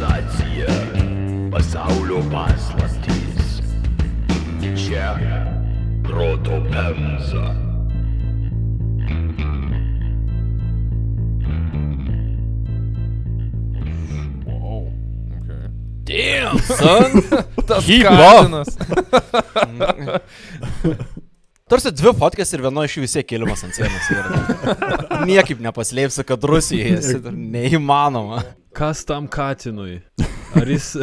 [0.00, 0.66] Civilizacija,
[1.52, 3.60] pasaulio paslaptys.
[4.86, 5.18] Čia
[6.02, 7.54] proto pemza.
[14.46, 14.88] Wow.
[15.36, 15.68] Okay.
[16.04, 17.22] Damn, son.
[17.66, 18.68] Tas katinas.
[21.68, 24.08] Tarsi dvi fotkės ir vieno iš jų vis tiek kilimas ant sienos.
[25.28, 28.40] Niekaip nepaslėpsi, kad Rusijoje neįmanoma.
[28.72, 30.00] Kas tam katinui?
[30.56, 30.94] Ar jis,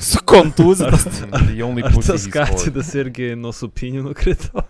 [0.00, 1.02] Su kontūzijas.
[1.84, 4.62] Ar tas katinas irgi nuo supinių nukrito?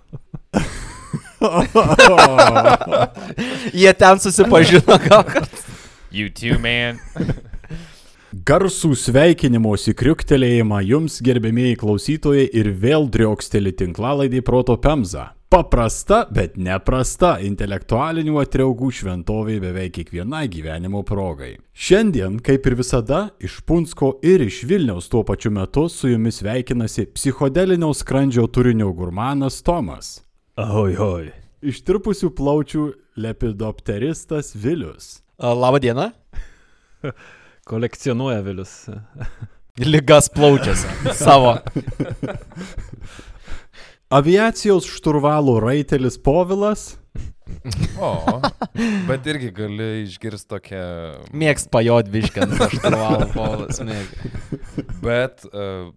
[3.73, 5.24] Jie ten susipažino gal.
[5.24, 5.48] kad-
[6.11, 6.99] You too, man.
[8.35, 15.29] Garsų sveikinimosi kriuktelėjimą jums, gerbėmieji klausytojai, ir vėl drioksteli tinklalaidį Proto Pemza.
[15.51, 21.57] Paprasta, bet neprasta intelektualinių atriaugų šventovė beveik kiekvienai gyvenimo progai.
[21.74, 27.09] Šiandien, kaip ir visada, iš Punsko ir iš Vilniaus tuo pačiu metu su jumis sveikinasi
[27.16, 30.21] psichodelinio skrandžio turinio gurmanas Tomas.
[30.55, 31.33] Oi, oi.
[31.67, 32.85] Ištirpusių plaučių
[33.19, 35.17] lepidopteristas Vilius.
[35.43, 36.13] Labą dieną.
[37.73, 38.85] Kolekcionuoja Vilius.
[39.83, 41.57] Ligas plaučiasi savo.
[44.11, 46.97] Aviacijos šturvalo raitelis Povilas.
[48.01, 48.41] O,
[49.09, 50.80] bet irgi gali išgirsti tokią...
[51.30, 54.33] Mėgst pajot biškant, aš privalau polas mėgti.
[54.99, 55.93] Bet, uh,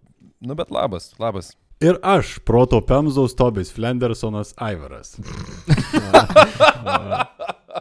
[0.46, 1.56] nu bet labas, labas.
[1.82, 5.16] Ir aš, proto Pemzos Tobis Flendersonas Aivaras.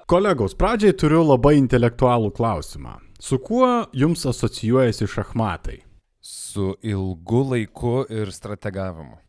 [0.10, 2.98] Kolegos, pradžiai turiu labai intelektualų klausimą.
[3.22, 5.78] Su kuo jums asocijuojasi šachmatai?
[6.26, 9.23] Su ilgu laiku ir strategavimu.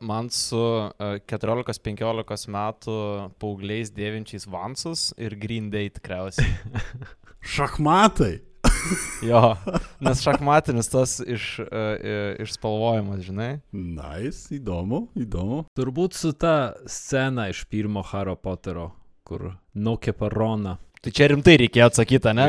[0.00, 2.96] Man su uh, 14-15 metų
[3.42, 6.48] paaugliais dėvinčiais vansus ir Green Day tikriausiai.
[7.56, 8.40] Šachmatai?
[9.22, 9.54] Jo,
[10.02, 13.50] nes šachmatinis tas iš, uh, išspalvojimas, žinai.
[13.72, 15.64] Nice, įdomu, įdomu.
[15.78, 18.90] Turbūt su ta scena iš pirmo Hario Poterio,
[19.26, 20.78] kur nokė paroną.
[21.02, 22.44] Tai čia rimtai reikėjo atsakyti, ne?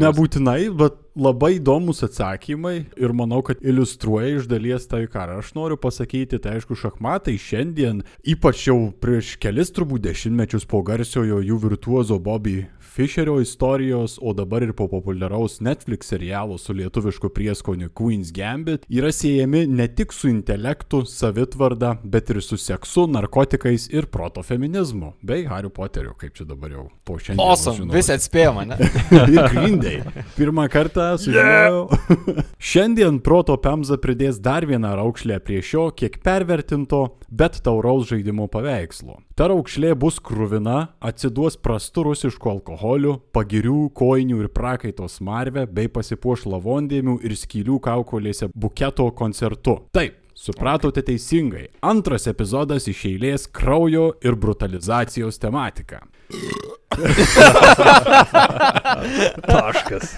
[0.00, 5.78] Nebūtinai, bet labai įdomus atsakymai ir manau, kad iliustruoja iš dalies tai, ką aš noriu
[5.80, 6.40] pasakyti.
[6.42, 8.02] Tai aišku, šachmatai šiandien,
[8.34, 12.62] ypač jau prieš kelis turbūt dešimtmečius po garsiojo jų virtuozo Bobby
[12.92, 19.08] Fisherio istorijos, o dabar ir po populiaraus Netflix serialo su lietuvišku prieskoniu Queen's Gambit, yra
[19.12, 25.46] siejami ne tik su intelektu, savitvarda, bet ir su seksu, narkotikais ir proto feminizmu, bei
[25.48, 27.40] Harry Potteriu, kaip čia dabar jau po šiandien.
[27.46, 28.76] Awesome, visi atspėjo mane.
[29.38, 29.96] ir grindai.
[30.36, 31.82] Pirmą kartą sužinojau.
[32.70, 39.18] Šiandien proto Pemza pridės dar vieną raukšlę prie šio, kiek pervertinto, bet tauraus žaidimo paveikslo.
[39.38, 46.46] Ta raukšlė bus krūvina, atsiduos prastu rusišku alkoholiu, pagirių, koinių ir prakaito smarvę, bei pasipuoš
[46.52, 49.80] lavondėmių ir skylių kaukolėse buketo koncertu.
[49.96, 50.18] Taip.
[50.34, 51.66] Supratote teisingai.
[51.84, 56.00] Antras epizodas iš eilės kraujo ir brutalizacijos tematika.
[59.52, 60.16] Taškas.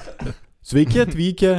[0.64, 1.50] Sveiki atvykę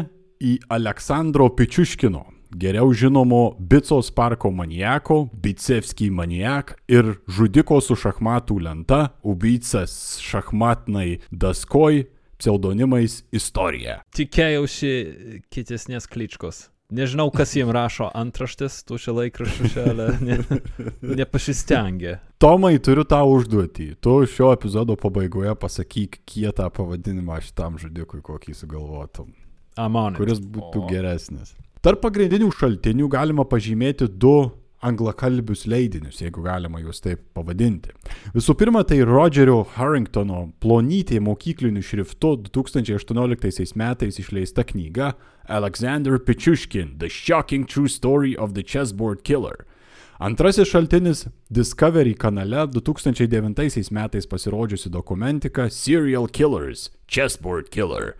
[0.41, 2.23] į Aleksandro Pičiuškino,
[2.57, 12.07] geriau žinomo Bicos parko maniako, Bicevskį maniak ir žudiko su šachmatų lenta, Ubicas šachmatnai Daskoj,
[12.41, 13.99] pseudonimais istorija.
[14.09, 14.95] Tikėjausi
[15.53, 16.71] kitesnės kličkos.
[16.93, 20.37] Nežinau, kas jiem rašo antraštės, tu čia laikraščiuose, ale ne,
[21.17, 22.19] nepasistengė.
[22.37, 23.87] Tomai, turiu tau užduotį.
[23.97, 29.33] Tu šio epizodo pabaigoje pasakyk kietą pavadinimą šitam žudikui, kokį sugalvotum.
[29.81, 30.15] Amon.
[30.15, 30.87] kuris būtų O.
[30.87, 31.55] geresnis.
[31.83, 34.51] Tarp pagrindinių šaltinių galima pažymėti du
[34.83, 37.93] anglakalbius leidinius, jeigu galima juos taip pavadinti.
[38.35, 45.13] Visų pirma, tai Rodžerio Harringtono plonytė mokykliniu šriftu 2018 metais išleista knyga
[45.47, 49.65] Alexander Pichushkin– The Shocking True Story of the Chessboard Killer.
[50.19, 58.15] Antrasis šaltinis- Discovery kanale 2009 metais pasirodžiusi dokumentika Serial Killers– Chessboard Killer.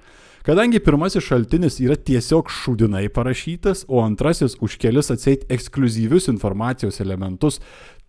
[0.46, 7.58] Kadangi pirmasis šaltinis yra tiesiog šūdinai parašytas, o antrasis už kelis atseit ekskluzyvius informacijos elementus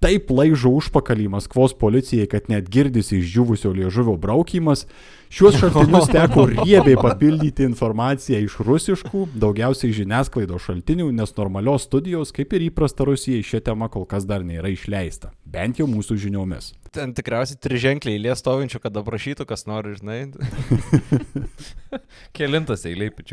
[0.04, 4.84] taip laižo užpakalį Maskvos policijai, kad net girdisi išdžiūvusio liežuvio braukimas,
[5.32, 12.52] šiuos šaltinius teko riebiai papildyti informaciją iš rusiškų, daugiausiai žiniasklaidos šaltinių, nes normalios studijos, kaip
[12.52, 15.32] ir įprasta Rusijai, šią temą kol kas dar nėra išleista.
[15.48, 16.74] Bent jau mūsų žiniomis.
[16.96, 20.18] Ten tikriausiai triženkliai eilė stovinčių, kad aprašytų, kas nori, žinai.
[22.36, 22.84] Kelintas.
[22.86, 22.92] Jo,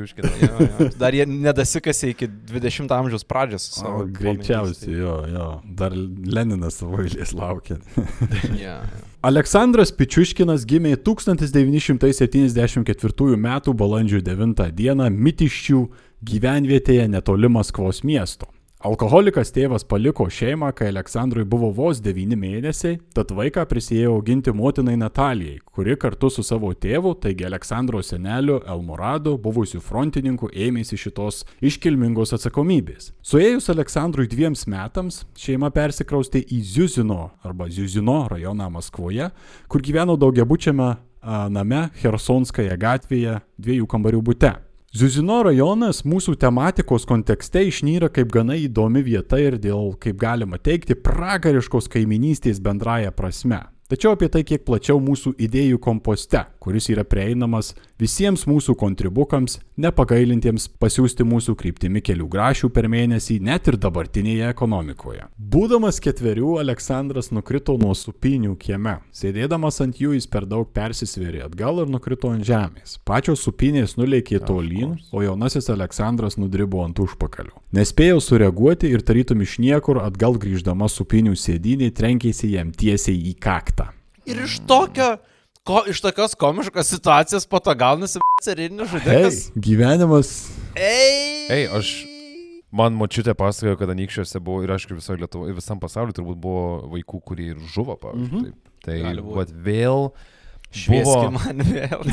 [0.10, 0.90] jo.
[1.00, 3.64] Dar jie nedasikasi iki 20 amžiaus pradžios.
[3.72, 5.48] O, savo greičiausiai, jo, jo.
[5.80, 7.76] Dar Leninas savo eilės laukia.
[8.64, 8.76] jo.
[9.24, 13.48] Aleksandras Pičiuškinas gimė 1974 m.
[13.80, 14.80] balandžio 9 d.
[15.30, 15.80] Mitiščių
[16.28, 18.48] gyvenvietėje netoli Maskvos miesto.
[18.84, 24.98] Alkoholikas tėvas paliko šeimą, kai Aleksandrui buvo vos 9 mėnesiai, tad vaiką prisėjo auginti motinai
[25.00, 32.36] Natalijai, kuri kartu su savo tėvu, taigi Aleksandro seneliu Elmoradu, buvusiu frontininku, ėmėsi šitos iškilmingos
[32.36, 33.14] atsakomybės.
[33.24, 39.32] Suėjus Aleksandrui dviems metams, šeima persikraustė į Ziuzino arba Ziuzino rajoną Maskvoje,
[39.72, 40.92] kur gyveno daugiabučiame
[41.56, 44.52] name Hersonskaja gatvėje dviejų kambarių bute.
[44.94, 50.94] Ziuzino rajonas mūsų tematikos kontekste išnyra kaip gana įdomi vieta ir dėl, kaip galima teikti,
[50.94, 53.58] pragariškos kaiminystės bendraja prasme.
[53.90, 57.72] Tačiau apie tai kiek plačiau mūsų idėjų komposte, kuris yra prieinamas
[58.04, 65.28] visiems mūsų kontribukams, nepagailintiems pasiūsti mūsų kryptimi kelių grašių per mėnesį, net ir dabartinėje ekonomikoje.
[65.54, 68.98] Būdamas ketverių, Aleksandras nukrito nuo supinių kieme.
[69.16, 72.98] Sėdėdamas ant jų jis per daug persisvėrė atgal ir nukrito ant žemės.
[73.08, 77.56] Pačios supinės nuleikė tolyn, o jaunasis Aleksandras nudribo ant užpakalio.
[77.74, 83.92] Nespėjau sureaguoti ir tarytum iš niekur atgal grįždama supinių sėdynį trenkėsi jam tiesiai į kaktą.
[84.30, 85.18] Ir iš tokio,
[85.68, 89.52] ko, iš tokios komiškos situacijos po to gaunasi serijinis žudikas.
[89.56, 91.48] gyvenimas Ei.
[91.50, 92.06] Ei, aš
[92.74, 97.22] Man močiutė pasakojo, kad anykščiuose buvo ir aišku visoje Lietuvoje, visam pasauliu turbūt buvo vaikų,
[97.22, 98.40] kurie ir žuvo, pavyzdžiui.
[98.40, 98.50] Mhm.
[98.82, 98.88] Taip.
[98.88, 100.10] Tai vat, vėl
[100.74, 101.38] Švieski buvo...
[101.38, 102.02] man vėl.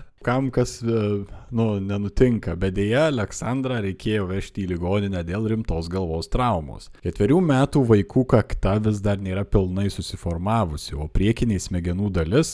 [0.24, 1.24] Kam kas, e,
[1.56, 6.90] nu, nenutinka, bet dėja Aleksandrą reikėjo vežti į ligoninę dėl rimtos galvos traumos.
[7.00, 12.52] Ketverių metų vaikų kakta vis dar nėra pilnai susiformavusi, o priekinė smegenų dalis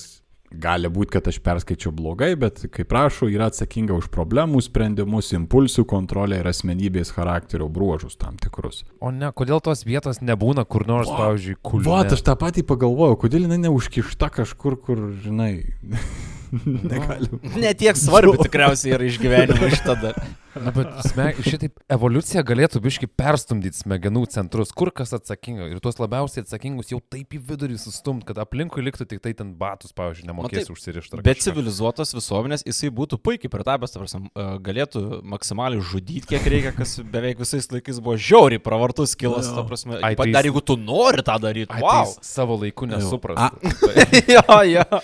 [0.55, 5.83] Gali būti, kad aš perskaičiau blogai, bet, kaip prašau, yra atsakinga už problemų sprendimus, impulsų
[5.91, 8.85] kontrolę ir asmenybės charakterio bruožus tam tikrus.
[9.03, 11.25] O ne, kodėl tos vietos nebūna kur nors, Va.
[11.25, 12.05] pavyzdžiui, kultūra?
[12.07, 15.67] Va, aš tą patį pagalvojau, kodėl jinai neužkišta kažkur, kur, žinai,
[16.93, 17.31] negali.
[17.57, 20.21] Ne tiek svarbu tikriausiai yra išgyvenimo šitą dar.
[20.57, 21.39] Na, bet smeg...
[21.45, 25.69] šitaip evoliucija galėtų biški perstumdyti smegenų centrus, kur kas atsakinga.
[25.73, 29.53] Ir tuos labiausiai atsakingus jau taip į vidurį sustumt, kad aplinkui liktų tik tai ten
[29.59, 31.21] batus, pavyzdžiui, nemokės taip, užsirišti.
[31.27, 37.43] Bet civilizuotos visuomenės jisai būtų puikiai pritapęs, e, galėtų maksimaliai žudyti kiek reikia, kas beveik
[37.43, 39.99] visais laikais buvo žiauriai pravartus kilas, ta prasme.
[40.01, 42.09] Ai, Ai, tai dar jeigu tu nori tą daryti, wow.
[42.09, 43.75] tai savo laiku nesuprastų.
[44.37, 45.03] jo, jo.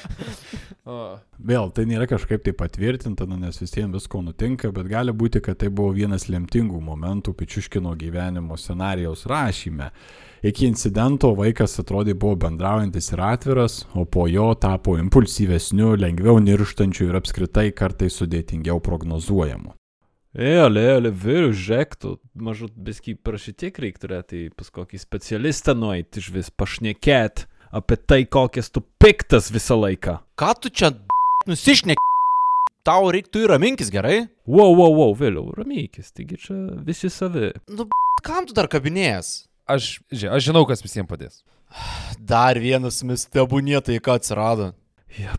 [0.83, 1.15] O.
[1.39, 5.61] Vėl, tai nėra kažkaip tai patvirtinta, nu, nes visiems visko nutinka, bet gali būti, kad
[5.61, 9.93] tai buvo vienas lemtingų momentų Pičiuškino gyvenimo scenarijaus rašyme.
[10.43, 17.07] Iki incidento vaikas atrodė buvo bendraujantis ir atviras, o po jo tapo impulsyvesniu, lengviau nirštančiu
[17.13, 19.77] ir apskritai kartais sudėtingiau prognozuojamu.
[20.35, 26.33] Ale, ale, vyru, žiūrėk, tu mažut biski prašytik reik turėti pas kokį specialistą nueiti iš
[26.35, 30.19] vis pašnekėt apie tai, kokias tu piktas visą laiką.
[30.39, 30.93] Ką tu čia
[31.49, 32.01] nusišnek?
[32.87, 34.25] Tau reiktų ir raminkis gerai.
[34.47, 37.53] Wow, wow, wow, vėliau, ramykis, taigi čia visi savi.
[37.71, 37.87] Nu,
[38.27, 39.47] kam tu dar kabinėjas?
[39.71, 41.41] Aš, ži, aš žinau, kas visiems padės.
[42.33, 44.73] Dar vienas mistebūnėtai, ką atsirado.
[45.17, 45.39] Ja,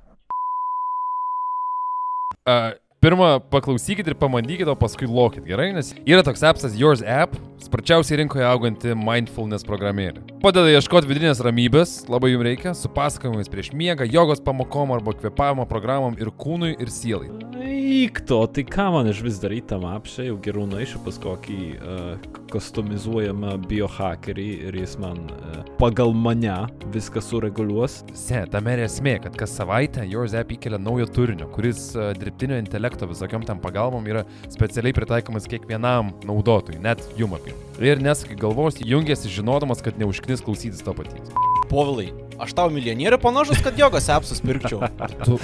[2.44, 5.74] Uh, pirmą paklausykit ir pamandykit, o paskui lokit, gerai?
[5.76, 10.24] Nes yra toks appsas Yours App, sparčiausiai rinkoje auganti mindfulness programėlė.
[10.44, 15.68] Padeda ieškoti vidinės ramybės, labai jums reikia, su pasakojimais prieš miegą, jogos pamokom arba kvepavimo
[15.70, 17.32] programom ir kūnui ir sielai.
[17.64, 21.60] eik to, tai ką man iš vis daryti tam apšai, jau geriau nueišiu pas kokį
[21.78, 26.56] uh, customizuojamą biohackerį ir jis man uh, pagal mane
[26.94, 28.02] viską sureguliuos.
[28.18, 32.60] Se, tame ir esmė, kad kas savaitę Yours App įkelia naujo turinio, kuris uh, dirbtinio
[32.62, 34.24] intelekto visokiam tam pagalbom yra
[34.54, 37.56] specialiai pritaikomas kiekvienam naudotojui, net jum apie.
[37.82, 41.34] Ir nesakai galvos, jungiasi žinodamas, kad neužknis klausytis to paties.
[41.72, 44.86] Povilai, aš tau milijonierių panašus, kad jogos apsus pirkčiau.
[45.26, 45.40] Tu...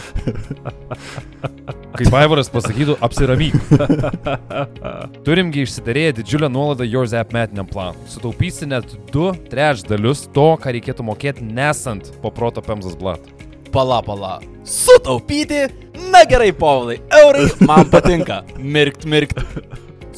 [1.99, 3.55] Kaip Aivaras pasakytų, apsiramyk.
[5.25, 8.05] Turimgi išsidarėję didžiulę nuolaidą Yours App metiniam planui.
[8.13, 13.25] Sutaupysi net 2 trečdalius to, ką reikėtų mokėti nesant po proto Pemzas blat.
[13.71, 14.39] Pala, pala.
[14.63, 15.67] Sutaupyti?
[16.11, 18.43] Na gerai, Povilai, eurai man patinka.
[18.57, 19.39] Mirkt, mirkt.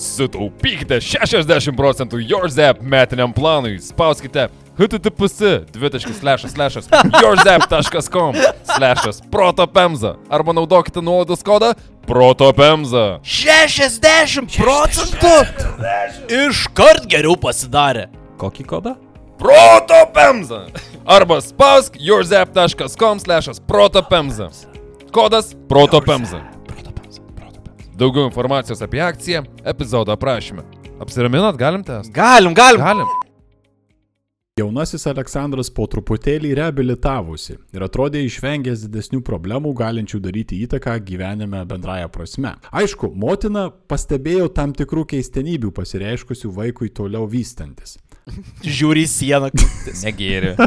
[0.02, 3.76] Sutaupykite 60 procentų Yours App metiniam planui.
[3.84, 4.48] Spauskite
[4.80, 5.42] https
[7.22, 8.34] yoursapp.com
[8.72, 11.74] slešas protopemza arba naudokite nuolaidos kodą
[12.08, 13.20] protopemza.
[13.24, 15.36] 60 procentų?
[16.48, 18.08] Iškart geriau pasidarė.
[18.42, 18.96] Kokį kodą?
[19.42, 20.66] Protopemza.
[21.06, 24.50] Arba spausk yoursapp.com slešas protopemza.
[25.12, 26.42] Kodas protopemza.
[27.98, 30.62] Daugiau informacijos apie akciją epizodo aprašyme.
[31.00, 32.14] Apsiraminat, galim tęsti?
[32.14, 32.82] Galim, galim.
[32.82, 33.08] Galim.
[34.60, 42.12] Jaunasis Aleksandras po truputėlį reabilitavosi ir atrodė išvengęs didesnių problemų galinčių daryti įtaką gyvenime bendraja
[42.14, 42.54] prasme.
[42.70, 47.98] Aišku, motina pastebėjo tam tikrų keistenybių pasireiškusių vaikui toliau vystantis.
[48.64, 49.52] Žiūri į sieną.
[50.04, 50.56] Negėri.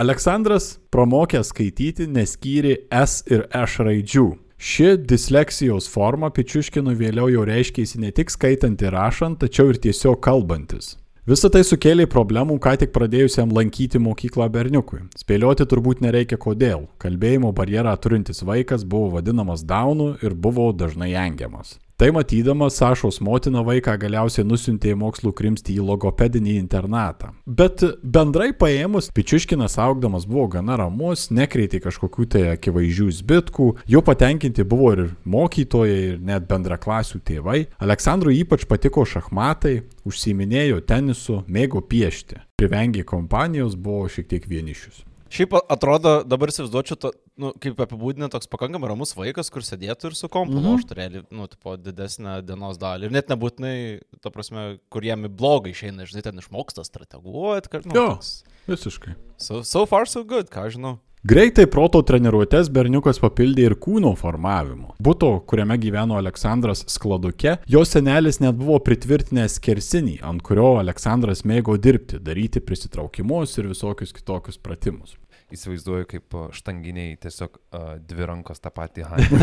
[0.00, 4.28] Aleksandras pramokęs skaityti neskyrė S ir Š raidžių.
[4.60, 10.20] Ši disleksijos forma Pičiuškinui vėliau jau reiškėsi ne tik skaitant ir rašant, tačiau ir tiesiog
[10.24, 10.94] kalbantis.
[11.28, 15.02] Visą tai sukėlė problemų ką tik pradėjusiam lankyti mokyklą berniukui.
[15.20, 16.88] Spėlioti turbūt nereikia kodėl.
[17.00, 21.76] Kalbėjimo barjerą turintis vaikas buvo vadinamas daunu ir buvo dažnai engiamas.
[22.00, 27.34] Tai matydamas, Sašos motina vaiką galiausiai nusintė į mokslų krimsti į logopedinį internatą.
[27.44, 34.64] Bet bendrai paėmus, Pičiuškinas augdamas buvo gana ramus, nekreitė kažkokių tai akivaizdžių zbitkų, jo patenkinti
[34.64, 37.66] buvo ir mokytojai, ir net bendraklasių tėvai.
[37.84, 42.40] Aleksandrui ypač patiko šachmatai, užsiminėjo tenisu, mėgo piešti.
[42.56, 45.04] Privengė kompanijos, buvo šiek tiek vienišius.
[45.30, 50.16] Šiaip atrodo, dabar įsivaizduočiau, to, nu, kaip apibūdina toks pakankamai ramus vaikas, kur sėdėtų ir
[50.18, 50.86] su kompu, mm -hmm.
[50.90, 53.06] turėlį, nu, tipo, didesnę dienos dalį.
[53.06, 58.06] Ir net nebūtinai, ta prasme, kur jam blogai išeina, žinai, ten išmoksta strateguoti, nu, Jo,
[58.16, 59.14] toks, visiškai.
[59.36, 60.98] so, so far so good, ką žinau.
[61.20, 64.96] Greitai proto treniruotės berniukas papildė ir kūno formavimu.
[65.04, 71.76] Buto, kuriame gyveno Aleksandras skladuke, jo senelis net buvo pritvirtinęs kersinį, ant kurio Aleksandras mėgo
[71.76, 75.20] dirbti, daryti prisitraukimus ir visokius kitokius pratimus.
[75.50, 79.36] Įsivaizduoju, kaip štanginiai tiesiog uh, dvi rankos tą patį handį.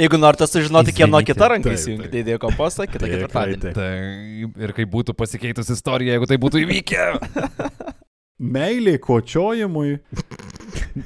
[0.00, 2.06] Jeigu norite sužinoti, kieno kita ranka taip.
[2.08, 3.72] tai įdėjo kompostą, kitą ketvirtadienį.
[3.76, 3.92] Tai
[4.64, 7.02] ir kaip būtų pasikeitus istorija, jeigu tai būtų įvykę.
[8.40, 9.98] Meilė kočiojimui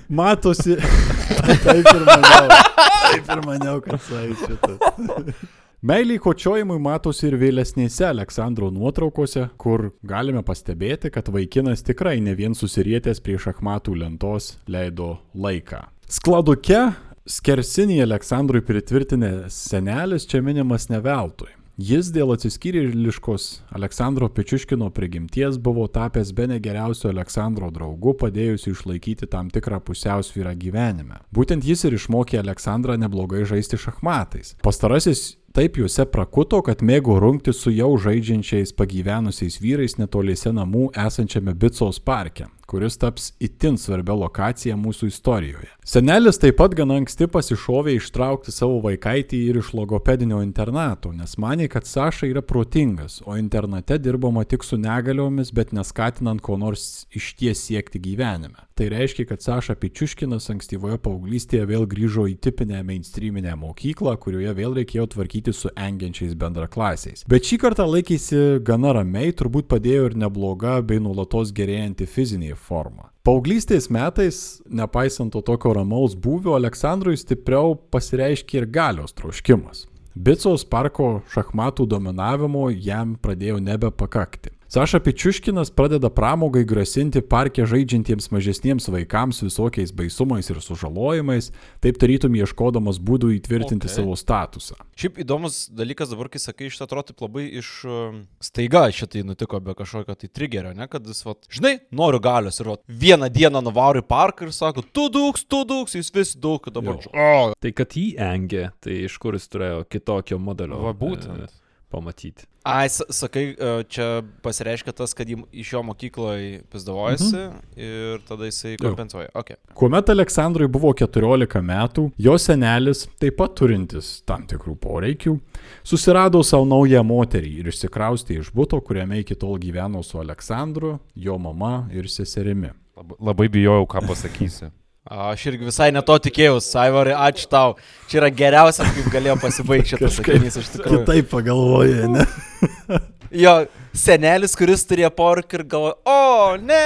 [0.08, 0.76] matosi.
[1.64, 2.58] Taip ir maniau.
[2.78, 5.40] Taip ir maniau, kad šitas.
[5.84, 12.54] Meilė kočiojimui matosi ir vėlesnėse Aleksandro nuotraukose, kur galime pastebėti, kad vaikinas tikrai ne vien
[12.56, 15.82] susirietęs prie šachmatų lentos leido laiką.
[16.06, 16.86] Skladuke
[17.26, 21.50] skersinį Aleksandrui pritvirtinę senelis čia minimas ne veltui.
[21.75, 29.50] Jis dėl atsiskyrėliškos Aleksandro Pečiuškino prigimties buvo tapęs be negeriausio Aleksandro draugu, padėjusiu išlaikyti tam
[29.50, 31.19] tikrą pusiausvyrą gyvenime.
[31.35, 34.54] Būtent jis ir išmokė Aleksandrą neblogai žaisti šachmatais.
[34.62, 41.59] Pastarasis taip juose prakuto, kad mėgo rungti su jau žaidžiančiais pagyvenusiais vyrais netoliese namų esančiame
[41.59, 45.71] Bicos parke kuris taps itin svarbia lokacija mūsų istorijoje.
[45.85, 51.68] Senelis taip pat gana anksti pasišovė ištraukti savo vaikaitį ir iš logopedinio internato, nes manė,
[51.73, 57.35] kad Saša yra protingas, o internate dirbama tik su negaliomis, bet neskatinant ko nors iš
[57.38, 58.64] ties siekti gyvenime.
[58.75, 64.75] Tai reiškia, kad Saša Pičiuškinas ankstyvoje paauglystėje vėl grįžo į tipinę mainstreaminę mokyklą, kurioje vėl
[64.80, 67.23] reikėjo tvarkyti su engiančiais bendraklasiais.
[67.30, 73.11] Bet šį kartą laikėsi gana ramiai, turbūt padėjo ir nebloga bei nulatos gerėjanti fizinė forma.
[73.25, 79.87] Paauglystės metais, nepaisant to tokio ramaus būvio, Aleksandrui stipriau pasireiškė ir galios troškimas.
[80.14, 84.53] Bicos parko šachmatų dominavimo jam pradėjo nebepakakti.
[84.68, 91.50] Saša Pičiuškinas pradeda pramogai grasinti parke žaidžiantiems mažesniems vaikams visokiais baisumais ir sužalojimais,
[91.85, 93.94] taip tarytum ieškodamas būdų įtvirtinti Okay.
[94.00, 94.75] savo statusą.
[94.97, 99.61] Šiaip įdomus dalykas dabar, kai sakai, iš atrodo taip labai iš um, staiga šitai nutiko
[99.61, 103.61] be kažkokio tai trigerio, ne, kad jis, vat, žinai, noriu galios ir vat, vieną dieną
[103.62, 106.99] nuvaro į parką ir sako, tu dūks, tu dūks, jis vis daug, dabar.
[107.12, 111.44] O, Tai kad jį engė, tai iš kur jis turėjo kitokio modelio Va būtent.
[111.47, 111.63] e,
[111.94, 112.46] pamatyti.
[112.64, 117.58] Ai, sa- sakai, e, čia pasireiškia tas, kad iš jo mokykloje pizdavojasi mhm.
[117.76, 119.28] ir tada jisai kompensuoja.
[119.34, 119.58] Okay.
[119.76, 125.36] Kuomet Aleksandrui buvo 14 metų, jo senelis, taip pat turintis tam tikrų poreikių,
[125.84, 131.36] susirado savo naują moterį ir išsikraustė iš būto, kuriame iki tol gyveno su Aleksandru, jo
[131.38, 132.72] mama ir seserimi.
[132.94, 134.70] Labai, labai bijojau, ką pasakysi.
[135.04, 137.75] Aš irgi visai ne to tikėjausi, Saivarai, ačiū tau.
[138.08, 141.02] Čia yra geriausias, kaip galėjo pasibaigti šitas sakinys iš tikrųjų.
[141.02, 142.25] Kitaip pagalvoja, ne?
[143.34, 143.54] Jo,
[143.96, 146.84] senelis, kuris turėjo pork ir galvoja, o, ne.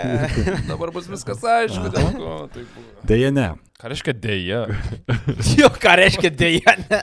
[0.70, 2.86] Dabar bus viskas aišku, dėl ko tai buvo.
[3.10, 3.48] Deja, ne.
[3.80, 4.60] Ką reiškia dėja?
[5.58, 7.00] Jo, ką reiškia dėja, ne.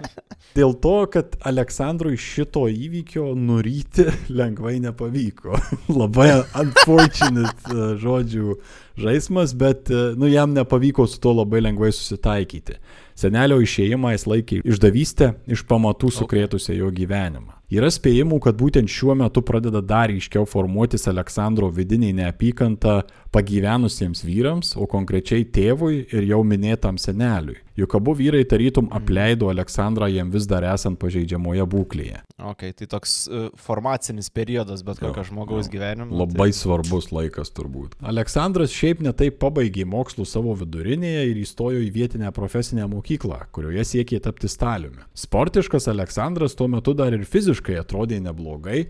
[0.57, 5.57] Dėl to, kad Aleksandrui šito įvykio nuryti lengvai nepavyko.
[5.99, 6.29] Labai
[6.61, 8.55] unfortunate e, žodžių
[9.01, 12.79] žaidimas, bet e, nu, jam nepavyko su to labai lengvai susitaikyti.
[13.17, 17.56] Senelio išėjimą jis laikė išdavystę iš pamatų sukrėtusią jo gyvenimą.
[17.67, 23.01] Yra spėjimų, kad būtent šiuo metu pradeda dar ryškiau formuotis Aleksandro vidiniai neapykanta
[23.35, 27.59] pagyvenusiems vyrams, o konkrečiai tėvui ir jau minėtam seneliui.
[27.77, 32.23] Juk abu vyrai tarytum apleido Aleksandrą jam vis dar esant pažeidžiamoje būklėje.
[32.41, 36.07] Ok, tai toks uh, formacinis periodas bet kokio žmogaus gyvenime.
[36.17, 37.99] Labai svarbus laikas turbūt.
[38.01, 44.23] Aleksandras šiaip netai pabaigė mokslų savo vidurinėje ir įstojo į vietinę profesinę mokyklą, kurioje siekė
[44.25, 45.03] tapti staliumi.
[45.13, 48.87] Sportiškas Aleksandras tuo metu dar ir fiziškai atrodė neblogai,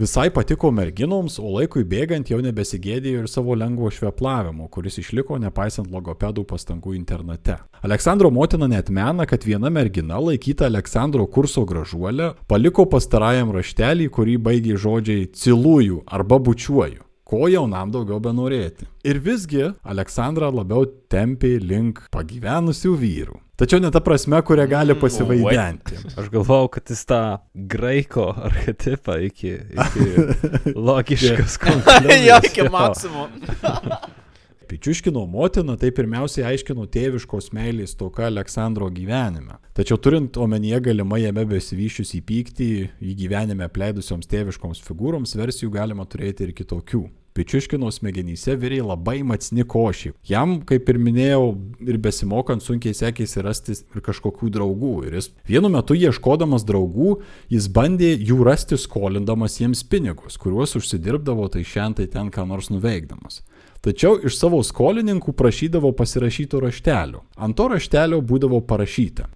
[0.00, 5.90] visai patiko merginoms, o laikui bėgant jau nebesigėdėjo ir savo lengvo šveplavimo, kuris išliko nepaisant
[5.92, 7.58] logopedų pastangų internate.
[7.82, 14.40] Aleksandro motina net mena, kad viena mergina laikyta Aleksandro kurso gražuolė paliko pastarajam raštelį, kurį
[14.48, 18.88] baigė žodžiai cilųjų arba bučiuoju ko jaunam daugiau benorėti.
[19.06, 23.38] Ir visgi Aleksandra labiau tempė link pagyvenusių vyrų.
[23.60, 25.98] Tačiau ne ta prasme, kurią gali pasivaidenti.
[26.16, 27.20] Aš galvau, kad jis tą
[27.54, 30.06] graiko archetipą iki, iki
[30.88, 32.46] logiškas jo, konkluzijas.
[32.48, 32.70] iki jo.
[32.72, 33.36] maksimum.
[34.70, 39.58] Pičiuškino motina tai pirmiausiai aiškino tėviškos meilės toka Aleksandro gyvenime.
[39.74, 42.68] Tačiau turint omenyje galimai jame besivyščius į pyktį,
[43.02, 47.08] į gyvenime apleidusioms tėviškoms figūroms, versijų galima turėti ir kitokių.
[47.34, 50.16] Pičiuškino smegenyse viriai labai matsni košiai.
[50.26, 51.44] Jam, kaip ir minėjau,
[51.86, 54.94] ir besimokant sunkiai sekėsi rasti ir kažkokių draugų.
[55.06, 57.20] Ir jis vienu metu ieškodamas draugų,
[57.54, 63.44] jis bandė jų rasti skolindamas jiems pinigus, kuriuos užsidirbdavo tai šiandien ten ką nors nuveikdamas.
[63.80, 67.22] Tačiau iš savo skolininkų prašydavo pasirašyto raštelio.
[67.40, 69.30] Ant to raštelio būdavo parašyta.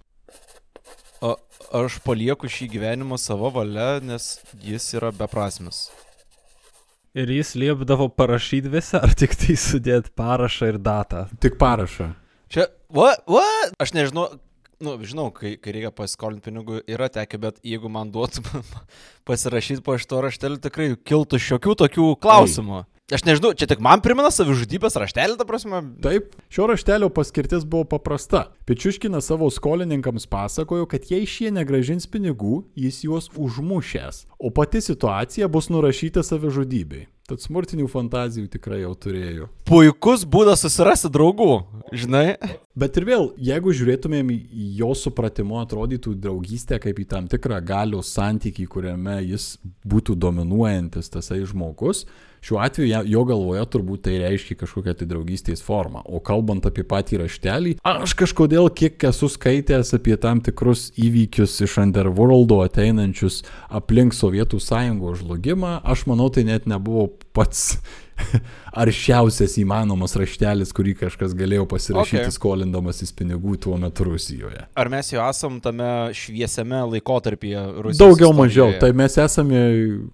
[1.25, 1.31] O
[1.79, 5.87] aš palieku šį gyvenimą savo valia, nes jis yra beprasmis.
[7.15, 11.21] Ir jis liepdavo parašyti visą, ar tik tai sudėti parašą ir datą.
[11.39, 12.09] Tik parašą.
[12.51, 13.71] Čia, what, what?
[13.79, 14.25] Aš nežinau,
[14.83, 18.43] nu, žinau, kai, kai reikia pasiskolinti pinigų, yra tekę, bet jeigu man duotų
[19.29, 22.83] pasirašyti po šito raštelį, tikrai kiltų šiokių tokių klausimų.
[23.13, 25.83] Aš nežinau, čia tik man primena savižudybės raštelį, ta prasme.
[26.01, 28.47] Taip, šio raštelio paskirtis buvo paprasta.
[28.65, 35.51] Pečiuškinas savo skolininkams pasakojo, kad jei šie negražins pinigų, jis juos užmušęs, o pati situacija
[35.53, 37.05] bus nurašyta savižudybei.
[37.29, 39.51] Tad smurtinių fantazijų tikrai jau turėjo.
[39.69, 41.61] Puikus būdas susirasti draugų,
[41.93, 42.35] žinai.
[42.73, 48.13] Bet ir vėl, jeigu žiūrėtumėm į jo supratimu, atrodytų draugystė kaip į tam tikrą galios
[48.17, 52.07] santykį, kuriame jis būtų dominuojantis tasai žmogus,
[52.45, 56.03] šiuo atveju jo galvoje turbūt tai reiškia kažkokią tai draugystės formą.
[56.05, 61.79] O kalbant apie patį raštelį, aš kažkodėl kiek esu skaitęs apie tam tikrus įvykius iš
[61.81, 63.41] Underworldo ateinančius
[63.73, 67.79] aplink Sovietų sąjungos žlugimą, aš manau tai net nebuvo pats
[68.83, 72.33] aršiausias įmanomas raštelis, kurį kažkas galėjo pasirašyti Okay.
[72.33, 74.65] skolindamasis pinigų tuo metu Rusijoje.
[74.75, 77.99] Ar mes jau esam tame šviesiame laikotarpyje Rusijos?
[77.99, 78.39] Daugiau istorijoje?
[78.39, 78.79] mažiau.
[78.81, 79.61] Tai mes esame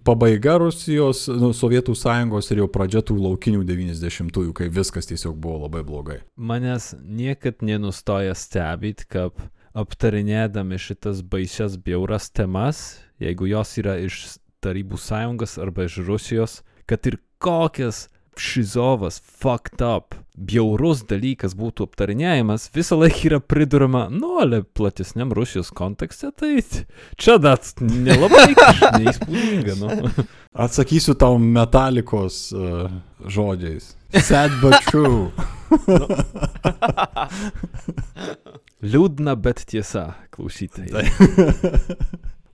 [0.07, 5.65] pabaiga Rusijos, nu, Sovietų sąjungos ir jau pradžia tų laukinių 90-ųjų, kai viskas tiesiog buvo
[5.65, 6.19] labai blogai.
[6.35, 9.41] Manęs niekad nenustoja stebėti, kaip
[9.77, 14.23] aptarinėdami šitas baisias bjauras temas, jeigu jos yra iš
[14.61, 22.69] Tarybų sąjungos arba iš Rusijos, kad ir kokias šizovas, fucked up, bjaurus dalykas būtų aptarinėjimas,
[22.73, 26.61] visą laiką yra pridurama, nu, ale platesniam Rusijos kontekste, tai
[27.21, 28.53] čia dat nelabai
[29.01, 30.27] neįspūdinga, nu.
[30.65, 32.87] Atsakysiu tau metalikos uh,
[33.27, 33.95] žodžiais.
[34.11, 35.31] Sad but true.
[38.91, 41.05] Liūdna, bet tiesa, klausytojai.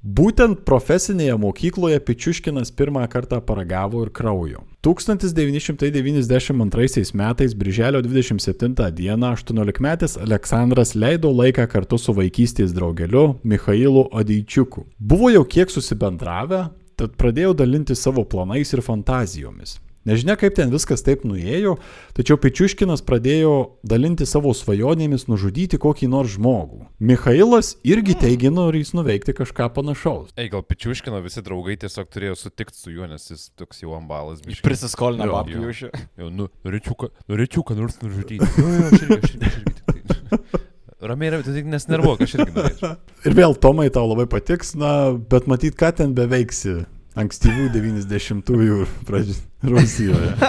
[0.06, 4.62] Būtent profesinėje mokykloje Pičiuškinas pirmą kartą paragavo ir kraujo.
[4.86, 14.86] 1992 metais, birželio 27 dieną, 18-metis Aleksandras leido laiką kartu su vaikystės draugeliu Mikhailu Odeičiuku.
[15.00, 19.87] Buvo jau kiek susibendravę, tad pradėjo dalinti savo planais ir fantazijomis.
[20.08, 21.74] Nežinia, kaip ten viskas taip nuėjo,
[22.16, 26.86] tačiau Pičiuškinas pradėjo dalinti savo svajonėmis nužudyti kokį nors žmogų.
[27.04, 30.32] Mikhailas irgi teigė norys nuveikti kažką panašaus.
[30.40, 34.40] Ei, gal Pičiuškino visi draugai tiesiog turėjo sutikti su juo, nes jis toks jau ambalas.
[34.48, 34.64] biškį.
[34.64, 35.70] Prisiskolina Jo, babkių jo.
[35.76, 35.92] iš jo.
[36.24, 38.40] Jau, nu, norėčiau, ką- norėčiau, ką nors nužudyti.
[38.58, 39.76] Jo, jo, aš irgi, aš irgi, aš irgi.
[39.76, 40.64] tik tai-
[41.08, 42.96] Ramiai, ramiai, tu tik nesnervuok, aš irgi norėčiau.
[43.28, 46.86] Ir vėl Tomai tau labai patiks, na, bet matyt, ką ten beveiksi
[47.18, 49.38] ankstyvų 90-ųjų pradžių
[49.74, 50.34] Rusijoje.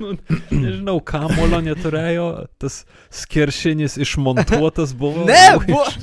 [0.00, 0.16] Nu,
[0.50, 2.24] nežinau, kamulio neturėjo,
[2.58, 2.80] tas
[3.14, 5.22] skeršinis išmontuotas buvo.
[5.28, 5.84] Ne, buvo.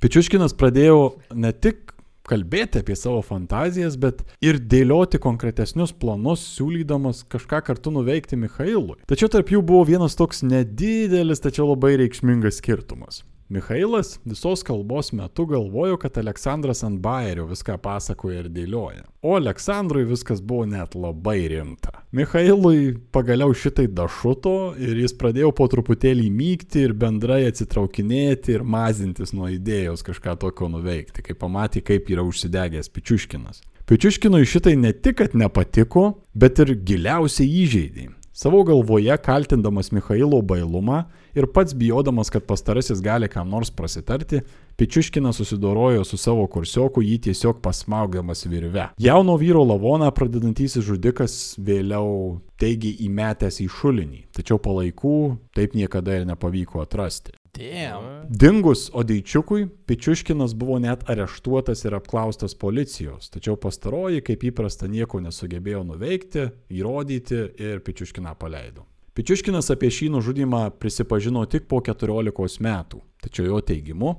[0.00, 1.90] Pičiuškinas pradėjo ne tik
[2.30, 9.00] kalbėti apie savo fantazijas, bet ir dėlioti konkretesnius planus, siūlydamas kažką kartu nuveikti Mikhailui.
[9.10, 13.24] Tačiau tarp jų buvo vienas toks nedidelis, tačiau labai reikšmingas skirtumas.
[13.50, 19.02] Mikhailas visos kalbos metu galvojo, kad Aleksandras ant bairio viską pasakoja ir dėlioja.
[19.26, 22.04] O Aleksandrui viskas buvo net labai rimta.
[22.14, 29.34] Mikhailui pagaliau šitai dašuto ir jis pradėjo po truputėlį mygti ir bendrai atsitraukinėti ir mazintis
[29.34, 33.64] nuo idėjos kažką tokio nuveikti, kai pamatė, kaip yra užsidegęs Pičiuškinas.
[33.90, 38.12] Pičiuškinui šitai ne tik, kad nepatiko, bet ir giliausiai įžeidė.
[38.32, 41.02] Savo galvoje kaltindamas Mikhailo bailumą
[41.34, 44.40] ir pats bijodamas, kad pastarasis gali kam nors prasitarti,
[44.80, 48.86] Pičiuškinas susidorojo su savo kursioku jį tiesiog pasmaugdamas virve.
[48.98, 55.18] Jauno vyro lavoną pradedantysis žudikas vėliau teigi įmetęs į šulinį, tačiau palaikų
[55.52, 57.36] taip niekada ir nepavyko atrasti.
[57.56, 58.28] Damn.
[58.28, 65.82] Dingus Odeičiukui, Pičiuškinas buvo net areštuotas ir apklaustas policijos, tačiau pastaroji, kaip įprasta, nieko nesugebėjo
[65.88, 68.86] nuveikti, įrodyti ir Pičiuškiną paleido.
[69.18, 74.14] Pičiuškinas apie šį nužudimą prisipažino tik po 14 metų, tačiau jo teigimu,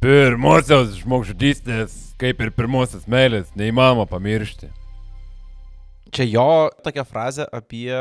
[0.00, 4.70] Pirmosios žmogžudystės, kaip ir pirmosios meilės, neįmanoma pamiršti.
[6.10, 7.94] Čia jo tokia frazė apie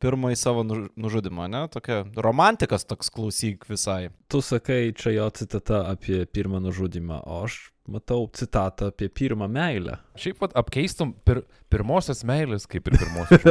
[0.00, 1.64] pirmąjį savo nuž- nužudimą, ne?
[1.72, 4.08] Tokia romantikas toks klausyk visai.
[4.30, 7.58] Tu sakai, čia jo citata apie pirmą nužudimą, o aš
[7.90, 9.96] matau citatą apie pirmą meilę.
[10.20, 13.42] Šiaip pat apkeistum pir pirmosios meilės, kaip ir pirmosios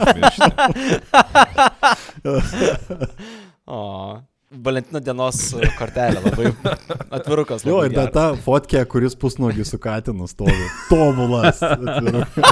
[0.00, 0.50] užmiršti.
[3.70, 4.18] O.
[4.50, 5.36] Valentino dienos
[5.78, 6.48] kortelė, labai
[7.14, 7.62] atvirukas.
[7.62, 8.16] jo labai ir dar geras.
[8.16, 10.66] ta fotkė, kuris pusnuogį su katinu stovi.
[10.90, 11.62] Tobulas.
[11.62, 12.26] atvirukas.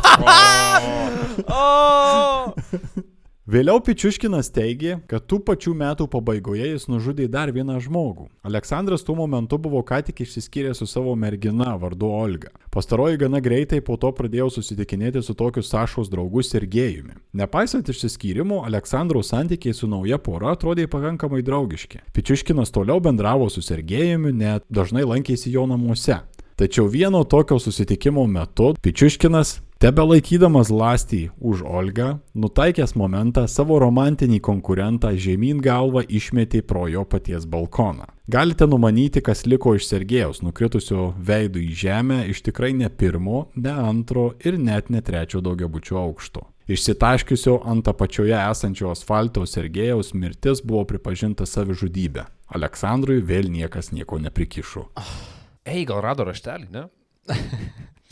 [1.54, 3.08] O!
[3.48, 8.26] Vėliau Pičiuškinas teigė, kad tų pačių metų pabaigoje jis nužudė dar vieną žmogų.
[8.44, 12.52] Aleksandras tuo momentu buvo ką tik išsiskyręs su savo mergina vardu Olga.
[12.68, 17.16] Pastaroji gana greitai po to pradėjo susitikinėti su tokiu Sašos draugu Sergejumi.
[17.40, 22.04] Nepaisant išsiskyrimo, Aleksandro santykiai su nauja pora atrodė pakankamai draugiški.
[22.12, 26.20] Pičiuškinas toliau bendravo su Sergejumi, net dažnai lankėsi jo namuose.
[26.58, 34.40] Tačiau vieno tokio susitikimo metu Pičiuškinas, tebe laikydamas lastį už Olgą, nutaikęs momentą savo romantinį
[34.42, 38.10] konkurentą žemyn galvą išmetė pro jo paties balkoną.
[38.26, 43.78] Galite numanyti, kas liko iš Sergejaus nukritusio veidų į žemę iš tikrai ne pirmo, ne
[43.78, 46.42] antro ir net ne trečio daugiabučio aukšto.
[46.66, 52.26] Išsitaškiusio ant apačioje esančio asfalto Sergejaus mirtis buvo pripažinta savižudybė.
[52.50, 54.88] Aleksandrui vėl niekas nieko neprikišo.
[55.68, 56.86] Ei, gal rado raštelį, ne?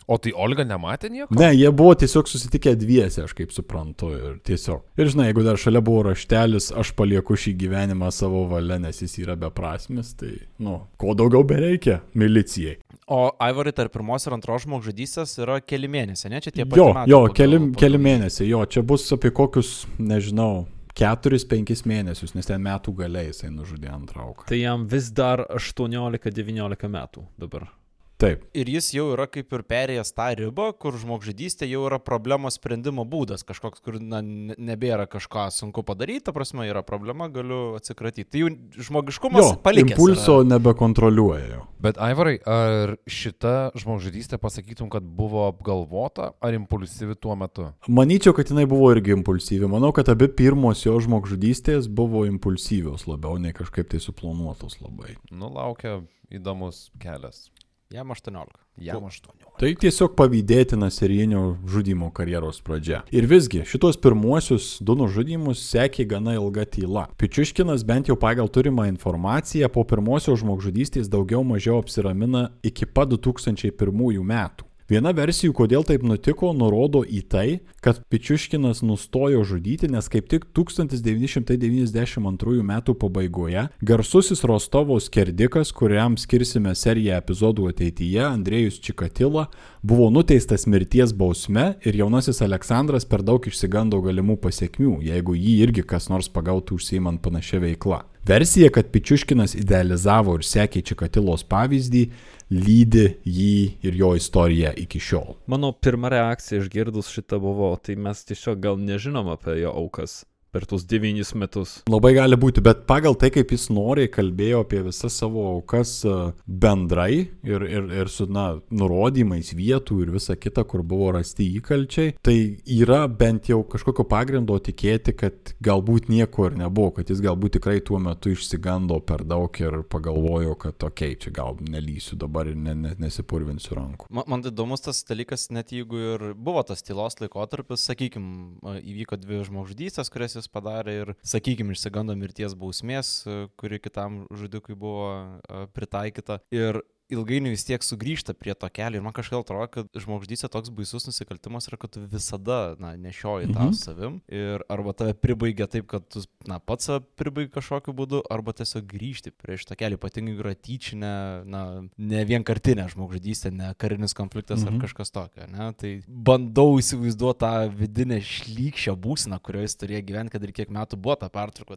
[0.06, 1.34] O tai Olga nematė nieko?
[1.34, 4.12] Ne, jie buvo tiesiog susitikę dviese, aš kaip suprantu.
[4.14, 4.84] Ir tiesiog.
[5.02, 9.16] Ir žinai, jeigu dar šalia buvo raštelis, aš palieku šį gyvenimą savo valia, nes jis
[9.24, 12.76] yra beprasmis, tai, nu, ko daugiau bereikia milicijai.
[13.10, 16.40] O Aivarai tarp pirmos ir antros žmogžudystės yra keli mėnesiai, ne?
[16.44, 20.68] Čia tie Jo, metai jo, pagal- keli, keli mėnesiai, jo, čia bus apie kokius, nežinau,
[20.96, 24.46] 4-5 mėnesius, nes ten metų galiai jisai nužudė antrą auką.
[24.48, 27.68] Tai jam vis dar 18-19 metų dabar.
[28.16, 28.46] Taip.
[28.56, 33.04] Ir jis jau yra kaip ir perėjęs tą ribą, kur žmogžudystė jau yra problemos sprendimo
[33.04, 38.24] būdas, kažkoks, kur na, ne- nebėra kažką sunku padaryti, ta prasme yra problema, galiu atsikratyti.
[38.32, 38.48] Tai jau
[38.88, 39.92] žmogiškumas Jo, palikęs.
[39.98, 40.48] impulso yra.
[40.54, 41.66] nebekontroliuoja jo.
[41.84, 47.68] Bet Aivarai, ar šita žmogžudystė pasakytum, kad buvo apgalvota ar impulsyvi tuo metu?
[47.86, 49.68] Manyčiau, kad jinai buvo irgi impulsyvi.
[49.68, 55.18] Manau, kad abi pirmos jo žmogžudystės buvo impulsyvios labiau, nei kažkaip tai suplanuotos labai.
[55.30, 56.00] Nu, laukia
[56.32, 57.50] įdomus kelias.
[57.90, 58.46] Jam 18.
[58.76, 59.30] Jam 8.
[59.60, 63.04] Tai tiesiog pavydėtina serijinio žudimo karjeros pradžia.
[63.14, 67.06] Ir visgi, šitos pirmuosius du nužudimus sekė gana ilga tyla.
[67.16, 74.18] Pičiuškinas bent jau pagal turimą informaciją po pirmosios žmogžudystės daugiau mažiau apsiramina iki pat 2001
[74.34, 74.66] metų.
[74.86, 80.46] Viena versijų, kodėl taip nutiko, nurodo į tai, kad Pičiuškinas nustojo žudyti, nes kaip tik
[80.54, 82.70] 1992 m.
[82.94, 89.50] pabaigoje garsusis Rostovo skerdikas, kuriam skirsime seriją epizodų ateityje, Andrėjus Čikatila,
[89.82, 95.82] buvo nuteistas mirties bausme ir jaunasis Aleksandras per daug išsigando galimų pasiekmių, jeigu jį irgi
[95.82, 98.06] kas nors pagautų užsiimant panašia veikla.
[98.26, 102.08] Versija, kad Pičiuškinas idealizavo ir sekė Čikatilos pavyzdį,
[102.50, 103.56] lydi jį
[103.86, 105.36] ir jo istoriją iki šiol.
[105.50, 110.22] Mano pirma reakcija išgirdus šitą buvo, tai mes tiesiog gal nežinom apie jo aukas
[110.56, 111.82] per tuos devynis metus.
[111.92, 116.14] Labai gali būti, bet pagal tai, kaip jis noriai kalbėjo apie visas savo aukas e,
[116.46, 122.14] bendrai ir, ir, ir su, na, nurodymais vietų ir visa kita, kur buvo rasti įkalčiai,
[122.24, 122.36] tai
[122.72, 127.82] yra bent jau kažkokio pagrindo tikėti, kad galbūt nieko ir nebuvo, kad jis galbūt tikrai
[127.84, 132.56] tuo metu išsigando per daug ir pagalvojo, kad okei, okay, čia gal nelysiu dabar ir
[132.56, 134.08] ne, ne, nesipurvinsiu rankų.
[134.08, 139.44] Man, man įdomus tas dalykas, net jeigu ir buvo tas tylos laikotarpis, sakykime, įvyko dvi
[139.50, 143.26] žmogžudystės, kurias jis nusikaltimus padarė ir, sakykime, išsigando mirties bausmės,
[143.58, 145.40] kuri kitam žudikui buvo
[145.74, 146.40] pritaikyta.
[146.50, 150.70] Ir ilgainiui vis tiek sugrįžta prie to kelio ir man kažkaip atrodo, kad žmogžudystė toks
[150.74, 153.72] baisus nusikaltimas yra, kad tu visada, na, nešioji tą Mhm.
[153.78, 158.86] savim ir arba tave pribaigia taip, kad tu, na, pats pribaigi kažkokiu būdu, arba tiesiog
[158.90, 161.12] grįžti prie šito kelio, ypatingai yra tyčinė,
[161.46, 161.62] na,
[161.98, 164.74] ne vienkartinė žmogžudystė, ne karinis konfliktas Mhm.
[164.74, 170.30] ar kažkas tokio, ne, tai bandau įsivaizduoti tą vidinę šlykščią būseną, kurioje jis turėjo gyventi,
[170.30, 171.76] kad ir kiek metų buvo tą pertrauką.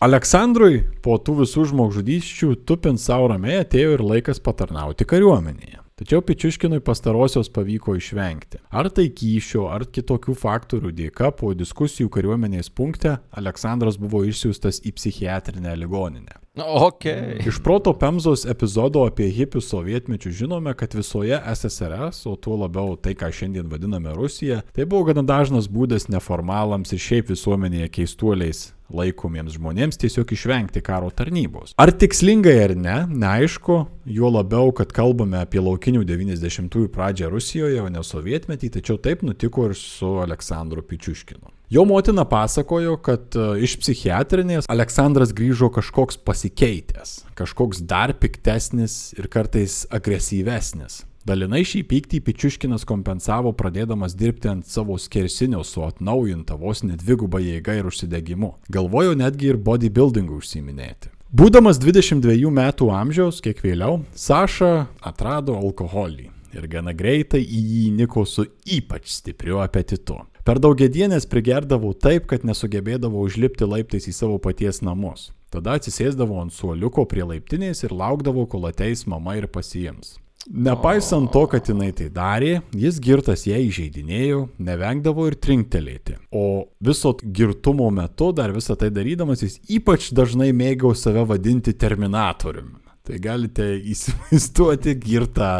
[0.00, 5.78] Aleksandrui po tų visų žmogžudysčių tupint savo ramiai atėjo ir laikas patarnauti kariuomenėje.
[6.00, 8.62] Tačiau Pičiuškinui pastarosios pavyko išvengti.
[8.72, 14.94] Ar tai kyšio, ar kitokių faktorių dėka po diskusijų kariuomenės punkte Aleksandras buvo išsiųstas į
[14.96, 16.40] psichiatrinę ligoninę.
[16.56, 17.04] Na, ok.
[17.44, 23.12] Iš proto Pemzos epizodo apie hipių sovietmečių žinome, kad visoje SSRS, o tuo labiau tai,
[23.12, 29.56] ką šiandien vadiname Rusija, tai buvo gana dažnas būdas neformalams ir šiaip visuomenėje keistuoliais laikomiems
[29.56, 31.74] žmonėms tiesiog išvengti karo tarnybos.
[31.80, 33.78] Ar tikslingai ar ne, neaišku,
[34.10, 39.70] juo labiau, kad kalbame apie laukinių 90-ųjų pradžią Rusijoje, o ne sovietmetį, tačiau taip nutiko
[39.70, 41.50] ir su Aleksandru Pičiuškinu.
[41.70, 49.30] Jo motina pasakojo, kad e, iš psichiatrinės Aleksandras grįžo kažkoks pasikeitęs, kažkoks dar piktesnis ir
[49.30, 51.04] kartais agresyvesnis.
[51.28, 57.74] Dalinai šį pyktį Pičiuškinas kompensavo pradėdamas dirbti ant savo skersinio su atnaujinta vos nedviguba jėga
[57.76, 58.54] ir užsidegimu.
[58.72, 61.12] Galvojo netgi ir bodybuildingu užsiminėti.
[61.30, 68.24] Būdamas 22 metų amžiaus, kiek vėliau, Saša atrado alkoholį ir gana greitai į jį niko
[68.26, 70.16] su ypač stipriu apetitu.
[70.40, 75.28] Per daugiedienės prigerdavau taip, kad nesugebėdavau užlipti laiptais į savo paties namus.
[75.52, 80.16] Tada atsisėsdavau ant suoliuko prie laiptinės ir laukdavau, kol ateis mama ir pasiims.
[80.48, 86.16] Nepaisant to, kad jinai tai darė, jis girtas ją įžeidinėjo, nevengdavo ir trinktelėti.
[86.32, 86.44] O
[86.80, 92.80] viso girtumo metu, dar visą tai darydamas, jis ypač dažnai mėgau save vadinti terminatoriumi.
[93.04, 95.50] Tai galite įsivaizduoti girtą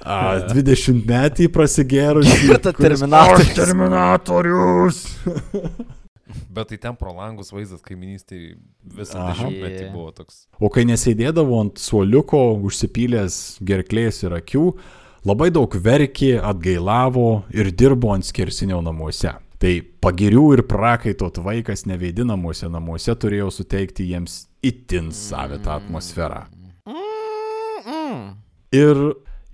[0.00, 0.16] a,
[0.48, 2.38] 20 metį prasigėrusį.
[2.48, 3.50] Girtą kuris, Terminatorius.
[3.50, 5.04] "Aš Terminatorius.
[6.54, 8.56] Bet tai ten pro langus vaizdas kaiminystėje
[8.96, 10.44] visą dešimtmetį buvo toks.
[10.60, 14.66] O kai nesėdėdavo ant suoliuko, užsipylęs gerklės ir akių,
[15.26, 19.34] labai daug verkė, atgailavo ir dirbo ant skersinio namuose.
[19.62, 26.44] Tai pagirių ir prakaitot vaikas neveidinamuose namuose turėjo suteikti jiems itin savitą atmosferą.
[28.74, 29.00] Ir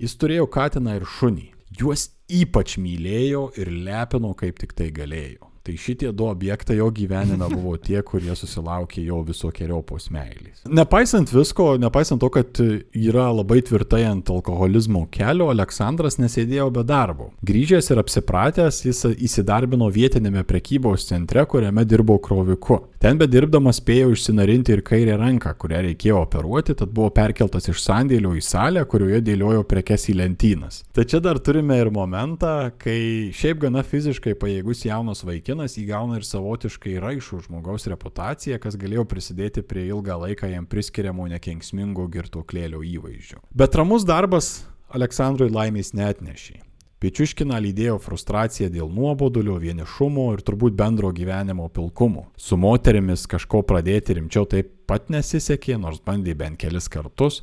[0.01, 1.47] jis turėjo katiną ir šunį.
[1.79, 5.50] Juos ypač mylėjo ir lepino kaip tik tai galėjo.
[5.61, 10.63] Tai šitie du objektai jo gyvenime buvo tie, kurie susilaukė jo visokiojopos meilės.
[10.65, 12.61] Nepaisant visko, nepaisant to, kad
[12.97, 17.29] yra labai tvirtai ant alkoholizmo kelio, Aleksandras nesėdėjo be darbo.
[17.45, 22.81] Grįžęs ir apsipratęs, jis įsidarbino vietinėme prekybos centre, kuriame dirbo kroviku.
[23.01, 28.33] Ten bedirbdamas spėjo išsinarinti ir kairę ranką, kurią reikėjo operuoti, tad buvo perkeltas iš sandėlio
[28.37, 30.83] į salę, kurioje dėliojo prekes į lentynas.
[30.97, 36.97] Tačiau dar turime ir momentą, kai šiaip gana fiziškai pajėgus jaunas vaikinas įgauna ir savotiškai
[37.03, 43.43] raišų žmogaus reputaciją, kas galėjo prisidėti prie ilgą laiką jam priskiriamo nekenksmingo girtuoklėlio įvaizdžio.
[43.51, 46.61] Bet ramus darbas Aleksandrui laimės netnešė.
[47.01, 52.27] Pičiuškina lydėjo frustracija dėl nuobodulio, vienišumo ir turbūt bendro gyvenimo pilkumo.
[52.37, 57.41] Su moterimis kažko pradėti rimčiau taip pat nesisekė, nors bandė bent kelis kartus.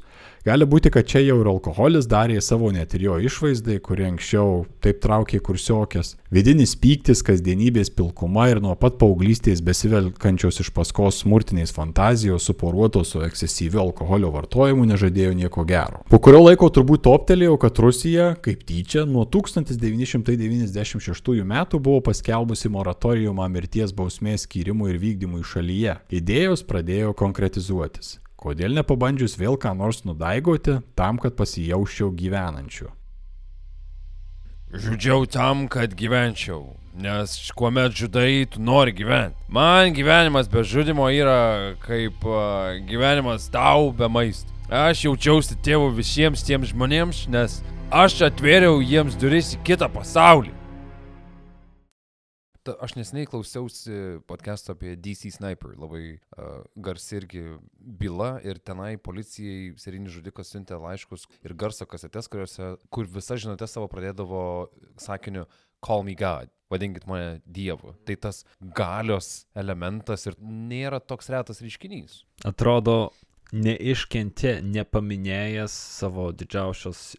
[0.47, 4.63] Gali būti, kad čia jau ir alkoholis darė savo net ir jo išvaizdai, kuri anksčiau
[4.79, 6.15] taip traukė kursiokės.
[6.31, 13.19] Vidinis pyktis, kasdienybės pilkuma ir nuo pat paauglystės besivelkančios iš paskos smurtiniais fantazijos suporuotos su
[13.25, 15.99] eksesyviu alkoholio vartojimu nežadėjo nieko gero.
[16.07, 23.45] Po kurio laiko turbūt toptelėjau, kad Rusija, kaip tyčia, nuo 1996 metų buvo paskelbusi moratoriumą
[23.51, 25.99] mirties bausmės skyrimui ir vykdymui šalyje.
[26.21, 28.15] Idėjos pradėjo konkretizuotis.
[28.37, 32.91] Kodėl nepabandžius vėl ką nors nudaigoti tam, kad pasijausčiau gyvenančiu?
[34.67, 36.75] Žudžiau tam, kad gyvenčiau.
[36.97, 39.39] Nes kuomet žudai, tu nori gyventi.
[39.49, 44.53] Man gyvenimas be žudimo yra kaip uh, gyvenimas tau be maisto.
[44.67, 50.56] Aš jaučiausi tėvu visiems tiems žmonėms, nes aš atvėriau jiems duris į kitą pasaulį.
[52.67, 57.43] Ta, aš neseniai klausiausi podcast'o apie DC Sniper, labai uh, garsi irgi
[57.79, 63.69] byla ir tenai policijai serijinis žudikas siuntė laiškus ir garso kasetes, kuriuose, kur visa žinutė
[63.71, 64.41] savo pradėdavo
[64.99, 65.45] sakiniu
[65.85, 67.93] Call me God, vadinkit mane Dievu.
[68.03, 68.41] Tai tas
[68.75, 72.25] galios elementas ir nėra toks retas reiškinys.
[72.51, 73.13] Atrodo,
[73.55, 77.13] neiškentė, nepaminėjęs savo didžiausios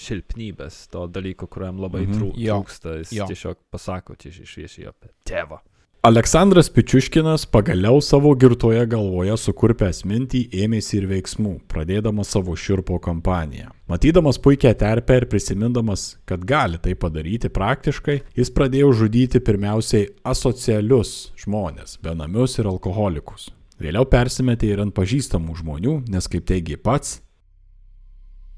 [0.00, 3.28] silpnybės, to dalyko, kuriam labai trū, Jo, trūksta, jis jo.
[3.32, 5.60] tiesiog pasako tiesiai šviesiai apie tėvą.
[6.02, 13.68] Aleksandras Pičiuškinas pagaliau savo girtoje galvoje sukurpęs mintį ėmėsi ir veiksmų, pradėdamas savo širpo kampaniją.
[13.86, 21.30] Matydamas puikią terpę ir prisimindamas, kad gali tai padaryti praktiškai, jis pradėjo žudyti pirmiausiai asocialius
[21.44, 23.52] žmonės, benamius ir alkoholikus.
[23.78, 27.20] Vėliau persimetė ir ant pažįstamų žmonių, nes kaip teigia pats,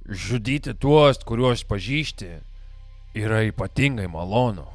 [0.05, 2.27] Žudyti tuos, kuriuos pažįsti,
[3.17, 4.67] yra ypatingai malonu.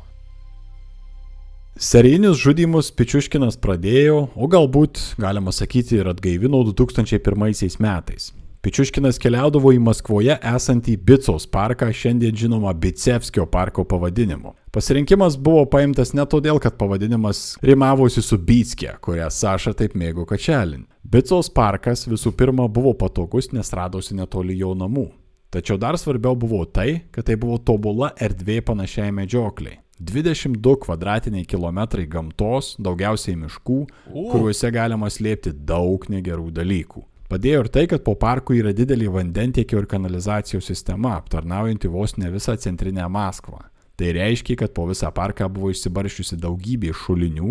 [1.78, 8.32] Serijinius žudimus Pičiuškinas pradėjo, o galbūt, galima sakyti, ir atgaivino 2001 metais.
[8.66, 14.56] Pičiuškinas keliaudavo į Maskvoje esantį Bicos parką, šiandien žinoma Bicevskio parko pavadinimu.
[14.74, 20.84] Pasirinkimas buvo paimtas ne todėl, kad pavadinimas rimavosi su Bytskė, kurią Saša taip mėgo kačelin.
[21.06, 25.08] Bicos parkas visų pirma buvo patogus, nes radosi netoli jo namų.
[25.50, 29.80] Tačiau dar svarbiau buvo tai, kad tai buvo tobula erdvė panašiai medžiokliai.
[30.00, 33.80] 22 kvadratiniai kilometrai gamtos, daugiausiai miškų,
[34.14, 37.04] kuriuose galima slėpti daug negerų dalykų.
[37.30, 42.32] Padėjo ir tai, kad po parku yra didelį vandentiekio ir kanalizacijos sistema, aptarnaujanti vos ne
[42.34, 43.60] visą centrinę Maskvą.
[44.00, 47.50] Tai reiškia, kad po visą parką buvo išsibaršiusi daugybė šulinių,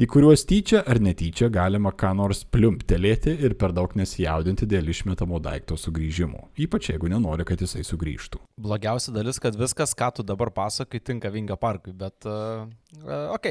[0.00, 5.36] į kuriuos tyčia ar netyčia galima ką nors pliumptelėti ir per daug nesijaudinti dėl išmetamo
[5.44, 6.46] daikto sugrįžimo.
[6.64, 8.40] Ypač jeigu nenori, kad jisai sugrįžtų.
[8.64, 12.16] Blogiausia dalis, kad viskas, ką tu dabar pasakai, tinka Vingio parkui, bet...
[12.24, 12.64] Uh,
[13.04, 13.50] uh, ok.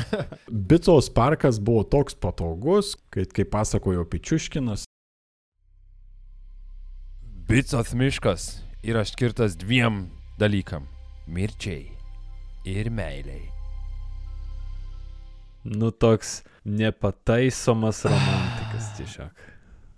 [0.74, 4.88] Bicos parkas buvo toks patogus, kad, kaip pasakojo Pičiuškinas,
[7.46, 8.48] Bicos miškas
[8.82, 10.08] yra skirtas dviem
[10.40, 10.88] dalykam-
[11.26, 11.88] mirčiai
[12.68, 13.48] ir meiliai.
[15.64, 19.50] Nu toks nepataisomas romantikas tiesiog.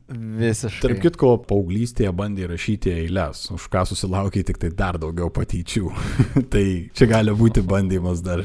[0.06, 0.84] Visiškai.
[0.84, 5.90] tarp kitko, paauglystėje bandė rašyti eilės, už ką susilaukė tik tai dar daugiau patyčių.
[6.52, 8.44] tai čia gali būti bandymas dar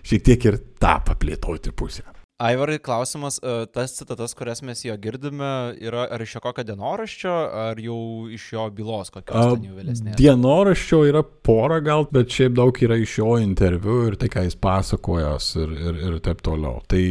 [0.00, 2.13] šiek tiek ir tą paplėtoti pusę.
[2.42, 7.34] Aivarai, klausimas, e, tas citatas, kurias mes jo girdime, yra ar iš jo kokio dienoraščio,
[7.60, 7.98] ar jau
[8.34, 10.16] iš jo bylos kokios vėlesnės?
[10.18, 14.58] Dienoraščio yra pora gal, bet šiaip daug yra iš jo interviu ir tai, ką jis
[14.58, 16.82] pasakojas ir, ir, ir taip toliau.
[16.90, 17.04] Tai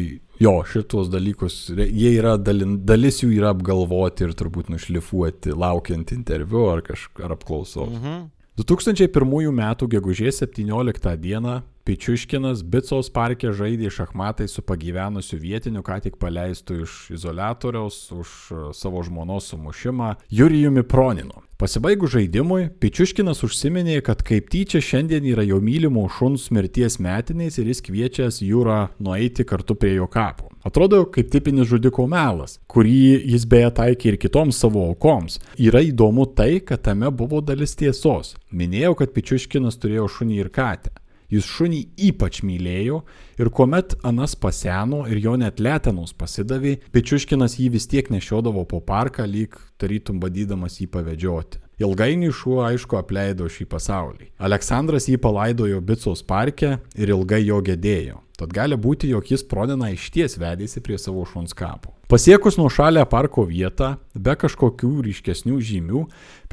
[0.44, 6.68] jo, šitos dalykus, jie yra, dalin, dalis jų yra apgalvoti ir turbūt nušlifuoti, laukiant interviu
[6.74, 7.96] ar kažką ar apklausos.
[7.96, 8.26] Mhm.
[8.60, 9.64] 2001 m.
[9.90, 11.64] gegužės 17 d.
[11.84, 18.60] Pičiuškinas Bicos parke žaidė šachmatai su pagyvenusiu vietiniu, ką tik paleistu iš izolatoriaus už e,
[18.72, 21.44] savo žmonos sumušimą Jurijumi Proninu.
[21.60, 27.68] Pasibaigus žaidimui, Pičiuškinas užsiminė, kad kaip tyčia šiandien yra jo mylimo šuns mirties metiniais ir
[27.68, 30.54] jis kviečias jūrą nueiti kartu prie jo kapo.
[30.64, 32.96] Atrodo kaip tipinis žudiko melas, kurį
[33.28, 35.42] jis beje taikė ir kitoms savo aukoms.
[35.60, 38.38] Yra įdomu tai, kad tame buvo dalis tiesos.
[38.56, 40.96] Minėjau, kad Pičiuškinas turėjo šunį ir katę.
[41.34, 41.80] Jis šunį
[42.12, 43.00] ypač mylėjo
[43.42, 48.84] ir kuomet Anas paseno ir jo net letenos pasidavė, Pičiuškinas jį vis tiek nešiodavo po
[48.86, 51.64] parką, lyg tarytum badydamas jį pavedžioti.
[51.82, 54.30] Ilgainiui šuo aišku apleido šį pasaulį.
[54.38, 58.22] Aleksandras jį palaidojo Bicos parke ir ilgai jo gedėjo.
[58.38, 61.96] Tad gali būti, jog jis Prodiną išties vedėsi prie savo šuns kapo.
[62.10, 66.04] Pasiekus nuo šalia parko vietą, be kažkokių ryškesnių žymių,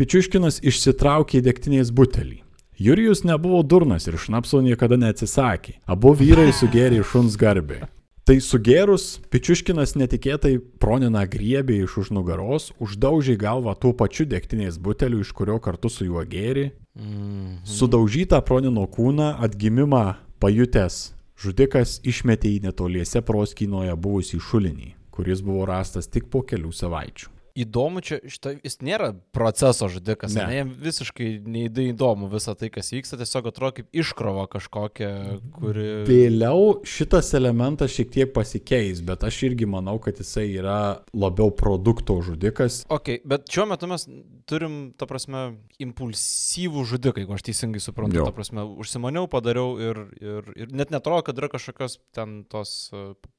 [0.01, 2.41] Pičiuškinas išsitraukė degtinės butelį.
[2.81, 5.75] Jurijus nebuvo durnas ir šnapso niekada neatsisakė.
[5.85, 7.83] Abu vyrai sugėrė šuns garbė.
[8.25, 15.21] Tai sugėrus, Pičiuškinas netikėtai Proniną griebė iš už nugaros, uždaužė galvą tuo pačiu degtinės buteliu,
[15.21, 16.71] iš kurio kartu su juo gėrė.
[16.97, 17.67] Mhm.
[17.69, 20.05] Sudaužytą Pronino kūną atgimimą
[20.41, 27.29] pajutęs žudikas išmetė į netoliese proskynoje buvusį šulinį, kuris buvo rastas tik po kelių savaičių.
[27.59, 30.47] Įdomu, čia šita, jis nėra proceso žudikas, Ne.
[30.55, 35.11] jam visiškai neįdomu visą tai, kas vyksta, tiesiog atrodo kaip iškrova kažkokia,
[35.59, 35.87] kuri...
[36.09, 40.79] Vėliau šitas elementas šiek tiek pasikeis, bet aš irgi manau, kad jisai yra
[41.15, 42.85] labiau produkto žudikas.
[42.93, 44.07] Ok, bet šiuo metu mes
[44.51, 45.45] turim, ta prasme,
[45.83, 48.25] impulsyvų žudiką, jeigu aš teisingai suprantu, Jo.
[48.29, 52.91] ta prasme, užsimaniau, padariau ir, ir, ir net netrodo, kad yra kažkokios ten tos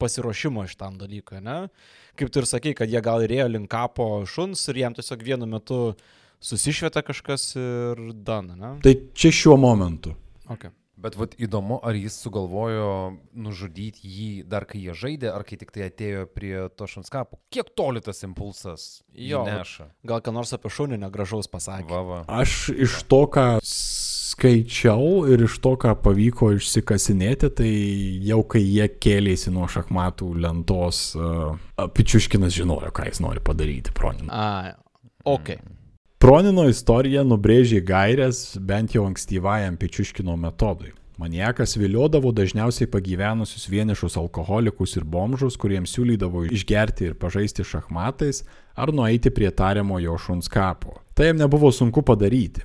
[0.01, 1.57] pasiruošimo iš tam dalykui, ne?
[2.19, 5.23] Kaip tu ir sakai, kad jie gal ir ėjo link kapo šuns ir jam tiesiog
[5.25, 5.79] vienu metu
[6.41, 8.75] susišvieta kažkas ir dana, ne?
[8.83, 10.15] Tai čia šiuo momentu.
[10.51, 10.73] Okay.
[11.01, 15.73] Bet vat įdomu, ar jis sugalvojo nužudyti jį dar kai jie žaidė, ar kai tik
[15.73, 17.39] tai atėjo prie to šuns kapo.
[17.53, 19.89] Kiek toli tas impulsas Jo, neša?
[20.07, 21.89] Gal ką nors apie šunį negražaus pasakė.
[21.89, 22.19] Va, va.
[22.41, 27.71] Aš iš to, ką skaičiau ir iš to, ką pavyko išsikasinėti, tai
[28.29, 31.57] jau kai jie kėlėsi nuo šachmatų lentos, uh,
[31.97, 34.29] Pičiuškinas žinojo, ką jis nori padaryti, Pronino.
[34.33, 34.77] A,
[35.25, 35.55] ok.
[36.21, 40.91] Pronino istorija nubrėžė gairias bent jau ankstyvajam Pičiuškino metodui.
[41.17, 48.43] Maniakas viliodavo dažniausiai pagyvenusius vienišus alkoholikus ir bomžus, kuriems siūlydavo išgerti ir pažaisti šachmatais
[48.77, 50.99] ar nueiti prie tariamo jo šuns kapo.
[51.17, 52.61] Tai jam nebuvo sunku padaryti.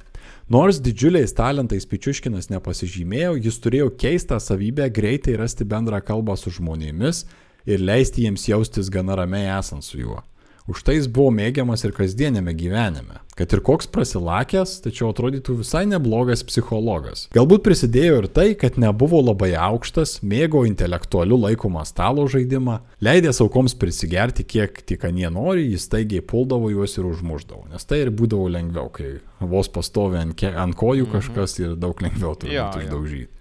[0.52, 7.24] Nors didžiuliais talentais Pičiuškinas nepasižymėjo, jis turėjo keistą savybę greitai rasti bendrą kalbą su žmonėmis
[7.64, 10.20] ir leisti jiems jaustis gana ramiai esant su juo.
[10.66, 13.20] Už tai jis buvo mėgiamas ir kasdienėme gyvenime.
[13.38, 17.26] Kad ir koks prasilakęs, tačiau atrodytų visai neblogas psichologas.
[17.36, 23.76] Galbūt prisidėjo ir tai, kad nebuvo labai aukštas, mėgo intelektualiu laikomą stalo žaidimą, leidęs aukoms
[23.78, 27.68] prisigerti kiek tik anie nori, jis taigiai puldavo juos ir užmuždavo.
[27.70, 32.34] Nes tai ir būdavo lengviau, kai vos pastovi ant, ant kojų kažkas ir daug lengviau
[32.34, 32.86] turbūt Jo, jo.
[32.86, 33.35] uždaužyti.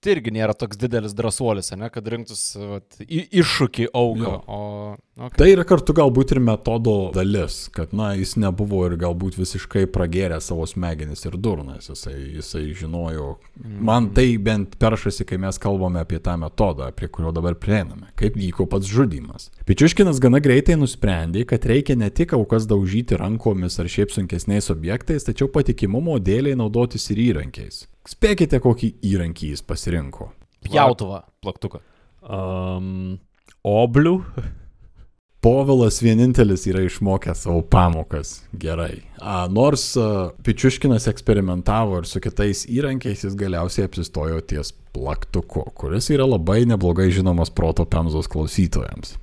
[0.00, 3.90] Tai irgi nėra toks didelis drąsuolis, ne, kad rinktųsi vat, į- iššūkį.
[3.92, 4.30] Jo.
[4.48, 4.60] O,
[5.18, 5.36] okay.
[5.36, 10.38] Tai yra kartu galbūt ir metodo dalis, kad, na, jis nebuvo ir galbūt visiškai pragerę
[10.40, 13.34] savo smegenis ir durnas, jisai, jisai žinojo.
[13.60, 18.40] Man tai bent peršasi, kai mes kalbame apie tą metodą, prie kurio dabar prieiname, kaip
[18.40, 19.50] vyko pats žudimas.
[19.68, 25.28] Pičiuškinas gana greitai nusprendė, kad reikia ne tik aukas daužyti rankomis ar šiaip sunkesniais objektais,
[25.28, 27.84] tačiau patikimumo dėliai naudotis ir įrankiais.
[28.08, 30.30] Spėkite, kokį įrankį jis pasirinko.
[30.64, 31.24] Pjautuvą.
[31.44, 31.82] Plaktuką.
[32.24, 33.18] Um,
[33.66, 34.16] oblių.
[35.44, 38.98] Povilas vienintelis yra išmokęs savo pamokas gerai.
[39.24, 46.10] A, nors a, Pičiuškinas eksperimentavo ir su kitais įrankiais, jis galiausiai apsistojo ties plaktuku, kuris
[46.12, 49.16] yra labai neblogai žinomas proto pemzos klausytojams.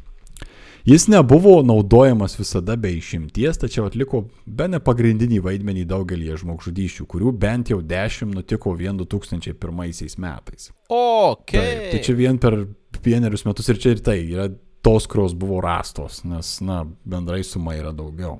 [0.87, 7.31] Jis nebuvo naudojamas visada be išimties, tačiau atliko be ne pagrindinį vaidmenį daugelį žmogžudyščių, kurių
[7.35, 10.69] bent jau dešimt nutiko vien 2001 metais.
[10.87, 11.51] Ok.
[11.51, 12.55] Taip, tai čia vien per
[13.03, 14.45] vienerius metus ir čia ir tai yra
[14.79, 18.37] tos, kurios buvo rastos, nes, na, bendrai suma yra daugiau.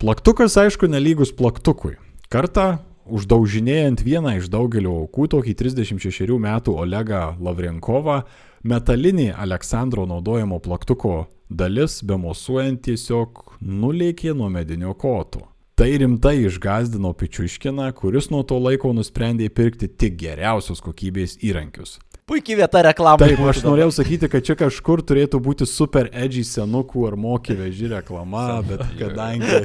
[0.00, 1.98] Plaktukas, aišku, nelygus plaktukui.
[2.32, 2.78] Kartą
[3.12, 8.22] uždaužinėjant vieną iš daugelio aukų, tokį 36 metų Olegą Lavrenkovą,
[8.64, 15.50] metalinį Aleksandro naudojamo plaktuko dalis, bemosuojant tiesiog nulėkė nuo medinio koto.
[15.80, 21.96] Tai rimtai išgazdino Pičiuškiną, kuris nuo to laiko nusprendė pirkti tik geriausios kokybės įrankius.
[22.28, 23.30] Puikiai vieta reklamai.
[23.32, 27.88] Taip, aš norėjau sakyti, kad čia kažkur turėtų būti super edgy senukų ar mokė veži
[27.90, 29.64] reklama, bet kadangi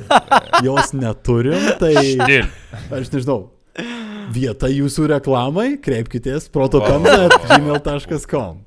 [0.65, 1.93] jos neturim, tai
[2.95, 3.51] aš nežinau.
[4.33, 8.63] Vieta jūsų reklamai, kreipkitės protopenza.gmail.com.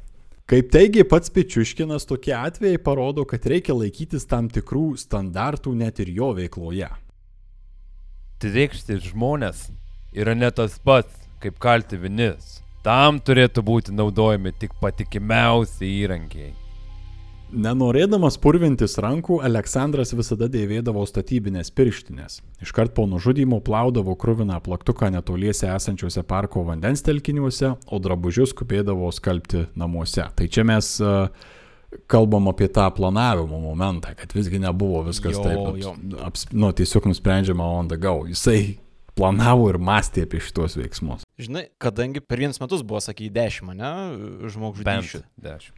[0.48, 6.08] Kaip teigia pats Pičiuškinas, tokie atvejai parodo, kad reikia laikytis tam tikrų standartų net ir
[6.16, 6.88] jo veikloje.
[8.40, 9.66] Trikšti žmonės
[10.16, 11.12] yra ne tas pats,
[11.44, 12.62] kaip kalti vinis.
[12.80, 16.54] Tam turėtų būti naudojami tik patikimiausi įrankiai.
[17.48, 22.42] Nenorėdamas purvintis rankų, Aleksandras visada dėvėdavo statybinės pirštinės.
[22.60, 29.64] Iškart po nužudymo plaudavo krūviną plaktuką netoliese esančiuose parko vandens telkiniuose, o drabužius skubėdavo skalbti
[29.80, 30.26] namuose.
[30.36, 31.30] Tai čia mes uh,
[32.10, 35.94] kalbam apie tą planavimo momentą, kad visgi nebuvo viskas Jo, taip, jo.
[36.28, 38.26] aps, nu, tiesiog nusprendžiama on the go.
[38.28, 38.76] Jisai
[39.18, 41.26] planavo ir mąstė apie šitos veiksmus.
[41.38, 45.22] Žinai, kadangi per vienus metus buvo, sakai, dešimt, ne, Bent žmogžudysčių.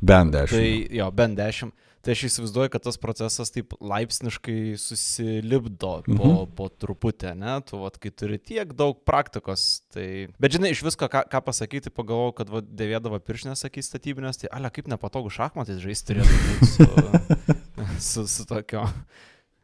[0.01, 0.59] Bent dešimt.
[0.59, 1.86] Tai jo, bent dešimt.
[2.01, 6.55] Tai aš įsivaizduoju, kad tas procesas taip laipsniškai susilipdo po, Mhm.
[6.57, 7.59] po truputį, ne?
[7.61, 10.28] Tu, vat, kai turi tiek daug praktikos, tai...
[10.41, 14.49] Bet žinai, iš visko, ką, ką pasakyti, pagalvojau, kad vat, dėvėdavo pirštinės, sakai, statybinės, tai
[14.49, 16.88] ale kaip nepatogu šachmatais žaisti turėtų būti su,
[18.11, 18.86] su, su tokio.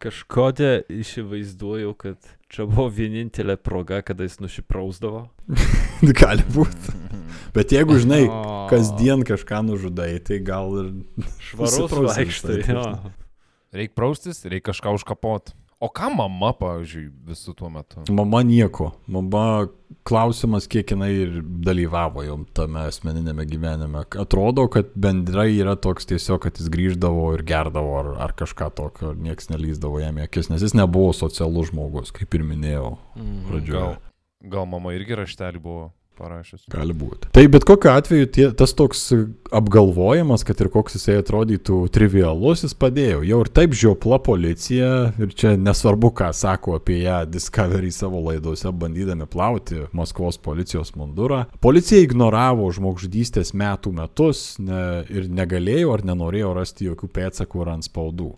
[0.05, 2.21] Kažkodėl įsivaizduoju, kad
[2.53, 5.27] čia buvo vienintelė proga, kada jis nusiprausdavo.
[6.21, 6.95] Gali būti.
[7.57, 8.25] Bet jeigu, žinai,
[8.71, 10.91] kasdien kažką nužudai, tai gal ir...
[11.43, 12.59] Švarus vaikštai.
[13.77, 15.55] Reikia praustis, reikia kažką užkapot.
[15.77, 18.01] O ką mama, pavyzdžiui, visų tuo metu?
[18.17, 18.95] Mama nieko.
[19.13, 19.67] Mama
[20.09, 24.07] klausimas, kiek jinai ir dalyvavo jau tame asmeninėme gyvenime.
[24.23, 29.13] Atrodo, kad bendrai yra toks tiesiog, kad jis grįždavo ir gerdavo ar, ar kažką tokio,
[29.13, 33.45] ir niekas nelyzdavo jam akis, nes jis nebuvo socialus žmogus, kaip ir minėjau Mhm.
[33.51, 33.85] pradžioje.
[33.85, 36.65] Gal, gal mama irgi raštelį buvo parašius.
[36.73, 37.31] Gali būti.
[37.35, 39.05] Tai bet kokiu atveju tie, tas toks
[39.55, 43.23] apgalvojimas, kad ir koks jisai atrodytų trivialus, jis padėjo.
[43.27, 44.91] Jau ir taip žiopla policija
[45.21, 51.45] ir čia nesvarbu, ką sako apie ją Discovery savo laidose, bandydami plauti Maskvos policijos mundurą.
[51.63, 57.89] Policija ignoravo žmogžudystės metų metus ne, ir negalėjo ar nenorėjo rasti jokių pėdsakų ar ant
[57.89, 58.33] spaudų.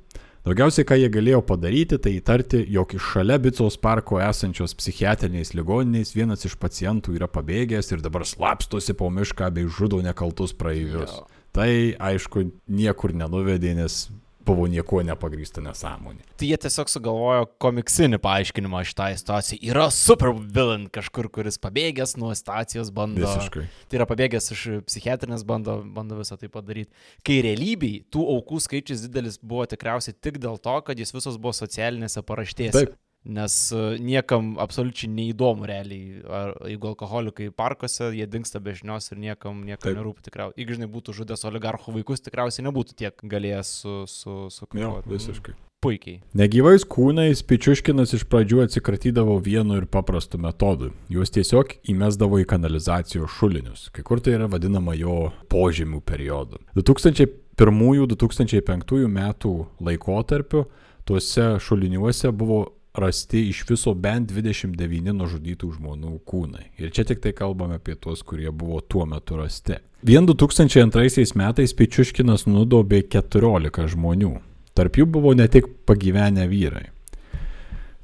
[0.48, 6.14] Daugiausiai, ką jie galėjo padaryti, tai įtarti, jog iš šalia Bicos parko esančios psichiatriniais ligoniniais
[6.16, 11.18] vienas iš pacientų yra pabėgęs ir dabar slapstosi po mišką bei žudo nekaltus praeivius.
[11.18, 11.26] Jo.
[11.52, 11.68] Tai
[12.00, 14.06] aišku, niekur nenuvedė, nes
[14.48, 16.24] buvo nieko nepagrįsta nesąmonė.
[16.40, 19.60] Tai jie tiesiog sugalvojo komiksinį paaiškinimą šitai situacijai.
[19.70, 23.24] Yra super villain kažkur, kuris pabėgęs nuo situacijos bando.
[23.24, 23.66] Visiškai.
[23.88, 26.92] Tai yra pabėgęs iš psichiatrinės, bando, bando visą tai padaryti.
[27.26, 31.54] Kai realybėj tų aukų skaičius didelis buvo tikriausiai tik dėl to, kad jis visos buvo
[31.56, 32.76] socialinėse paraštėse.
[32.78, 32.96] Taip.
[33.28, 39.20] Nes e, niekam absoliučiai neįdomu realiai, ar jeigu alkoholikai parkuose, jie dinksta be žinios ir
[39.20, 40.00] niekam, niekam Taip.
[40.00, 40.62] nerūpi tikriausiai.
[40.62, 44.02] Jeigu žinai būtų žudęs oligarchų vaikus, tikriausiai nebūtų tiek galėjęs su...
[44.08, 45.54] su, su Jo, visiškai.
[45.78, 46.18] Puikiai.
[46.34, 50.90] Negyvais kūnais Pičiuškinas iš pradžių atsikratydavo vienu ir paprastu metodu.
[51.12, 53.86] Juos tiesiog įmesdavo į kanalizacijos šulinius.
[53.94, 56.58] Kai kur tai yra vadinama jo požemių periodu.
[56.74, 60.66] 2001-2005 metų laikotarpiu
[61.06, 66.68] tuose šuliniuose buvo rasti iš viso bent 29 nužudytų žmonių kūnai.
[66.78, 69.78] Ir čia tik tai kalbame apie tuos, kurie buvo tuo metu rasti.
[70.02, 74.36] Vien 2002 metais Pičiuškinas nudobė 14 žmonių.
[74.78, 76.86] Tarp jų buvo ne tik pagyvenę vyrai.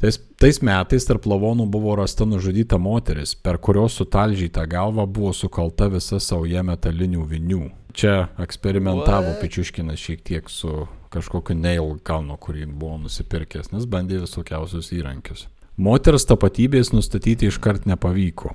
[0.03, 5.87] Tais, tais metais tarp lavonų buvo rasta nužudyta moteris, per kurios sutalžytą galvą buvo sukalta
[5.89, 7.63] visa sauja metalinių vinių.
[7.95, 9.41] Čia eksperimentavo What?
[9.41, 15.47] Pičiuškinas šiek tiek su kažkokiu nail kalnu, kurį buvo nusipirkęs, nes bandė visokiausius įrankius.
[15.77, 18.53] Moters tapatybės nustatyti iškart nepavyko.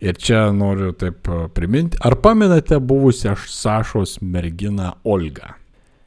[0.00, 5.52] Ir čia noriu taip a, priminti, ar pamenate buvusią Sašos merginą Olgą?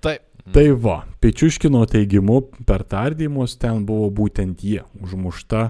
[0.02, 0.26] Taip.
[0.54, 5.70] Tai va, Pečiuškino teigimu, per tardymus ten buvo būtent jie, užmušta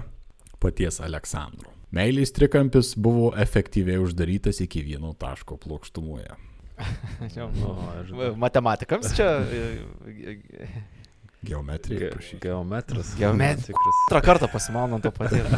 [0.58, 1.70] paties Aleksandro.
[1.94, 6.32] Meilės trikampis buvo efektyviai uždarytas iki vieno taško plokštumoje.
[7.36, 7.48] Jau.
[7.64, 9.28] O, Matematikams čia...
[9.46, 10.68] e,
[11.44, 12.10] Geometrija.
[12.10, 13.14] Ge geometras.
[13.18, 13.98] Geomet- Tikras.
[14.08, 15.46] Antrą kartą pasimaunant to paties.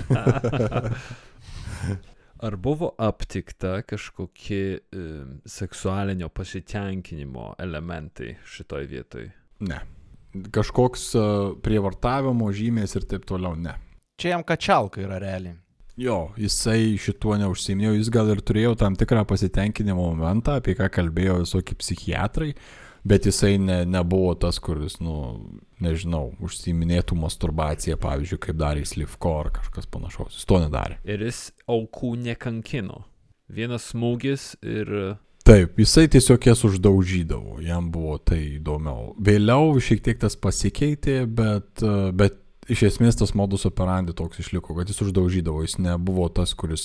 [2.46, 9.30] Ar buvo aptikta kažkokie um, seksualinio pasitenkinimo elementai šitoj vietoj?
[9.64, 9.78] Ne.
[10.52, 11.22] Kažkoks a,
[11.64, 13.72] prievartavimo žymės ir taip toliau ne.
[14.20, 15.56] Čia jam kačialka yra realiai.
[15.96, 21.38] Jo, jisai šituo neužsiminėjo, jis gal ir turėjo tam tikrą pasitenkinimo momentą, apie ką kalbėjo
[21.40, 22.50] visokie psichiatrai,
[23.06, 25.16] bet jisai ne, nebuvo tas, kuris, nu,
[25.80, 30.36] nežinau, užsiminėtų masturbaciją, pavyzdžiui, kaip darė Slivko ar kažkas panašaus.
[30.36, 31.00] Jis to nedarė.
[31.08, 33.06] Ir jis aukų nekankino.
[33.48, 34.92] Vienas smūgis ir
[35.46, 39.12] Taip, jisai tiesiog jas uždaužydavo, jam buvo tai įdomiau.
[39.22, 41.84] Vėliau šiek tiek tas pasikeitė, bet,
[42.18, 42.40] bet
[42.72, 46.84] iš esmės tas modus operandi toks išliko, kad jis uždaužydavo, jis nebuvo tas, kuris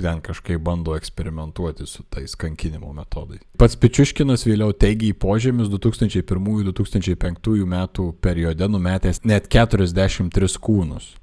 [0.00, 3.40] ten kažkaip bando eksperimentuoti su tais kankinimo metodais.
[3.60, 11.16] Pats Pičiuškinas vėliau teigė į požemius 2001-2005 metų periode numetęs net 43 kūnus.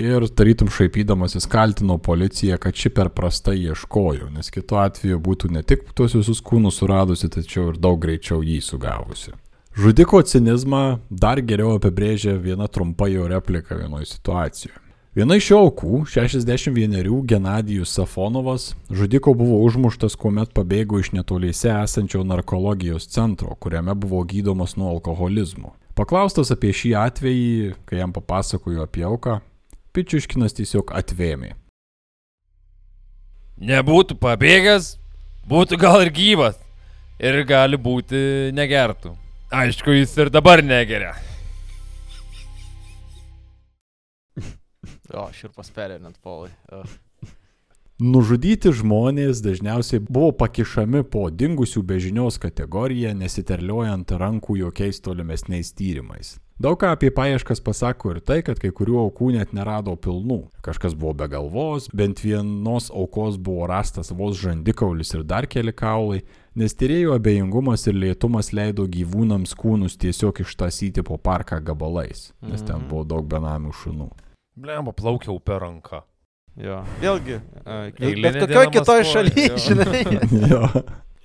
[0.00, 5.62] Ir tarytum šaipydamasis kaltino policiją, kad ši per prastai ieškojo, nes kitu atveju būtų ne
[5.66, 9.34] tik tuos visus kūnus suradusi, tačiau ir daug greičiau jį sugavusi.
[9.78, 14.78] Žudiko cinizmą dar geriau apibrėžia viena trumpa jo replika vienoje situacijoje.
[15.14, 22.22] Viena iš jo aukų, 61 Genadijus Safonovas, žudiko buvo užmuštas, kuomet pabėgo iš netoliese esančio
[22.22, 25.74] narkologijos centro, kuriame buvo gydomas nuo alkoholizmo.
[25.98, 29.40] Paklaustas apie šį atvejį, kai jam papasakojo apie auką,
[29.90, 31.56] Pičiuškinas tiesiog atvėmė.
[33.58, 34.92] Nebūtų pabėgęs,
[35.50, 36.60] būtų gal ir gyvas.
[37.18, 39.16] Ir gali būti negertų.
[39.50, 41.16] Aišku, jis ir dabar negeria.
[45.10, 46.52] O, širpas perė net polai.
[48.00, 56.36] Nužudyti žmonės dažniausiai buvo pakišami po dingusių bežinios kategoriją, nesiterliojant rankų jokiais tolimesniais tyrimais.
[56.60, 60.44] Daug ką apie paieškas pasako ir tai, kad kai kurių aukų net nerado pilnų.
[60.62, 66.22] Kažkas buvo be galvos, bent vienos aukos buvo rastas vos žandikaulis ir dar keli kaulai,
[66.58, 72.86] nes tyrėjų abejingumas ir lėtumas leido gyvūnams kūnus tiesiog ištasyti po parką gabalais, nes ten
[72.90, 74.08] buvo daug benamių šunų.
[74.60, 76.02] Blemba, plaukiau per ranką.
[76.60, 76.80] Jo.
[77.00, 77.38] Vėlgi,
[77.94, 79.60] bet kokioje kitoje šalyje, jo.
[79.68, 80.02] žinai.
[80.52, 80.64] jo.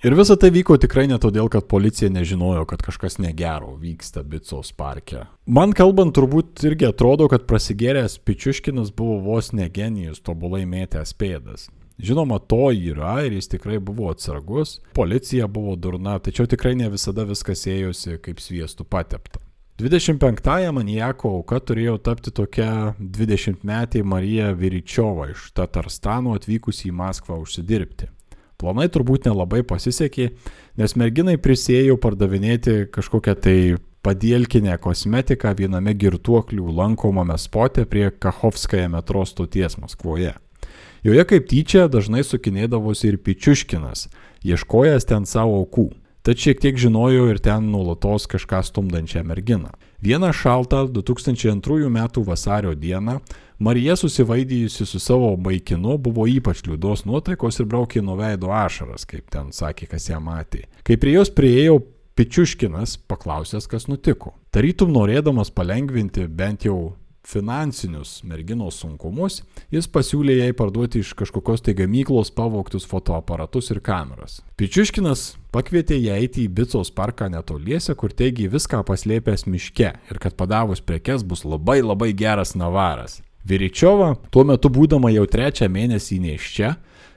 [0.04, 4.70] Ir visa tai vyko tikrai ne todėl, kad policija nežinojo, kad kažkas negero vyksta Bicos
[4.76, 5.24] parke.
[5.48, 11.66] Man kalbant, turbūt irgi atrodo, kad prasigėręs Pičiuškinas buvo vos ne genijus, tobulai mėtęs pėdas.
[11.98, 17.24] Žinoma, to yra ir jis tikrai buvo atsargus, policija buvo durna, tačiau tikrai ne visada
[17.24, 19.40] viskas ėjosi kaip sviestų patepta.
[19.80, 28.08] 25-ąją manijako auka turėjo tapti tokia 20-metė Marija Viričiova iš Tatarstano atvykusi į Maskvą užsidirbti.
[28.56, 30.30] Planai turbūt nelabai pasisekė,
[30.80, 33.58] nes merginai prisėjo pardavinėti kažkokią tai
[34.06, 40.32] padėlkinę kosmetiką viename girtuoklių lankomame spote prie Kachovskaja metro stoties Maskvoje.
[41.06, 44.08] Joje kaip tyčia dažnai sukinėdavosi ir Pičiuškinas,
[44.42, 45.92] ieškojęs ten savo aukų.
[46.26, 49.70] tad šiek tiek žinojau ir ten nuolatos kažką stumdančią merginą.
[50.02, 52.08] Vieną šaltą 2002 m.
[52.26, 53.20] vasario dieną
[53.58, 59.30] Marija susivaidyjusi su savo vaikinu buvo ypač liūdos nuotaikos ir braukė nuo veido ašaras, kaip
[59.30, 60.66] ten sakė, kas ją matė.
[60.82, 61.84] Kai prie jos prieėjau,
[62.16, 64.34] Pičiuškinas paklausęs, kas nutiko.
[64.50, 66.96] Tarytum norėdamas palengvinti bent jau
[67.26, 69.40] finansinius merginos sunkumus,
[69.74, 74.38] jis pasiūlė jai parduoti iš kažkokios tai gamyklos pavogtus fotoaparatus ir kameras.
[74.60, 80.38] Pičiuškinas pakvietė ją eiti į Bicos parką netoliese, kur teigia viską paslėpęs miške ir kad
[80.38, 83.20] padavus prekes bus labai labai geras navaras.
[83.46, 86.72] Viričiova, tuo metu būdama jau trečią mėnesį neiščia,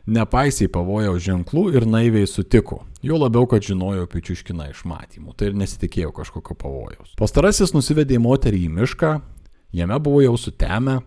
[0.10, 2.84] nepaisiai pavojaus ženklų ir naiviai sutiko.
[3.06, 7.14] Jo labiau, kad žinojo Pičiuškiną iš matymų, tai ir nesitikėjo kažkokio pavojaus.
[7.18, 9.12] Pastarasis nusivedė moterį į mišką,
[9.74, 11.00] Jame buvo jau sutemę.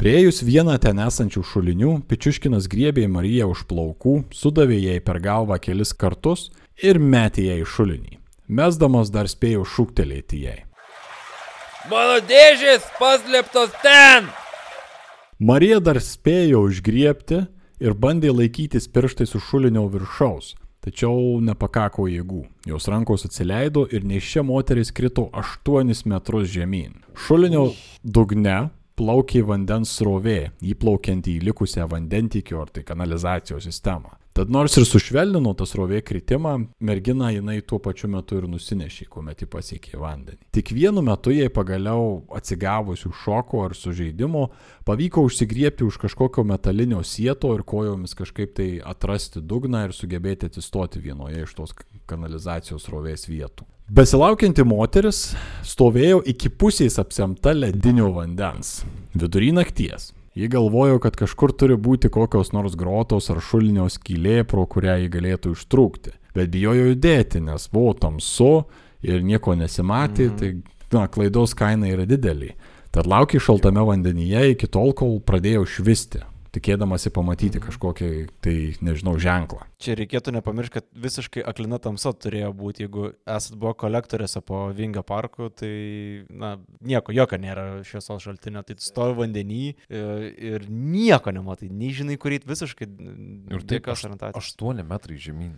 [0.00, 5.92] Prieėjus vieną ten esančių šulinių, Pičiuškinas griebė Mariją už plaukų, sudavė jai per galvą kelis
[5.94, 6.48] kartus
[6.82, 8.18] ir metė ją į šulinį.
[8.50, 10.58] Mesdamas dar spėjo šūktelėti jai.
[11.90, 14.26] Mano dėžės paslėptos ten!
[15.38, 17.44] Marija dar spėjo užgriepti
[17.82, 22.42] ir bandė laikytis pirštais už šulinio viršaus, tačiau nepakako jėgų.
[22.66, 26.98] Jos rankos atsileido ir neiščia moteris krito 8 metrus žemyn.
[27.14, 27.68] Šulinio
[28.02, 34.18] dugne plaukė vandens srovė, įplaukianti į likusią vandentikio ar tai kanalizacijos sistemą.
[34.32, 39.42] Tad nors ir sušvelnino tas rovė kritimą, mergina jinai tuo pačiu metu ir nusinešė, kuomet
[39.44, 40.38] jį pasiekė vandenį.
[40.56, 44.46] Tik vienu metu jai pagaliau atsigavusių šoko ar sužeidimo
[44.88, 51.04] pavyko užsigriepti už kažkokio metalinio sieto ir kojomis kažkaip tai atrasti dugną ir sugebėti atsistoti
[51.04, 51.76] vienoje iš tos
[52.08, 53.68] kanalizacijos rovės vietų.
[53.92, 55.20] Besilaukianti moteris
[55.68, 58.78] stovėjo iki pusės apsemta ledinio vandens.
[59.12, 60.14] Vidury nakties.
[60.34, 65.12] Ji galvojo, kad kažkur turi būti kokios nors grotos ar šulinio skylė, pro kurią ji
[65.12, 66.14] galėtų ištrūkti.
[66.32, 68.64] Bet bijojo judėti, nes buvo tamsu
[69.04, 70.36] ir nieko nesimatė, mhm.
[70.40, 72.54] tai na, klaidos kaina yra didelė.
[72.92, 77.64] Tad laukė šaltame vandenyje iki tol, kol pradėjo švisti tikėdamasi pamatyti Mhm.
[77.66, 78.08] kažkokį,
[78.44, 79.62] tai nežinau, ženklą.
[79.80, 85.02] Čia reikėtų nepamiršti, kad visiškai aklina tamsa turėjo būti, jeigu esat buvo kolektoriuose po Vingio
[85.02, 91.70] parku, tai, na, nieko, jokio nėra šviesos šaltinio, tai stovi vandenį ir, ir nieko nematai,
[91.72, 92.88] nei žinai, kur eit visiškai.
[93.50, 94.52] Ir taip, jokios aš, orientacijos.
[94.56, 95.52] 8 metrai žemyn.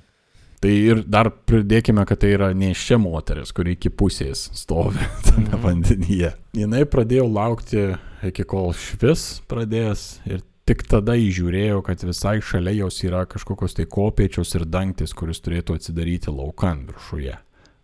[0.65, 5.61] Tai ir dar pridėkime, kad tai yra neiščia moteris, kuri iki pusės stovi tame Mhm.
[5.61, 6.31] vandenyje.
[6.57, 13.03] Jinai pradėjo laukti iki kol švis pradės ir tik tada įžiūrėjo, kad visai šalia jos
[13.05, 17.37] yra kažkokios tai kopiečios ir dangtis, kuris turėtų atsidaryti laukan viršuje.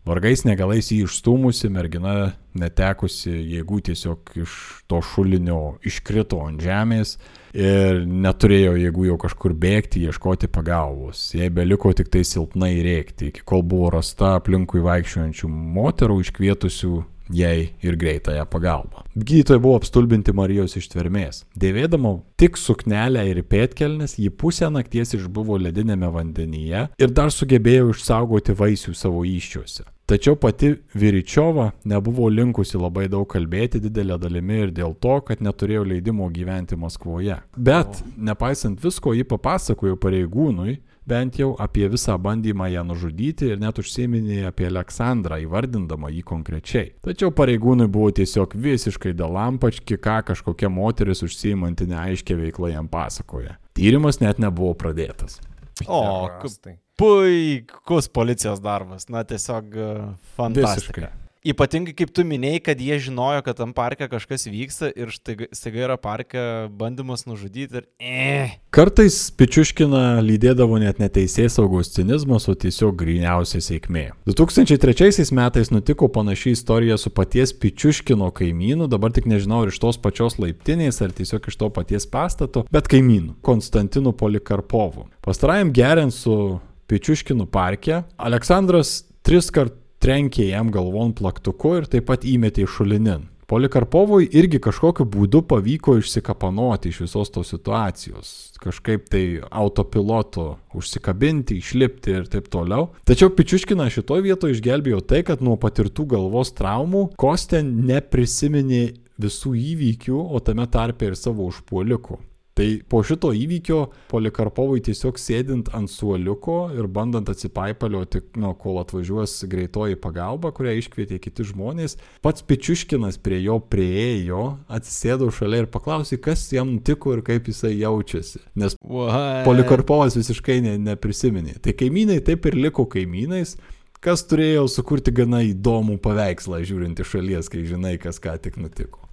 [0.08, 4.54] Vargais negalais jį išstūmusi, mergina netekusi jėgų tiesiog iš
[4.88, 7.18] to šulinio iškrito ant žemės
[7.52, 11.26] ir neturėjo jėgų jau kažkur bėgti, ieškoti pagalbos.
[11.36, 16.94] Jai beliko tik tai silpnai rėkti, iki kol buvo rasta aplinkui vaikščiojančių moterų iškvietusių
[17.32, 19.04] jai ir greitąją pagalbą.
[19.16, 21.44] Gydytojai buvo apstulbinti Marijos ištvermės.
[21.58, 28.56] Dėvėdama tik suknelę ir pėtkelnes, ji pusę nakties išbuvo ledinėme vandenyje ir dar sugebėjo išsaugoti
[28.56, 29.86] vaisių savo iščiuose.
[30.10, 35.84] Tačiau pati Viričiova nebuvo linkusi labai daug kalbėti didelę dalimi ir dėl to, kad neturėjo
[35.86, 37.36] leidimo gyventi Maskvoje.
[37.54, 43.78] Bet, nepaisant visko, ji papasakojo pareigūnui, bent jau apie visą bandymą ją nužudyti ir net
[43.82, 46.92] užsiminė apie Aleksandrą, įvardindama jį konkrečiai.
[47.05, 53.57] Tačiau pareigūnui buvo tiesiog visiškai dalampački, ką kažkokia moteris užsiimanti neaiškia veikla jam pasakoja.
[53.76, 55.40] Tyrimas net nebuvo pradėtas.
[55.88, 56.76] O, Rastai.
[57.01, 59.90] puikus policijos darbas, na tiesiog e,
[60.36, 61.07] fantastiškai.
[61.07, 61.29] Visiškai.
[61.41, 65.95] Ypatingai kaip tu minėjai, kad jie žinojo, kad tam parke kažkas vyksta ir staiga yra
[65.97, 66.36] parke
[66.76, 67.86] bandymas nužudyti ir...
[67.97, 68.59] Eh.
[68.76, 74.11] Kartais Pičiuškina lydėdavo net neteisės saugos cinizmas, o tiesiog griniausia sėkmė.
[74.28, 79.97] 2003 metais nutiko panaši istorija su paties Pičiuškino kaimynu, dabar tik nežinau ar iš tos
[79.97, 85.09] pačios laiptinės ar tiesiog iš to paties pastato, bet kaimynu- Konstantinu Polikarpovu.
[85.24, 92.24] Pastarajam geriant su Pičiuškinu parke, Aleksandras tris kart trenkė jam galvon plaktuku ir taip pat
[92.24, 93.28] įmetė į šulinin.
[93.51, 98.28] Polikarpovui irgi kažkokiu būdu pavyko išsikapanoti iš visos tos situacijos.
[98.62, 100.44] Kažkaip tai autopilotu
[100.78, 102.92] užsikabinti, išlipti ir taip toliau.
[103.11, 108.84] Tačiau Pičiuškina šitoje vietoje išgelbėjo tai, kad nuo patirtų galvos traumų Kostė neprisiminė
[109.20, 112.22] visų įvykių, o tame tarpe ir savo užpuolikų.
[112.61, 113.76] Tai po šito įvykio
[114.11, 121.16] Polikarpovui tiesiog sėdint ant suoliuko ir bandant atsipaipalioti, nu, kol atvažiuos greitoji pagalba, kurią iškvietė
[121.24, 127.24] kiti žmonės, pats Pičiuškinas prie jo prieėjo, atsisėdo šalia ir paklausė, kas jam nutiko ir
[127.24, 128.44] kaip jisai jaučiasi.
[128.61, 129.46] Nes What?
[129.48, 131.56] Polikarpovas visiškai ne, neprisiminė.
[131.64, 133.56] Tai kaimynai taip ir liko kaimynais,
[134.04, 139.08] kas turėjo sukurti gana įdomų paveikslą žiūrint iš šalies, kai žinai, kas ką tik nutiko.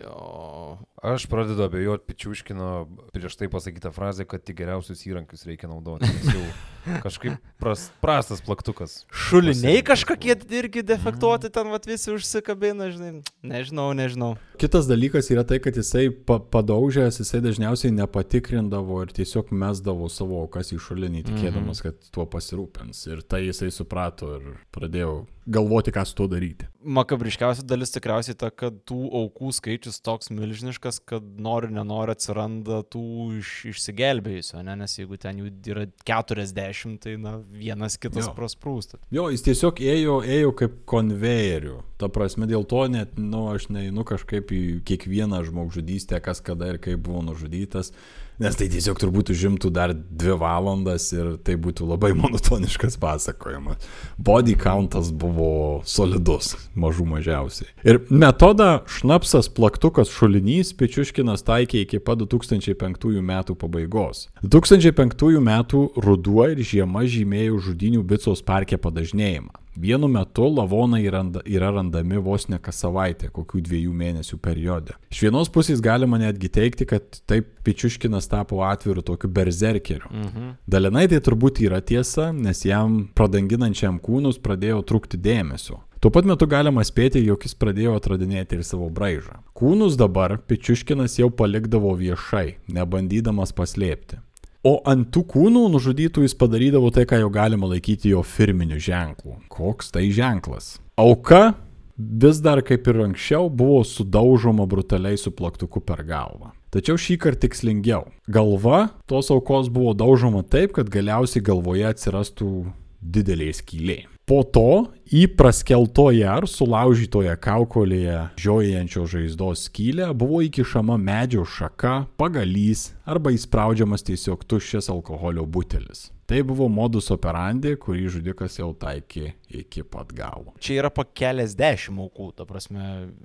[0.00, 0.87] Jo.
[1.02, 6.08] Aš pradedu abejoti Pičiuškino prieš tai pasakytą frazę, kad tik geriausius įrankius reikia naudoti.
[7.04, 9.02] Kažkaip pras, prastas plaktukas.
[9.12, 13.10] Šuliniai kažkokie irgi defektuoti, ten vat visi užsikabina, žinai.
[13.44, 14.30] Nežinau, nežinau.
[14.58, 20.40] Kitas dalykas yra tai, kad jisai pa padaužęs, jisai dažniausiai nepatikrindavo ir tiesiog mesdavo savo
[20.46, 23.04] aukas į šulinį, tikėdamas, kad tuo pasirūpins.
[23.12, 26.66] Ir tai jisai suprato ir pradėjo galvoti, ką su tuo daryti.
[26.98, 33.04] Makabriškiausia dalis tikriausiai ta, kad tų aukų skaičius toks milžiniškas, kad nori, nenori atsiranda tų
[33.38, 34.76] iš, išsigelbėjusių, ne?
[34.82, 39.00] nes jeigu ten jų yra 40, tai na, vienas kitas prasprūsta.
[39.14, 41.80] Jo, jis tiesiog ėjo, ėjo kaip konvejeriu.
[41.98, 46.82] Ta prasme, dėl to net, nu, aš neinu kažkaip į kiekvieną žmogžudystę, kas kada ir
[46.82, 47.94] kaip buvo nužudytas,
[48.42, 53.82] nes tai tiesiog turbūt užimtų dar dvi valandas ir tai būtų labai monotoniškas pasakojimas.
[54.18, 57.70] Body countas buvo solidus, mažų mažiausiai.
[57.86, 64.26] Ir metodą šnapsas, plaktukas, šulinys Pičiuškinas taikė iki pat 2005 metų pabaigos.
[64.42, 69.67] 2005 metų ruduo ir žiema žymėjo žudinių Bicos parke padažnėjimą.
[69.78, 74.96] Vienu metu lavonai yra randami vos ne kas savaitę, kokių dviejų mėnesių periode.
[75.14, 80.08] Iš vienos pusės galima netgi teikti, kad taip Pičiuškinas tapo atviru tokiu berzerkeriu.
[80.10, 80.48] Mhm.
[80.66, 85.82] Dalinai tai turbūt yra tiesa, nes jam pradanginančiam kūnus pradėjo trūkti dėmesio.
[85.98, 89.40] Tuo pat metu galima spėti, jog jis pradėjo atradinėti ir savo braižą.
[89.58, 94.20] Kūnus dabar Pičiuškinas jau palikdavo viešai, nebandydamas paslėpti.
[94.66, 99.36] O ant tų kūnų nužudytų jis padarydavo tai, ką jau galima laikyti jo firminiu ženklu.
[99.52, 100.80] Koks tai ženklas?
[100.98, 101.54] Auka
[101.94, 106.50] vis dar kaip ir anksčiau buvo sudaužoma brutaliai su plaktuku per galvą.
[106.74, 108.10] Tačiau šį kartą tikslingiau.
[108.26, 112.52] Galva tos aukos buvo daužoma taip, kad galiausiai galvoje atsirastų
[112.98, 114.00] didelė skylė.
[114.28, 122.90] Po to į praskeltoje ar sulaužytoje kaukolėje žiojančio žaizdos skylę buvo įkišama medžio šaka, pagalys
[123.08, 126.10] arba įspraudžiamas tiesiog tuščias alkoholio butelis.
[126.28, 129.30] Tai buvo modus operandi, kurį žudikas jau taikė
[129.62, 130.52] iki pat galo.
[130.60, 132.82] Čia yra po keliasdešimt aukų, ta prasme.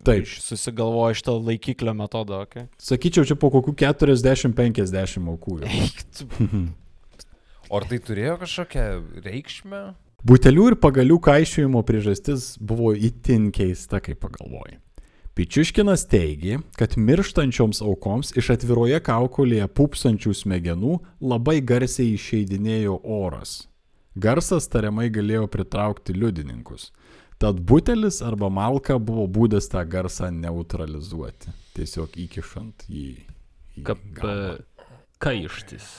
[0.08, 0.24] Taip.
[0.24, 2.64] iš- Susigalvoja šitą laikiklio metodą, okei.
[2.64, 2.80] Okay?
[2.80, 5.60] Sakyčiau, čia po kokių 40-50 aukų.
[5.68, 6.30] Eik, tu-
[7.74, 8.82] O ar tai turėjo kažkokią
[9.26, 9.84] reikšmę?
[10.24, 14.78] Butelių ir pagalių kaišiojimo priežastis buvo itin keista, kai pagalvoji.
[15.36, 23.66] Pičiuškinas teigė, kad mirštančioms aukoms iš atviroje kaukolėje pupsančių smegenų labai garsiai išeidinėjo oras.
[24.16, 26.92] Garsas tariamai galėjo pritraukti liudininkus.
[27.42, 33.26] Tad butelis arba malka buvo būdas tą garsą neutralizuoti, tiesiog įkišant jį.
[33.76, 34.62] į Kaip galvą.
[35.20, 35.90] kaištis.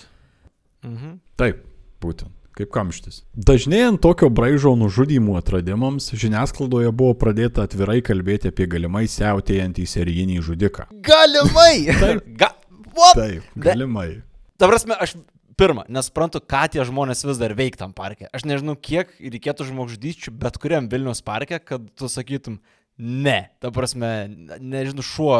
[0.87, 1.19] Mhm.
[1.37, 1.67] Taip,
[2.01, 2.33] būtent.
[2.55, 3.25] Kaip kamštis.
[3.35, 10.87] Dažnėjant tokio braižo nužudymų atradimams, žiniasklaidoje buvo pradėta atvirai kalbėti apie galimai siautėjantį serijinį žudiką.
[11.03, 11.89] Galimai!
[12.05, 12.29] Taip.
[12.39, 12.53] Ga...
[12.95, 13.19] What?
[13.19, 14.23] Taip, galimai.
[14.55, 15.17] Ta prasme, aš
[15.59, 18.29] pirmą, nesprantu, ką tie žmonės vis dar veik tam parke.
[18.31, 22.61] Aš nežinau, kiek reikėtų žmogžudysčių bet kuriam Vilnius parke, kad tu sakytum,
[22.99, 23.51] ne.
[23.59, 25.37] Ta prasme, ne- nežinau, šuo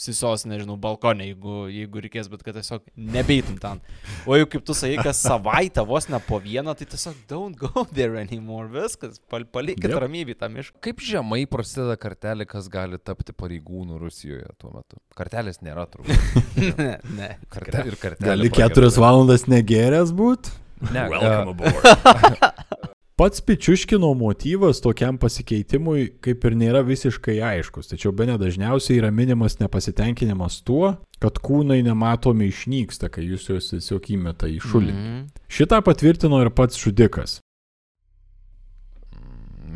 [0.00, 3.80] sisos, nežinau, balkonė, jeigu, jeigu reikės, bet kad tiesiog nebeitum ten.
[4.26, 7.84] O jau kaip tu sakai, kas savaitę vos ne po vieną, tai tiesiog don't go
[7.96, 8.66] there anymore.
[8.72, 9.98] Viskas, pal palikit Yep.
[10.06, 10.72] ramybį tam iš.
[10.82, 14.98] Kaip žemai prasideda kartelė, kas gali tapti pareigūnų Rusijoje tuo metu?
[15.18, 16.42] Kartelės nėra turbūt.
[16.82, 17.30] ne, ne.
[17.52, 18.32] Kartel, ir kartelė.
[18.34, 20.50] Gali keturias valandas negeręs būt?
[20.90, 22.88] Ne, Welcome uh, aboard.
[23.16, 29.10] Pats Pičiuškino motyvas tokiam pasikeitimui kaip ir nėra visiškai aiškus, tačiau be ne dažniausiai yra
[29.12, 35.02] minimas nepasitenkinimas tuo, kad kūnai nematomi išnyksta, kai jūs juos tiesiog įmeta į šulinį.
[35.02, 35.26] Mhm.
[35.52, 37.40] Šitą patvirtino ir pats žudikas.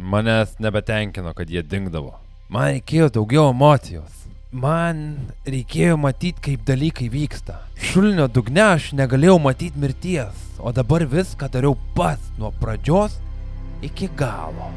[0.07, 2.15] manęs nebetenkino, kad jie dingdavo.
[2.49, 4.25] Man reikėjo daugiau emocijos.
[4.53, 7.59] Man reikėjo matyti, kaip dalykai vyksta.
[7.91, 13.19] Šulinio dugne aš negalėjau matyti mirties, o dabar viską dariau pats nuo pradžios
[13.85, 14.71] iki galo.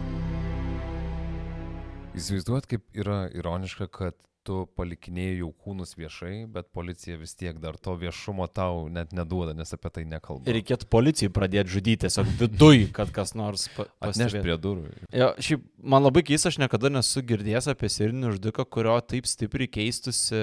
[2.18, 7.76] Įsivaizduot, kaip yra ironiška, kad tu palikinėjai jau kūnus viešai, bet policija vis tiek dar
[7.78, 10.48] to viešumo tau net neduoda, nes apie tai nekalba.
[10.50, 14.88] Ir reikėtų policijai pradėti žudyti tiesiog viduj, kad kas nors pa Atneš prie durų.
[15.14, 19.70] Jo, šiaip man labai keista, aš niekada nesu girdėjęs apie serijinį žudiką, kurio taip stipriai
[19.70, 20.42] keistusi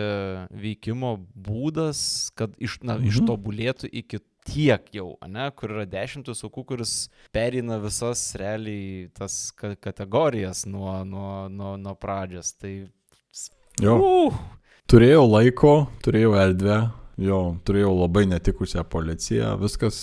[0.55, 3.11] veikimo būdas, kad iš, na, Mhm.
[3.11, 6.95] ištobulėtų iki tiek jau, ne, kur yra dešimtis aukų, kuris
[7.35, 12.55] perina visas realiai tas ka kategorijas nuo, nuo, nuo, nuo pradžios.
[12.61, 12.77] Tai...
[13.83, 13.97] Jo.
[13.99, 14.39] Uh,
[14.87, 16.77] Turėjau laiko, turėjau erdvę,
[17.19, 19.97] jo, turėjau labai netikusią policiją, viskas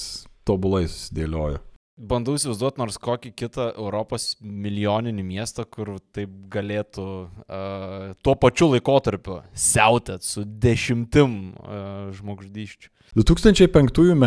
[0.43, 1.61] tobulai susidėliojo.
[1.93, 9.43] Bandau įsivaizduoti nors kokį kitą Europos milijoninį miestą, kur taip galėtų uh, tuo pačiu laikotarpiu
[9.53, 12.89] siautėt su dešimtim uh, žmogžudyščių.
[13.19, 14.25] 2005 m.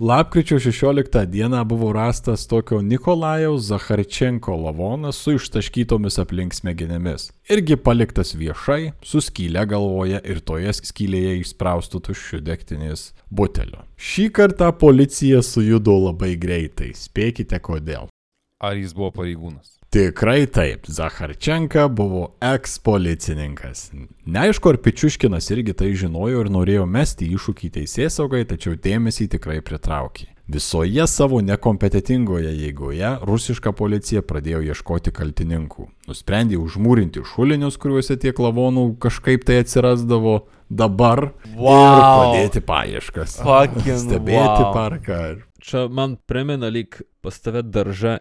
[0.00, 7.26] Lapkričio 16 dieną buvo rastas tokio Nikolajaus Zacharčenko lavonas su ištaškytomis aplink smegenėmis.
[7.52, 13.84] Irgi paliktas viešai, su skylė galvoje ir toje skylėje išspraustų tuščių degtinės butelio.
[14.00, 16.94] Šį kartą policija sujudo labai greitai.
[16.96, 18.08] Spėkite kodėl.
[18.56, 19.79] Ar jis buvo pareigūnas?
[19.90, 23.88] Tikrai taip, Zacharčenka buvo eks-policininkas.
[24.22, 29.56] Neaišku, ar Pičiuškinas irgi tai žinojo ir norėjo mesti iššūkį teisės saugai, tačiau dėmesį tikrai
[29.66, 30.28] pritraukė.
[30.50, 35.88] Visoje savo nekompetitingoje jėgoje rusiška policija pradėjo ieškoti kaltininkų.
[36.06, 40.36] Nusprendė užmūrinti šulinius, kuriuose tiek lavonų kažkaip tai atsirasdavo
[40.70, 41.32] dabar.
[41.56, 41.82] Wow.
[41.82, 43.40] Ir pradėti paieškas.
[43.42, 44.70] Fucking Stebėti wow.
[44.78, 45.20] parką.
[45.58, 48.20] Čia man primena lyg pas tave daržą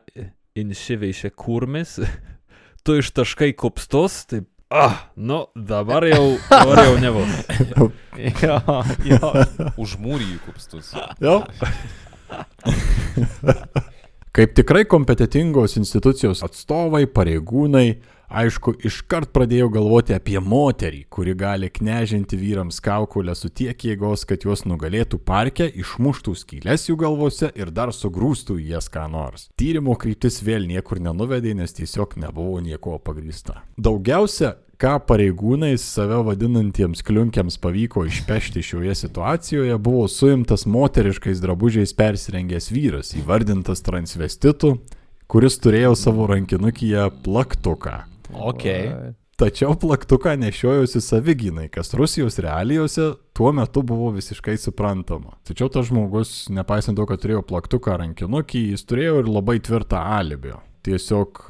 [0.64, 1.98] inšiveišė kurmis,
[2.86, 7.34] tu ištaškai kupstus, taip, ah, nu dabar jau, dabar jau nebus.
[8.20, 8.58] Jo,
[9.08, 9.30] jo.
[9.80, 10.90] Užmūrį į kupstus.
[11.24, 11.38] Jo.
[14.36, 17.86] Kaip tikrai kompetitingos institucijos atstovai, pareigūnai,
[18.30, 24.46] aišku, iškart pradėjo galvoti apie moterį, kuri gali knežinti vyrams kaukulę su tiek jėgos, kad
[24.46, 29.50] juos nugalėtų parke, išmuštų skylės jų galvose ir dar sugrūstų į jas ką nors.
[29.60, 33.64] Tyrimo kryptis vėl niekur nenuvedė, nes tiesiog nebuvo nieko pagrįsta.
[33.78, 42.72] Daugiausia ką pareigūnais save vadinantiems kliunkiams pavyko išpešti šioje situacijoje, buvo suimtas moteriškais drabužiais persirengęs
[42.72, 44.78] vyras, įvardintas transvestitu,
[45.30, 48.09] kuris turėjo savo rankinukyje plaktuką.
[48.34, 48.66] Ok.
[49.40, 55.38] Tačiau plaktuką nešiojosi savigynai, kas Rusijos realijose tuo metu buvo visiškai suprantama.
[55.48, 60.60] Tačiau tas žmogus, nepaisant to, kad turėjo plaktuką rankinukį, jis turėjo ir labai tvirtą alibio.
[60.86, 61.42] Tiesiog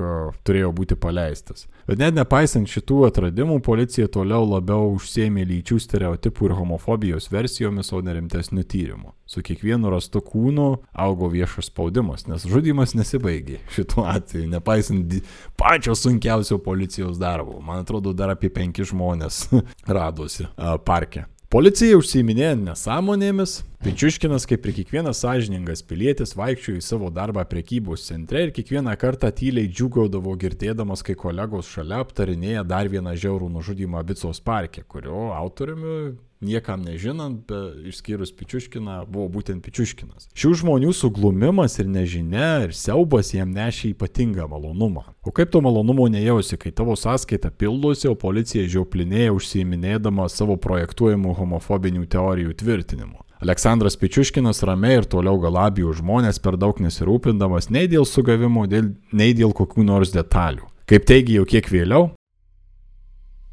[0.47, 1.67] turėjo būti paleistas.
[1.89, 8.01] Bet net nepaisant šitų atradimų, policija toliau labiau užsėmė lyčių stereotipų ir homofobijos versijomis, o
[8.05, 9.13] ne rimtesnių tyrimų.
[9.29, 15.17] Su kiekvienu rastu kūnu augo viešas spaudimas, nes žudimas nesibaigė šituo atveju, nepaisant
[15.57, 17.57] pačio sunkiausio policijos darbo.
[17.61, 19.47] Man atrodo, dar apie penki žmonės
[19.97, 20.49] radosi
[20.85, 21.25] parke.
[21.49, 28.41] Policija užsiiminėja nesąmonėmis, Pičiuškinas, kaip ir kiekvienas sąžiningas pilietis, vaikščiojo į savo darbą prekybos centre
[28.43, 34.41] ir kiekvieną kartą tyliai džiugaudavo girdėdamas, kai kolegos šalia aptarinėja dar vieną žiaurų nužudymą Bicos
[34.43, 40.27] parke, kurio autoriumi niekam nežinant, be, išskyrus Pičiuškiną, buvo būtent Pičiuškinas.
[40.35, 45.05] Šių žmonių suglumimas ir nežinia ir siaubas jam nešė ypatingą malonumą.
[45.23, 51.39] O kaip to malonumo nejausi, kai tavo sąskaita pildosi, o policija žiauplinėja užsiiminėdama savo projektuojamų
[51.39, 53.23] homofobinių teorijų tvirtinimu.
[53.39, 59.31] Aleksandras Pičiuškinas ramiai ir toliau galabijo žmonės per daug nesirūpindamas nei dėl sugavimo, dėl, nei
[59.37, 60.67] dėl kokių nors detalių.
[60.89, 62.09] Kaip teigia jau kiek vėliau,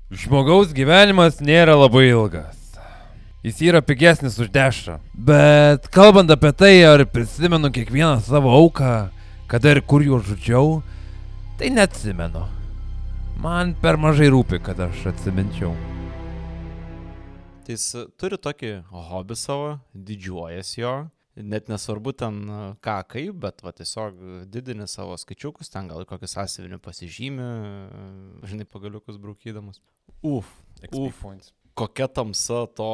[0.07, 2.77] Žmogaus gyvenimas nėra labai ilgas.
[3.43, 5.01] Jis yra pigesnis už dešrą.
[5.19, 9.11] Bet kalbant apie tai, ar prisimenu kiekvieną savo auką,
[9.51, 10.79] kada ir kur juos žudžiau,
[11.59, 12.47] tai neatsimenu.
[13.43, 15.75] Man per mažai rūpi, kad aš atsiminčiau.
[17.67, 20.95] Tai jis turi tokį hobį savo, didžiuojasi jo.
[21.37, 26.31] Net nesvarbu ten e, ką kaip, bet va, tiesiog didini savo skaičiukus, ten gal kokį
[26.33, 28.05] sąsiuvinį pasižymį, e,
[28.49, 29.83] žinai, pagaliukus brūkydamas.
[30.25, 30.49] Uf,
[30.95, 31.19] uf,
[31.77, 32.89] kokia tamsa to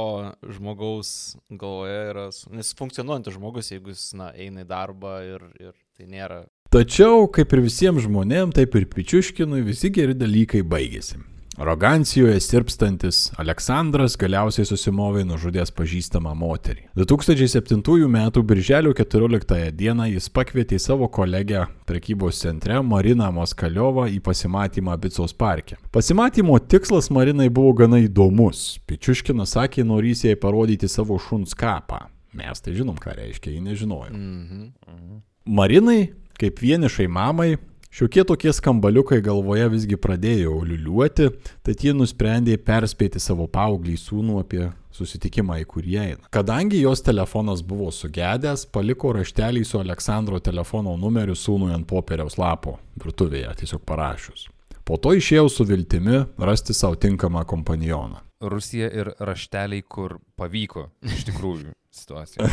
[0.56, 2.24] žmogaus galvoje yra.
[2.56, 6.42] Nes funkcionuojantis žmogus, jeigu jis, na, eina į darbą ir, ir tai nėra
[6.72, 11.20] Tačiau, kaip ir visiems žmonėms, taip ir Pičiuškinui visi geri dalykai baigėsi.
[11.56, 16.86] Arogancijoje sirpstantis Aleksandras galiausiai susimovė nužudęs pažįstamą moterį.
[16.96, 18.20] 2007 m.
[18.48, 19.92] birželio 14 d.
[20.14, 25.76] jis pakvietė savo kolegę prekybos centre Mariną Moskaliovą į pasimatymą Bicos parke.
[25.92, 28.80] Pasimatymo tikslas Marinai buvo gana įdomus.
[28.88, 32.06] Pičiuškinas sakė, norys jai parodyti savo šuns kapą.
[32.32, 34.08] Mes tai žinom, ką reiškia, ji nežinojo.
[34.08, 35.20] Mhm.
[35.52, 37.58] Marinai, kaip vienišai mamai,
[37.92, 41.28] šiokie tokie skambaliukai galvoje visgi pradėjo liuliuoti,
[41.62, 46.30] tad ji nusprendė perspėti savo paauglį sūnų apie susitikimą, į kurį eina.
[46.32, 52.78] Kadangi jos telefonas buvo sugedęs, paliko raštelį su Aleksandro telefono numeriu sūnui ant popieriaus lapo
[53.02, 54.48] virtuvėje, tiesiog parašius.
[54.82, 58.22] Po to išėjau su viltimi rasti savo tinkamą kompanioną.
[58.42, 62.48] Rusija ir rašteliai, kur pavyko iš tikrųjų situacija.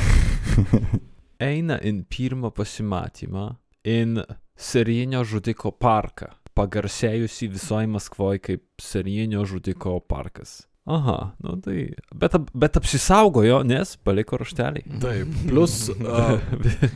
[1.49, 3.47] Eina in pirmą pasimatymą
[3.87, 4.19] in
[4.59, 10.68] serijinio žudiko parką, pagarsėjusi visoje Maskvoje kaip serijinio žudiko parkas.
[10.89, 11.93] Aha, nu tai.
[12.15, 14.81] Bet, ap- bet apsisaugojo, nes paliko raštelį.
[15.03, 16.39] Taip, plus uh,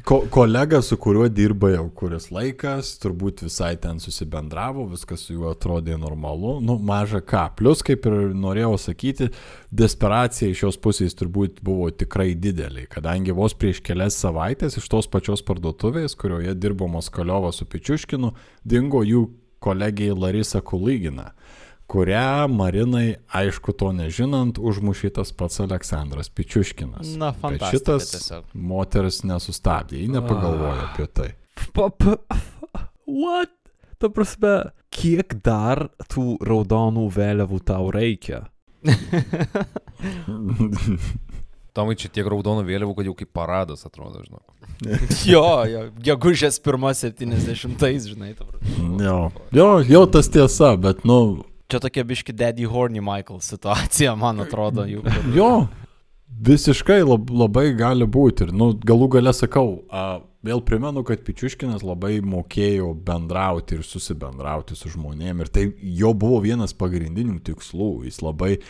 [0.02, 5.52] ko, kolega, su kuriuo dirba jau kuris laikas, turbūt visai ten susibendravo, viskas su juo
[5.54, 7.44] atrodė normalu, nu maža ką.
[7.60, 9.30] Plus, kaip ir norėjau sakyti,
[9.70, 15.06] desperacija iš jos pusės turbūt buvo tikrai didelė, kadangi vos prieš kelias savaitės iš tos
[15.06, 18.34] pačios parduotuvės, kurioje dirbo Moskaliovas su Pičiuškinu,
[18.66, 19.28] dingo jų
[19.62, 21.36] kolegijai Larisa Kulygina
[21.88, 27.16] kurią Marinai, aišku, to nežinant, užmušė tas pats Aleksandras Pičiuškinas.
[27.20, 28.48] Na, Bet fantastika šitas tiesiog.
[28.54, 31.30] moteris nesustabdė, ji nepagalvojo apie tai.
[33.08, 33.54] What?
[34.02, 34.56] Ta prasme,
[34.92, 38.46] kiek dar tų raudonų vėliavų tau reikia?
[41.74, 44.44] Tomai čia tiek raudonų vėliavų, kad jau kaip paradas atrodo, žinok.
[45.32, 48.34] jo, jo, gegužės pirmą 70-ais, žinai.
[48.38, 48.90] ta prasme.
[49.02, 51.42] jo, jo, jo, tas tiesa, bet, nu,
[51.74, 55.02] Čia tokia biški Daddy Horny Michael situacija, man atrodo, jų.
[55.34, 55.48] jo,
[56.46, 58.46] visiškai lab, labai gali būti.
[58.46, 64.78] Ir, nu, galų gale sakau, a, vėl primenu, kad Pičiuškinas labai mokėjo bendrauti ir susibendrauti
[64.78, 65.48] su žmonėmis.
[65.48, 65.64] Ir tai
[66.02, 67.90] jo buvo vienas pagrindinių tikslų.
[68.06, 68.62] Jis labai e,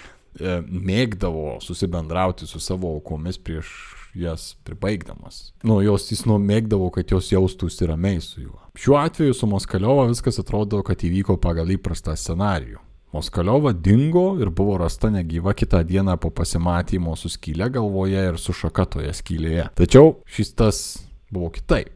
[0.63, 3.73] mėgdavo susibendrauti su savo aukomis prieš
[4.15, 5.49] jas pribaigdamas.
[5.67, 8.61] Nu, jos jis numėgdavo, kad jos jaustųsi ramiai su juo.
[8.79, 12.79] Šiuo atveju su Moskaliova viskas atrodo, kad įvyko pagal įprastą scenarijų.
[13.13, 18.55] Moskaliova dingo ir buvo rasta negyva kitą dieną po pasimatymo su skylė galvoje ir su
[18.57, 19.67] šaka toje skylėje.
[19.77, 20.79] Tačiau šis tas
[21.29, 21.93] buvo kitaip.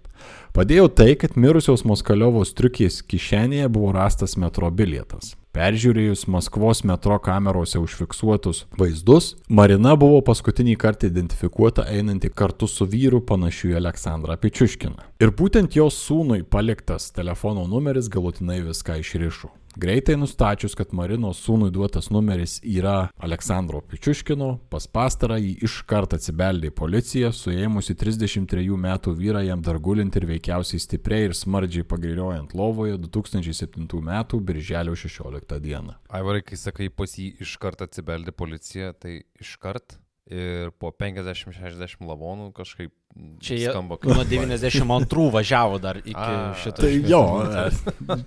[0.54, 5.36] Padėjo tai, kad mirusios Moskaliovos triukės kišenėje buvo rastas metro bilietas.
[5.58, 13.24] Peržiūrėjus Maskvos metro kamerose užfiksuotus vaizdus, Marina buvo paskutinį kartą identifikuota einanti kartu su vyru
[13.26, 15.08] panašiu į Aleksandrą Pičiuškiną.
[15.22, 19.50] Ir būtent jos sūnui paliktas telefono numeris galutinai viską išrišo.
[19.78, 27.30] Greitai nustačius, kad Marinos sūnui duotas numeris yra Aleksandro Pičiuškino, pas pastarąjį iškart atsibeldė policija,
[27.30, 33.86] suėmusi 33 metų vyrą jam dar gulint ir veikiausiai stipriai ir smardžiai pagiriojant lovoje 2007
[34.10, 35.94] metų birželio 16 dieną.
[36.10, 40.00] Aivarai, kai sakai, pas jį iškart atsibeldė policija, tai iškart
[40.34, 42.96] ir po 50-60 lavonų kažkaip
[43.42, 46.84] Čia jie skamba nuo 92 važiavo dar iki A, šito.
[46.84, 48.18] Tai jo, e,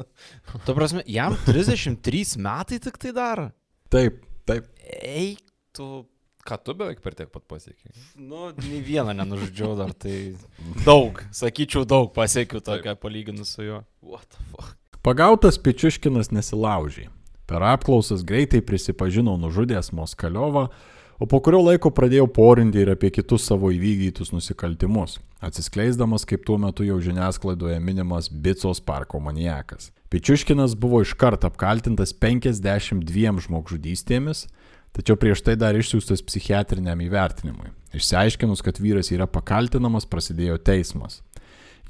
[0.66, 3.50] Tu prasme, jam 33 metai tik tai daro.
[3.92, 4.68] taip, taip.
[5.02, 5.42] Eik,
[5.76, 6.04] tu.
[6.42, 7.92] Ką tu beveik per tiek pat pasiekiai?
[8.18, 10.34] Nu, nei vieną nenužudžiau dar, tai
[10.88, 13.84] daug, sakyčiau, daug pasiekiau tokią palyginus su juo.
[14.02, 14.72] What the fuck?
[15.06, 17.08] Pagautas Pičiuškinas nesilaužė.
[17.46, 20.68] Per apklausas greitai prisipažino nužudęs Moskaliovą,
[21.22, 26.56] o po kurio laiko pradėjo porinti ir apie kitus savo įvykdytus nusikaltimus, atsiskleisdamas kaip tuo
[26.58, 29.92] metu jau žiniasklaidoje minimas Bicos parko maniakas.
[30.10, 34.48] Pičiuškinas buvo iškart apkaltintas 52 žmogžudystėmis,
[34.98, 37.70] tačiau prieš tai dar išsiųstas psichiatriniam įvertinimui.
[37.94, 41.20] Išsiaiškinus, kad vyras yra pakaltinamas, prasidėjo teismas.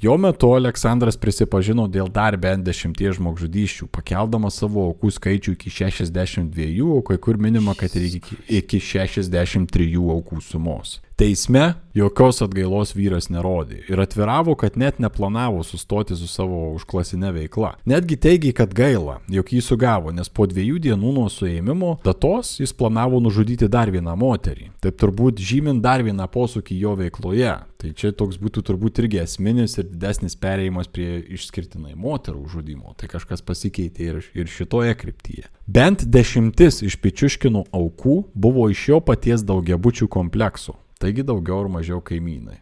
[0.03, 6.89] Jo metu Aleksandras prisipažino dėl dar bent dešimties žmogžudyščių, pakeldamas savo aukų skaičių iki 62,
[6.91, 9.87] o kai kur minima, kad ir iki, iki 63
[10.17, 10.97] aukų sumos.
[11.15, 17.75] Teisme jokios atgailos vyras nerodė ir atviravo, kad net neplanavo sustoti su savo užklasinė veikla.
[17.85, 22.73] Netgi teigė, kad gaila, jog jį sugavo, nes po dviejų dienų nuo suėmimo datos jis
[22.73, 24.71] planavo nužudyti dar vieną moterį.
[24.81, 27.53] Taip turbūt žymint dar vieną posūkį jo veikloje.
[27.83, 32.95] Tai čia toks būtų turbūt irgi esminis ir didesnis perėjimas prie išskirtinai moterų žudimo.
[32.97, 35.49] Tai kažkas pasikeitė ir, ir šitoje kryptyje.
[35.67, 40.79] Bent dešimtis iš pičiuškinų aukų buvo iš jo paties daugiabučių kompleksų.
[41.03, 42.61] Taigi daugiau ar mažiau kaimynai.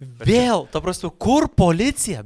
[0.00, 2.22] Vėl, ta prasme, kur policija?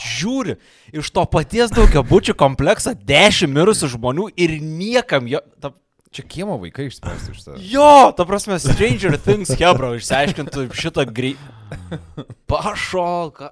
[0.00, 0.58] Žiūri,
[0.92, 5.40] iš to paties daugiabučių komplekso 10 mirusių žmonių ir niekam jo...
[5.60, 5.72] Ta,
[6.16, 7.64] Čia kiemo vaikai išspręsti iš savęs.
[7.72, 11.40] jo, ta prasme, Stranger Things Hebra išsiaiškintų šitą greit.
[12.48, 13.50] Pašolka.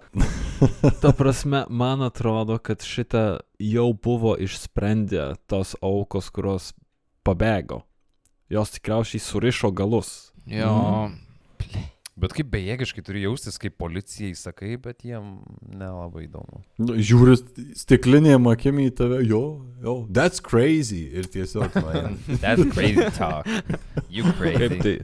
[1.03, 6.71] Ta prasme, man atrodo, kad šitą jau buvo išsprendę tos aukos, kurios
[7.27, 7.83] pabėgo.
[8.49, 10.33] Jos tikriausiai surišo galus.
[10.51, 11.11] Jo.
[12.15, 16.61] Bet kaip bejėgiškai turi jaustis, kaip policijai sakai, bet jiem nelabai įdomu.
[16.79, 17.35] Nu, Žiūri
[17.81, 19.41] stiklinėm akim į tave, jo,
[19.83, 21.09] jo, that's crazy.
[21.11, 22.21] Ir tiesiog, man.
[22.39, 23.49] That's crazy talk.
[24.07, 24.79] You Kaip crazy.
[24.85, 24.97] tai?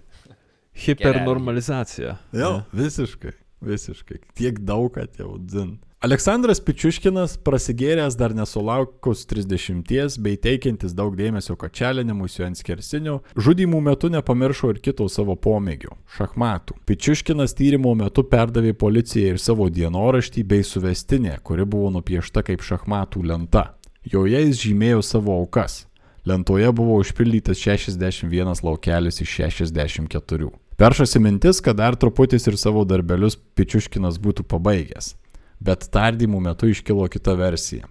[0.86, 2.14] Hipernormalizacija.
[2.32, 3.34] Jo, visiškai,
[3.66, 4.20] visiškai.
[4.38, 5.80] Tiek daug, kad jau dzin.
[6.00, 13.82] Aleksandras Pičiuškinas, prasigėręs dar nesulaukus 30 bei teikiantis daug dėmesio kačelinimui su ant skersinių, žudimų
[13.84, 16.78] metu nepamiršo ir kito savo pomėgių- šachmatų.
[16.88, 23.20] Pičiuškinas tyrimo metu perdavė policijai ir savo dienoraštį bei suvestinę, kuri buvo nupiešta kaip šachmatų
[23.22, 23.74] lenta.
[24.02, 25.84] Joje jis žymėjo savo aukas.
[26.24, 30.50] Lentoje buvo užpildytas 61 laukelis iš 64.
[30.78, 35.20] Peršasi mintis, kad dar truputis ir savo darbelius Pičiuškinas būtų pabaigęs.
[35.60, 37.88] Bet tardymų metu iškilo kita versija.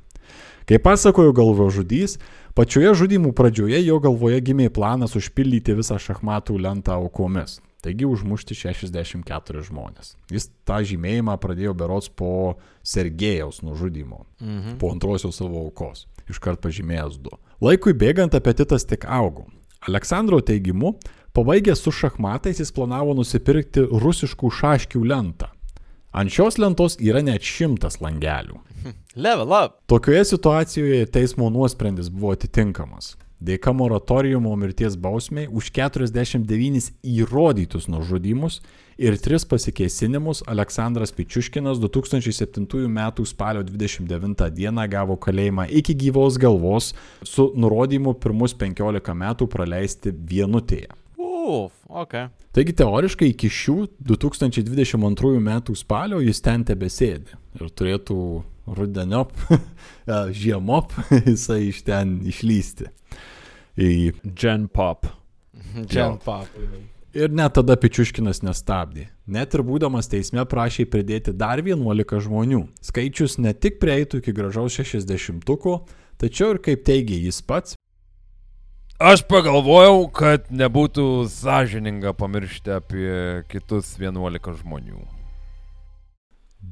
[0.70, 2.20] Kaip pasakojo galvožudys,
[2.57, 7.57] pačioje žudymų pradžioje jo galvoje gimė planas užpildyti visą šachmatų lentą aukomis.
[7.80, 10.15] Taigi užmušti 64 žmonės.
[10.30, 14.76] Jis tą žymėjimą pradėjo berots po Sergejaus nužudymo, mhm.
[14.82, 17.32] po antrosios savo aukos, iškart pažymėjęs du.
[17.63, 19.47] Laikui bėgant apetitas tik augo.
[19.88, 20.97] Aleksandro teigimu,
[21.34, 25.47] pabaigęs su šachmatais jis planavo nusipirkti rusiškų šaškių lentą.
[26.12, 28.57] Ant šios lentos yra net šimtas langelių.
[29.26, 29.80] Level up.
[29.91, 33.14] Tokioje situacijoje teismo nuosprendis buvo atitinkamas.
[33.39, 38.57] Dėka moratoriumo mirties bausmiai už 49 įrodytus nužudymus
[38.99, 42.99] ir 3 pasikėsinimus Aleksandras Pičiuškinas 2007 m.
[43.24, 44.88] spalio 29 d.
[44.91, 46.91] gavo kalėjimą iki gyvos galvos
[47.24, 50.91] su nurodymu pirmus 15 metų praleisti vienutėje.
[51.39, 52.15] Uf, ok.
[52.55, 53.75] Taigi teoriškai iki šių
[54.09, 55.51] 2022 m.
[55.77, 58.19] spalio jis ten tebesėdi ir turėtų
[58.77, 59.33] rudeniop,
[60.41, 60.93] žiemop
[61.29, 62.89] jisai iš ten išlysti.
[63.79, 64.13] Į...
[64.35, 65.07] Gen Pop.
[65.87, 66.49] Gen Pop.
[67.15, 69.07] Ir net tada Pičiuškinas nestabdė.
[69.29, 72.65] Net ir būdamas teisme prašė pridėti dar 11 žmonių.
[72.85, 75.79] Skaičius ne tik prieitų iki gražaus 60-uko,
[76.21, 77.79] tačiau ir kaip teigia jis pats.
[79.00, 83.12] Aš pagalvojau, kad nebūtų sąžininga pamiršti apie
[83.47, 85.00] kitus 11 žmonių.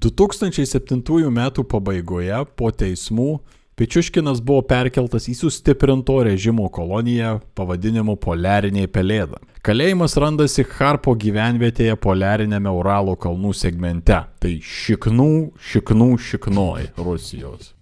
[0.04, 1.00] 2007
[1.32, 1.40] m.
[1.64, 3.30] pabaigoje po teismų
[3.78, 9.38] Pičiuškinas buvo perkeltas į sustiprinto režimo koloniją pavadinimu Poliariniai pelėda.
[9.62, 14.18] Kalėjimas randasi Harpo gyvenvietėje Poliarinėme Uralo kalnų segmente.
[14.42, 17.77] Tai šiknų, šiknų, šiknoj Rusijos.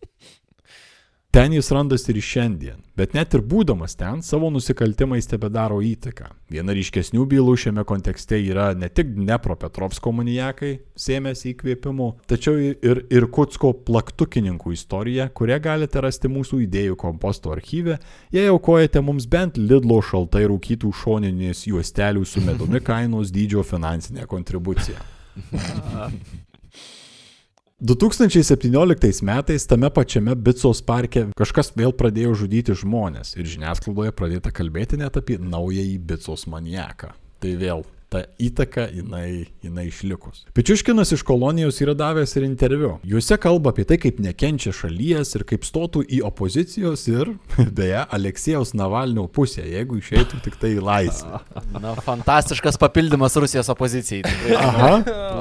[1.36, 6.29] Ten jis randasi ir šiandien, bet net ir būdamas ten, savo nusikaltimais tebe daro įtaką.
[6.47, 13.73] Viena ryškesnių bylų šiame kontekste yra ne tik Dnepropetrovsko manijakai, sėmėsi įkvėpimu, tačiau ir Irkutsko
[13.83, 17.99] plaktukininkų istorija, kurią galite rasti mūsų idėjų komposto archyve,
[18.31, 25.03] jei aukojate mums bent Lidlo šaltai rūkytų šoninės juostelių su medumi kainos dydžio finansinę kontribuciją.
[27.82, 35.01] 2017 metais tame pačiame Bicos parke kažkas vėl pradėjo žudyti žmonės ir žiniasklaidoje pradėta kalbėti
[35.01, 37.11] net apie naująjį Bicos maniaką.
[37.43, 40.45] Tai vėl ta įtaka jinai, jinai išlikus.
[40.55, 42.93] Pičiuškinas iš kolonijos yra davęs ir interviu.
[43.03, 47.36] Juose kalba apie tai, kaip nekenčia šalies ir kaip stotų į opozicijos ir,
[47.76, 51.43] beje, Aleksijaus Navalnio pusę, jeigu išeitų tik tai į laisvę.
[51.76, 54.23] Na, fantastiškas papildymas Rusijos opozicijai.
[54.32, 54.59] Tikrai.
[54.63, 54.91] Aha.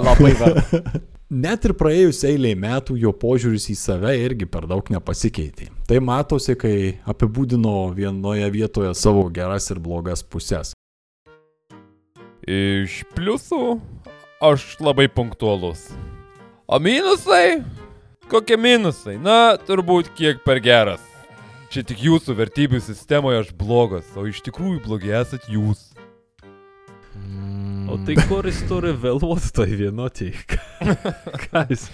[0.03, 0.83] Labai verta.
[1.33, 5.71] Net ir praėjus eiliai metų jo požiūris į save irgi per daug nepasikeitė.
[5.89, 10.75] Tai matosi, kai apibūdino vienoje vietoje savo geras ir blogas pusės.
[12.45, 13.79] Iš pliusų
[14.45, 15.87] aš labai punktualus.
[16.69, 17.65] O minusai?
[18.29, 19.17] Kokie minusai?
[19.17, 21.01] Na, turbūt kiek per geras.
[21.73, 25.94] Čia tik jūsų vertybių sistemoje aš blogas, o iš tikrųjų blogi esat jūs.
[27.91, 30.33] O tai kur jis turi vėluoti toj vienotėj?
[31.47, 31.87] Ką jis?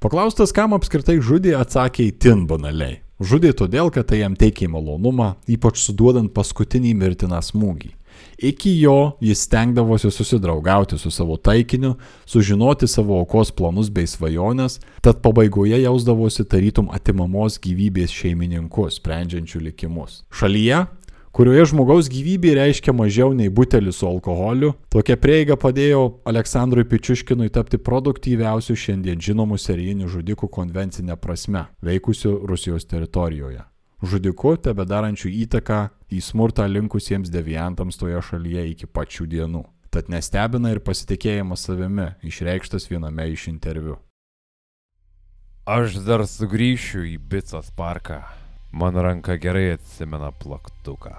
[0.00, 3.02] Paklaustas, kam apskritai žudė, atsakė įtin banaliai.
[3.20, 7.92] Žudė todėl, kad tai jam teikė malonumą, ypač suduodant paskutinį mirtiną smūgį.
[8.40, 11.94] Iki jo jis stengdavosi susidraugauti su savo taikiniu,
[12.26, 20.22] sužinoti savo aukos planus bei svajonės, tad pabaigoje jausdavosi tarytum atimamos gyvybės šeimininku, sprendžiančių likimus.
[20.32, 20.86] Šalyje,
[21.36, 27.78] kurioje žmogaus gyvybė reiškia mažiau nei butelis su alkoholiu, tokia prieiga padėjo Aleksandrui Pičiuškinui tapti
[27.78, 33.64] produktyviausiu šiandien žinomų serijinių žudikų konvencinė prasme, veikusiu Rusijos teritorijoje.
[34.00, 39.64] Žudiku tebe darančių įtaką į smurtą linkusiems deviantams toje šalyje iki pačių dienų.
[39.90, 43.98] Tad nestebina ir pasitikėjimas savimi, išreikštas viename iš interviu.
[45.68, 48.22] Aš dar sugrįšiu į Bicos parką.
[48.72, 51.14] Mano ranka gerai atsimena plaktuką.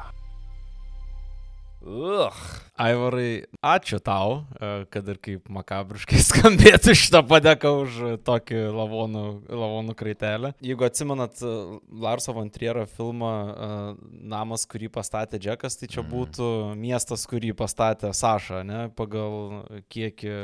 [1.81, 2.33] Ugh.
[2.77, 9.95] Aivarai, ačiū tau, e, kad ir kaip makabriškai skambėtų šitą padeką už tokį lavonų, lavonų
[9.97, 10.53] kraitelę.
[10.61, 11.53] Jeigu atsimenat e,
[12.03, 13.69] Larso von Triero filmą e,
[14.29, 20.37] Namas, kurį pastatė Džekas, tai čia būtų miestas, kurį pastatė Saša, ne, pagal kiekį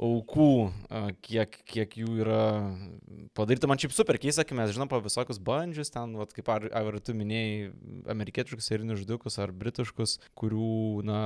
[0.00, 0.48] aukų,
[1.24, 2.40] kiek, kiek jų yra
[3.36, 3.68] padaryta.
[3.70, 6.98] Man šiaip super keista, kai mes žinom apie visokius bandžius, ten, vat, kaip ar, ar
[7.04, 7.70] tu minėjai,
[8.14, 11.20] amerikietiškus serinius žudikus ar britiškus, kurių, na,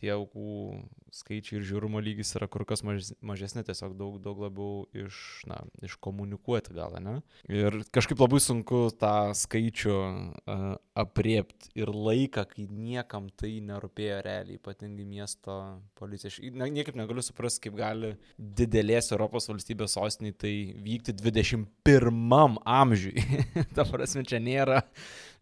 [0.00, 0.82] tie aukų
[1.16, 5.18] skaičiai ir žiūrumo lygis yra kur kas maž, mažesni, tiesiog daug, daug labiau iš,
[5.48, 7.18] na, iškomunikuoti gal, ne?
[7.50, 10.66] Ir kažkaip labai sunku tą skaičių uh,
[10.96, 15.58] apriepti ir laiką, kai niekam tai nerūpėjo realiai, ypatingai miesto
[15.98, 16.32] policija.
[16.32, 20.54] Aš ne, niekaip negaliu suprasti, kaip gali didelės Europos valstybės sostiniai tai
[20.86, 23.24] vykti 21 amžiui.
[23.76, 24.82] Ta prasme, čia nėra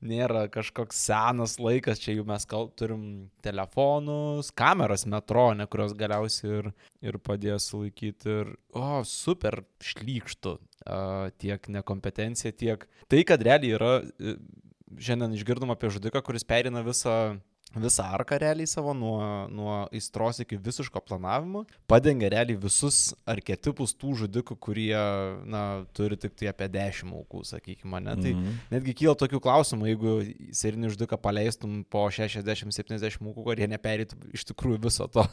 [0.03, 3.05] nėra kažkoks senas laikas, čia jau mes kal, turim
[3.45, 6.71] telefonus, kameras metro, ne kurios galiausiai ir,
[7.05, 8.39] ir padėjo sulaikyti.
[8.43, 13.95] Ir, o, super šlykštų uh, tiek nekompetencija, tiek tai, kad realiai yra,
[15.01, 17.37] šiandien išgirdom apie žudiką, kuris perina visą
[17.81, 19.19] visą arką realiai savo nuo,
[19.53, 24.95] nuo aistros iki visiško planavimo, padengia realiai visus arketipus tų žudikų, kurie,
[25.51, 28.17] na, turi tik tai apie 10 aukų, sakykime, ne?
[28.17, 28.55] Tai mm -hmm.
[28.75, 30.17] netgi kyla tokių klausimų, jeigu
[30.53, 35.27] serinį žudiką paleistum po 60-70 aukų, ar jie neperytų iš tikrųjų viso to,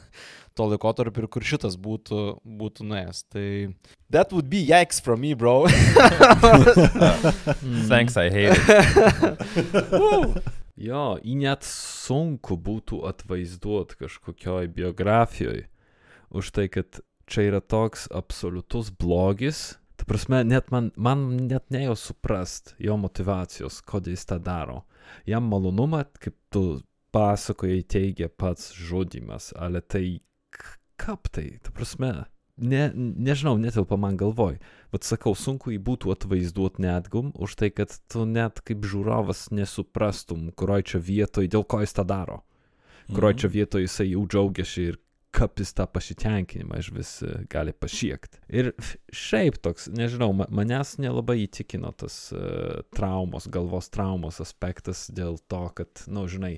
[0.54, 3.24] to laikotarpio ir kur šitas būtų, būtų nuėjęs.
[3.30, 3.74] Tai
[4.12, 5.68] That would be yikes from me, bro.
[7.88, 10.44] Thanks, I hate it.
[10.82, 15.68] Jo, į net sunku būtų atvaizduoti kažkokioj biografijoje
[16.32, 19.76] už tai, kad čia yra toks absoliutus blogis.
[20.00, 24.82] Ta prasme, net man, man net nejo suprast jo motivacijos, kodėl jis tą daro.
[25.30, 26.64] Jam malonumą, kaip tu
[27.14, 30.22] pasakojai, teigia pats žudimas, ale tai
[31.02, 32.14] kaip tai, ta prasme,
[32.58, 34.60] ne, nežinau, netelpa man galvoj.
[34.92, 40.50] Bet sakau, sunku jį būtų atvaizduoti netgum, už tai, kad tu net kaip žiūrovas nesuprastum,
[40.58, 42.42] kurioj čia vietoj, dėl ko jis tą daro.
[43.12, 45.00] Kurioj čia vietoj jisai jau džiaugiasi ir
[45.32, 48.42] kaip jis tą pasitenkinimą iš vis e, gali pasiekti.
[48.52, 48.72] Ir
[49.16, 55.92] šiaip toks, nežinau, manęs nelabai įtikino tas uh, traumos, galvos traumos aspektas dėl to, kad,
[56.08, 56.58] na, nu, žinai,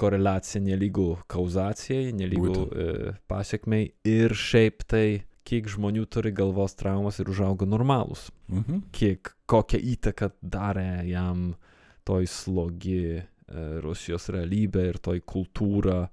[0.00, 5.06] koreliacija nelygų kauzacijai, nelygų uh, pasiekmei ir šiaip tai
[5.50, 8.28] kiek žmonių turi galvos traumas ir užaugo normalūs.
[8.50, 8.84] Mhm.
[8.94, 11.50] Kiek, kokią įtaką darė jam
[12.06, 13.22] toj slogi e,
[13.84, 16.04] Rusijos realybė ir toj kultūra,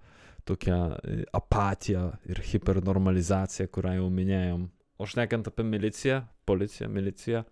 [0.47, 4.65] tokia e, apatija ir hipernormalizacija, kurią jau minėjom.
[4.97, 7.43] O šnekant apie miliciją, policiją, miliciją,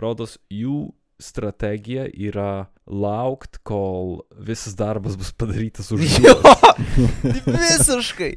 [0.00, 0.88] rodos jų
[1.20, 6.36] strategija yra laukt, kol visas darbas bus padarytas už jų.
[7.46, 8.34] Visiškai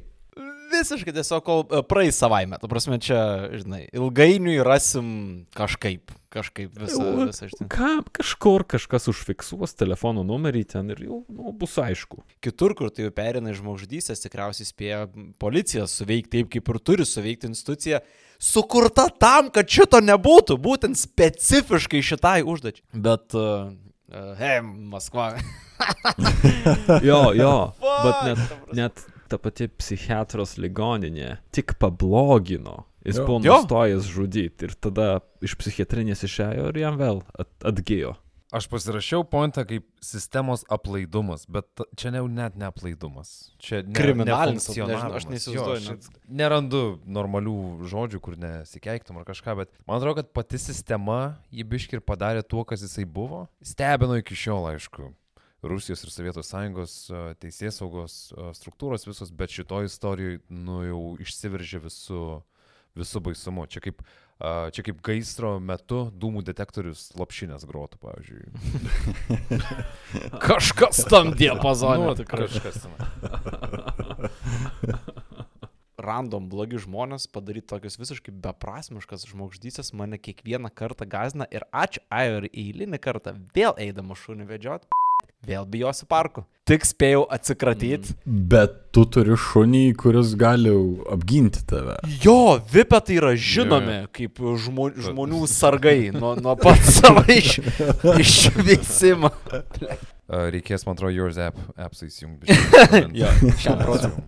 [0.71, 2.57] visiškai tiesiog kol e, praeis savaime.
[2.61, 3.19] Tu prasme, čia,
[3.61, 5.11] žinai, ilgainiui rasim
[5.57, 7.69] kažkaip, kažkaip visą, visą iš ten.
[7.71, 12.23] Ką, kažkur kažkas užfiksuos telefono numerį ten ir jau nu, bus aišku.
[12.43, 15.05] Kitur, kur tai jau perina žmogžudystės, tikriausiai spėja
[15.41, 18.01] policija suveikti taip, kaip ir turi suveikti institucija
[18.41, 22.87] sukurta tam, kad šito nebūtų, būtent specifiškai šitai užduočiai.
[22.97, 23.69] Bet, uh,
[24.11, 25.31] uh, hei, Maskva.
[27.09, 32.83] jo, jo, bet net, net ta pati psichiatros ligoninė tik pablogino.
[33.05, 33.25] Jis jo.
[33.25, 35.07] buvo nustojęs žudyti ir tada
[35.41, 38.13] iš psichiatrinės išėjo ir jam vėl at, atgyjo.
[38.51, 43.29] Aš pasirašiau pointą kaip sistemos aplaidumas, bet čia ne, net ne aplaidumas.
[43.63, 45.85] Čia ne, kriminalinis nežinau, aš neįsivaizduoju.
[45.85, 47.55] Jo, aš nerandu normalių
[47.87, 52.43] žodžių, kur nesikeiktum ar kažką, bet man atrodo, kad pati sistema jį biški ir padarė
[52.43, 53.45] tuo, kas jisai buvo.
[53.63, 55.13] Stebino iki šiol, aišku.
[55.71, 56.93] Rusijos ir Sovietų sąjungos
[57.39, 58.15] teisės saugos
[58.57, 62.23] struktūros visos, bet šitoje istorijoje, nu, jau išsiveržė visų,
[62.99, 63.63] visų baisumu.
[63.71, 64.01] Čia kaip,
[64.75, 68.43] čia kaip gaisro metu dūmų detektorius lopšinės grotų, pavyzdžiui.
[70.47, 72.11] kažkas tam diapazone.
[72.11, 72.93] Nu, kažkas tam.
[76.01, 82.25] random blogi žmonės padaryti tokius visiškai beprasmiškas žmogždystės mane kiekvieną kartą gazina ir ačiū, ai
[82.31, 84.89] ir eilinį kartą vėl eidama šunį vedžiot
[85.47, 86.45] vėl bijosiu parku.
[86.69, 88.13] Tik spėjau atsikratyti.
[88.21, 88.41] Mm.
[88.51, 90.71] Bet tu turi šunį, kuris gali
[91.11, 91.97] apginti tave.
[92.23, 94.09] Jo, vipetai yra žinomi yeah.
[94.13, 97.57] kaip žmo, žmonių sargai nuo, nuo pat savo iš,
[98.13, 99.31] išvisimo.
[100.31, 102.53] Reikės, man atrodo, Yours app, apps įsijungti.
[103.19, 104.23] jo, šiam procesui.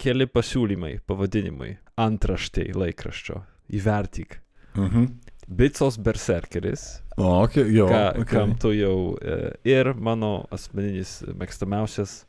[0.00, 3.44] Keli pasiūlymai, pavadinimai, antraštė laikraščio.
[3.76, 4.40] Įvertik.
[4.76, 5.06] Mhm.
[5.48, 7.02] Bicos berserkeris.
[7.16, 7.86] O, okay, jo.
[7.88, 8.24] Ką, okay.
[8.24, 9.16] Kam tu jau.
[9.22, 12.26] E, ir mano asmeninis mėgstamiausias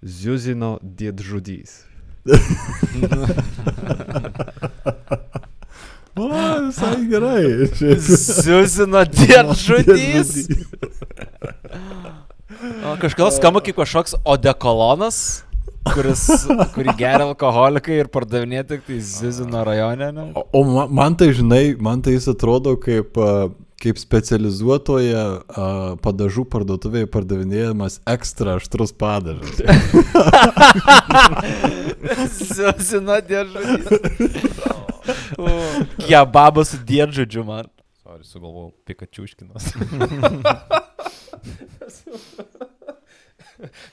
[0.00, 1.84] Ziuzino dėdžudys.
[6.14, 6.28] o,
[6.68, 7.66] visai gerai.
[7.74, 10.48] Ziuzino dėdžudys.
[12.86, 15.42] o kažkas skamba kaip kažkoks odekolonas.
[15.88, 16.22] Kuris,
[16.74, 20.10] kurį geria alkoholikai ir pardavinėja tik tai Zizino rajone.
[20.16, 20.26] Ne?
[20.36, 23.16] O, o ma- man tai, žinai, man tai jis atrodo kaip,
[23.80, 25.68] kaip specializuotoje a,
[26.04, 29.56] padažų parduotuvėje pardavinėjamas ekstra aštrus padažas.
[32.30, 33.98] Zizino dėžutė.
[36.06, 37.66] Kebabas su dėžudžiu man.
[38.04, 39.64] Sorry, sugalvojau Pikačiuškinas.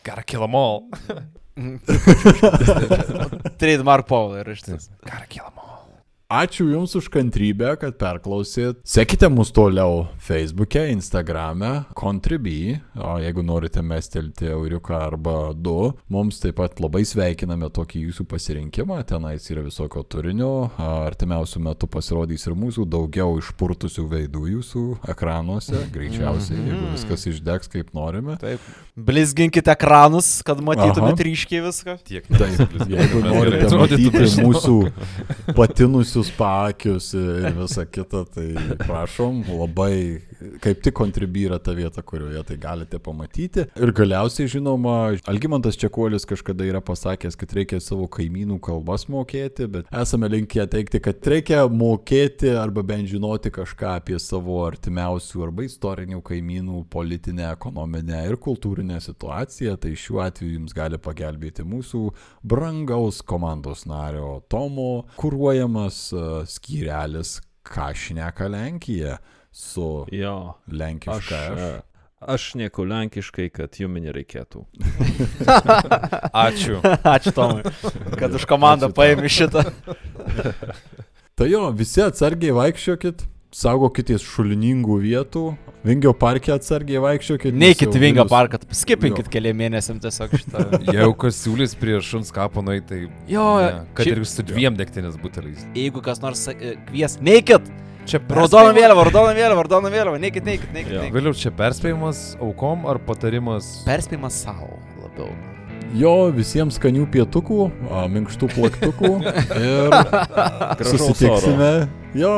[0.03, 0.88] Gotta kill them all.
[3.57, 4.91] Trademark Paul ir iš tiesų.
[5.07, 5.77] Gotta kill them all.
[6.28, 8.82] Ačiū Jums už kantrybę, kad perklausėt.
[8.84, 16.58] Sekite mus toliau Facebook'e, Instagram'e, Contribui, o jeigu norite mestelti euriuką arba du, mums taip
[16.60, 22.84] pat labai sveikiname tokį Jūsų pasirinkimą, tenais yra visokio turinio, artimiausių metų pasirodys ir mūsų
[22.91, 24.84] daugiau išpurtusių veidų Jūsų
[25.16, 28.36] ekranuose, greičiausiai, jeigu viskas išdegs kaip norime.
[28.44, 28.68] Taip.
[28.98, 31.98] Blizginkite ekranus, kad matytumėte ryškiai viską.
[32.04, 34.78] Tiek Taip, jeigu norite matyti mūsų
[36.18, 40.22] patinusius paakius ir visą kitą, tai prašom, labai
[40.61, 43.65] kaip tik kontribi yra ta vieta, kurioje tai galite pamatyti.
[43.77, 49.89] Ir galiausiai, žinoma, Algymantas Čekuolis kažkada yra pasakęs, kad reikia savo kaimynų kalbas mokėti, bet
[49.91, 56.22] esame linkę teikti, kad reikia mokėti arba bent žinoti kažką apie savo artimiausių arba istorinių
[56.26, 59.77] kaimynų politinę, ekonominę ir kultūrinę situaciją.
[59.77, 62.03] Tai šiuo atveju jums gali pagelbėti mūsų
[62.48, 66.06] brangaus komandos nario Tomo kūruojamas
[66.47, 69.17] skyrelis Ką šneka Lenkija
[69.51, 70.53] su Jo.
[70.67, 71.81] Aš, lenkiška e, aš.
[72.19, 74.63] aš nieku lenkiškai, kad jums nereikėtų.
[76.47, 76.79] Ačiū.
[76.84, 77.65] Ačiū Tomui,
[78.19, 79.65] kad už komandą paėmė šitą.
[81.38, 83.25] Tai jo, visi atsargiai vaikščiokit,
[83.57, 85.47] saugokitės šuliningų vietų,
[85.88, 87.55] Vingio parke atsargiai vaikščiokit.
[87.55, 90.65] Neikit jau Vingio parką, skipinkit keliam mėnesiam tiesiog šitą.
[90.89, 92.99] Jeigu kas siūlys prie šuns kapo nueiti, tai...
[93.31, 95.63] Jo, ne, kad šiaip- ir su dviem degtinės buteliais.
[95.77, 97.69] Jeigu kas nors e, kvies, neikit!
[98.07, 100.93] Čia Raudona vėliava, raudona vėliava, raudona vėliava, neikit, neikit, neikit.
[100.95, 101.15] Neikit.
[101.15, 103.81] Vėliau čia perspėjimas aukom ar patarimas...
[103.88, 105.31] Perspėjimas savo labiau.
[105.95, 109.11] Jo, visiems skanių pietukų, a, minkštų plaktukų
[109.71, 111.71] ir Gražaus susitiksime
[112.15, 112.34] jo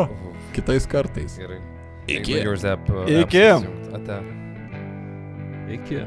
[0.60, 1.38] kitais kartais.
[1.40, 1.60] Gerai.
[2.08, 2.40] Iki.
[2.68, 3.46] App, uh, Iki.
[5.70, 6.06] Iki.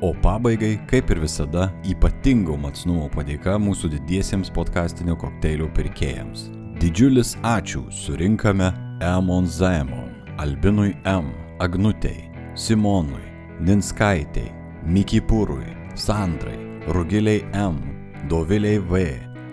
[0.00, 6.46] O pabaigai, kaip ir visada, ypatingo matsnumo padėka mūsų didiesiems podcastinio kokteilio pirkėjams.
[6.80, 8.70] Didžiulis ačiū surinkame
[9.04, 10.08] Emon Zaemon,
[10.40, 11.28] Albinui M,
[11.60, 13.26] Agnutei, Simonui,
[13.60, 14.48] Ninskaitei,
[14.88, 15.68] Mikipūrui,
[16.00, 16.56] Sandrai,
[16.96, 17.76] Rugiliai M,
[18.28, 19.04] Doviliai V,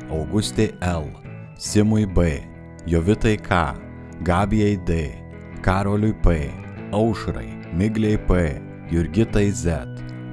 [0.07, 1.11] Augustai L,
[1.59, 2.46] Simui B,
[2.87, 3.75] Jovitai K,
[4.23, 5.11] Gabijai D,
[5.61, 6.53] Karoliui P,
[6.91, 9.85] Aušrai, Migliai P, Jurgitai Z,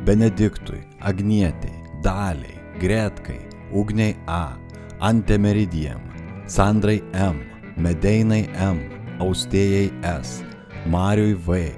[0.05, 3.41] Benediktui, Agnietei, Daliai, Gretkai,
[3.73, 4.57] Ugniai A,
[5.01, 6.01] Antemeridijam,
[6.47, 7.43] Sandrai M,
[7.77, 8.79] Medeinai M,
[9.19, 9.91] Austėjai
[10.23, 10.45] S,
[10.87, 11.73] Mariui V,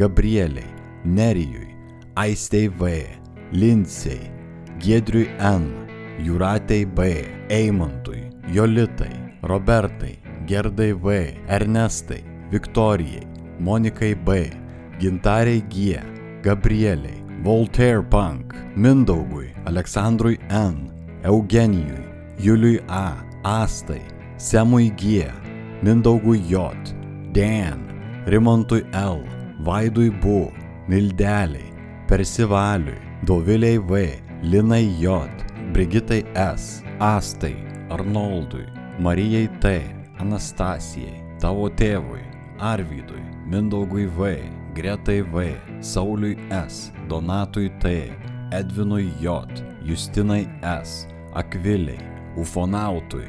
[0.00, 0.64] Gabrieliai,
[1.04, 1.76] Nerijui,
[2.16, 3.04] Aistei V,
[3.52, 4.30] Linsei,
[4.78, 5.68] Giedriui N,
[6.24, 13.26] Juratei B, Eimantui, Jolitai, Robertai, Gerdai V, Ernestai, Viktorijai,
[13.58, 14.50] Monikai B,
[14.98, 15.98] Gintariai G,
[16.42, 20.90] Gabrieliai, Voltaire Punk, Mindaugui, Aleksandrui N,
[21.24, 22.04] Eugenijui,
[22.38, 23.14] Juliui A,
[23.44, 24.02] Astai,
[24.36, 25.30] Semui G,
[25.82, 26.72] Mindaugui J,
[27.32, 27.80] Dan,
[28.26, 29.22] Rimantui L,
[29.64, 30.52] Vaidui Bu,
[30.88, 31.72] Mildeliai,
[32.06, 35.28] Persivaliui, Doviliai V, Linai J,
[35.72, 37.56] Brigitai S, Astai,
[37.88, 38.66] Arnoldui,
[38.98, 42.22] Marijai T, Anastasijai, tavo tėvui,
[42.62, 44.36] Arvydui, Mindaugui V,
[44.76, 48.12] Gretai V, Sauliui S, Donatui T,
[48.54, 49.42] Edvinui J,
[49.82, 51.98] Justinai S, Akviliai,
[52.38, 53.26] Ufonautui,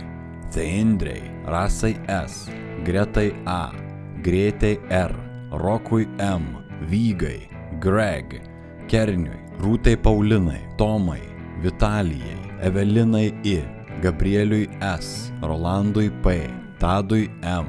[0.53, 2.49] Teindrei, Rasai S,
[2.85, 3.71] Gretai A,
[4.21, 5.15] Greitai R,
[5.51, 7.49] Rokui M, Vygai,
[7.81, 8.37] Greg,
[8.87, 11.21] Kerniui, Rūtai Paulinai, Tomai,
[11.63, 13.63] Vitalijai, Evelinai I,
[14.03, 17.65] Gabrieliui S, Rolandui P, Tadui M,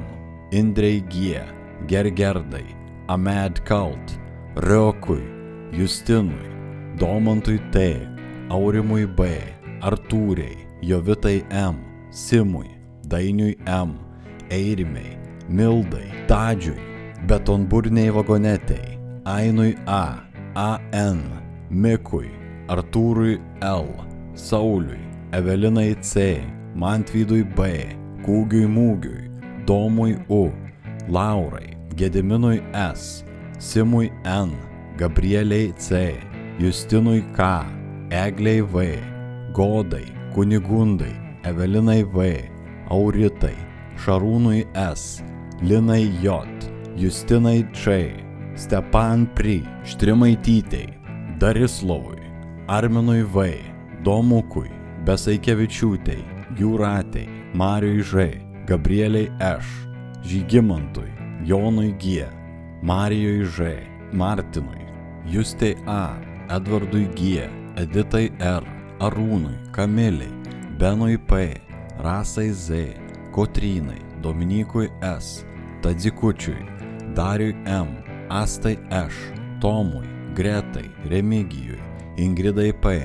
[0.51, 1.39] Indrei G,
[1.87, 2.65] Gergerdai,
[3.07, 4.19] Ahmed Kalt,
[4.55, 5.23] Riokui,
[5.71, 6.49] Justinui,
[6.97, 7.95] Domantui T,
[8.49, 9.39] Aurimui B,
[9.79, 11.77] Artūrei, Jovitai M,
[12.11, 12.69] Simui,
[13.07, 13.97] Dainiui M,
[14.49, 15.17] Eirimei,
[15.47, 16.77] Mildai, Tadžiui,
[17.25, 21.23] Betonburniai vagonetei, Ainui A, AN,
[21.69, 22.29] Mikui,
[22.67, 23.87] Artūrui L,
[24.33, 24.99] Sauliui,
[25.31, 26.43] Evelinai C,
[26.75, 27.95] Mantvydui B,
[28.25, 29.27] Kūgiui Mūgiui,
[29.69, 30.49] Domui U,
[31.07, 33.23] Laurai, Gediminui S,
[33.61, 34.55] Simui N,
[34.97, 36.15] Gabrieliai C,
[36.57, 37.67] Justinui K,
[38.09, 38.97] Egliai V,
[39.53, 41.13] Godai, Kunigundai,
[41.45, 42.49] Evelinai V,
[42.89, 43.53] Auritai,
[44.01, 45.21] Šarūnui S,
[45.61, 46.41] Linai J,
[46.97, 48.09] Justinai Č,
[48.57, 50.89] Stepan Pri, Štrimaitytei,
[51.37, 52.25] Darislovui,
[52.67, 53.51] Arminui V,
[54.01, 54.71] Domukui,
[55.05, 56.23] Besaikevičiūtei,
[56.57, 59.87] Jūratei, Mariui Ž, Gabrieliai Š,
[60.23, 61.07] Žygimantui,
[61.45, 62.27] Jonui G,
[62.83, 63.79] Marijui Ž,
[64.11, 64.83] Martinui,
[65.25, 66.17] Justei A,
[66.49, 68.63] Edvardui G, Editai R,
[68.99, 70.27] Arūnui, Kamiliai,
[70.77, 71.55] Benui P,
[72.03, 72.91] Rasai Z,
[73.31, 75.45] Kotrynai, Dominikui S,
[75.81, 76.59] Tadzikučiui,
[77.15, 77.87] Dariui M,
[78.29, 81.79] Astai Š, Tomui, Gretai, Remigijui,
[82.17, 82.99] Ingridai P,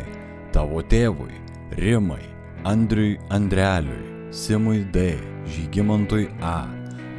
[0.50, 1.38] tavo tėvui,
[1.78, 2.24] Rimai,
[2.64, 6.68] Andriui Andreliui, Simui D, Žygimantui A,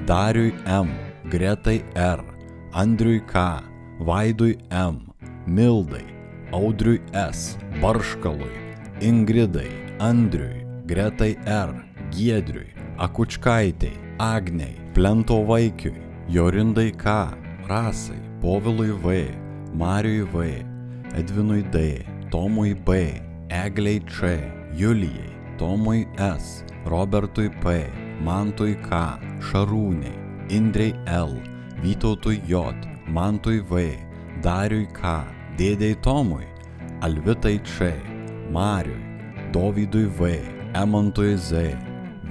[0.06, 0.88] Dariui M,
[1.30, 2.24] Gretai R,
[2.72, 3.62] Andriui K,
[4.00, 5.12] Vaidui M,
[5.46, 6.06] Mildai,
[6.54, 8.56] Audriui S, Barškalui,
[9.02, 9.70] Ingridai,
[10.00, 17.36] Andriui, Gretai R, Giedriui, Akučkaitei, Agniai, Plento vaikiui, Jorindai K,
[17.68, 19.28] Rasai, Povilui V,
[19.74, 20.66] Marijui V,
[21.14, 23.20] Edvinui D, Tomui B,
[23.50, 24.40] Egliai Č,
[24.74, 25.31] Julijai,
[25.62, 27.86] Tomui S, Robertui P,
[28.26, 31.36] Mantui K, Šarūniai, Indrei L,
[31.84, 32.74] Vytautui J,
[33.06, 33.84] Mantui V,
[34.42, 35.22] Dariui K,
[35.60, 36.48] Dėdei Tomui,
[37.06, 37.92] Alvitai Č,
[38.50, 38.98] Mariui,
[39.54, 40.32] Dovydui V,
[40.74, 41.78] Emantui Z,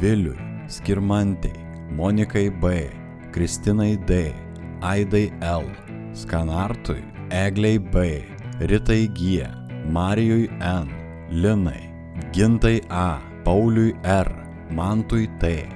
[0.02, 0.34] Viliui,
[0.66, 1.54] Skirmantei,
[1.94, 2.90] Monikai B,
[3.30, 4.34] Kristinai D,
[4.82, 5.70] Aidai L,
[6.18, 8.24] Skanartui, Egliai B,
[8.58, 9.46] Ritai G,
[9.86, 10.90] Marijui N,
[11.30, 11.89] Linai,
[12.32, 14.28] Gintai A, Pauliui R,
[14.70, 15.66] Mantui T,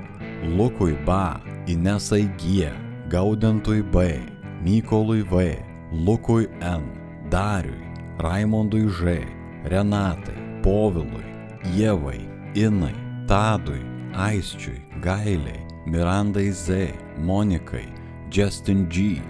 [0.44, 2.70] Lukui Ba, Inesai G,
[3.08, 4.20] Gaudentui B,
[4.62, 5.62] Mykolui V,
[5.92, 6.84] Lukui N,
[7.28, 7.84] Dariui,
[8.18, 9.26] Raimondui Ž,
[9.64, 11.24] Renatai, Povilui,
[11.76, 12.20] Ievai,
[12.54, 12.94] Inai,
[13.26, 13.82] Tadui,
[14.14, 17.88] Aisčiui, Gailiai, Mirandai Z, Monikai,
[18.30, 19.20] Justin G,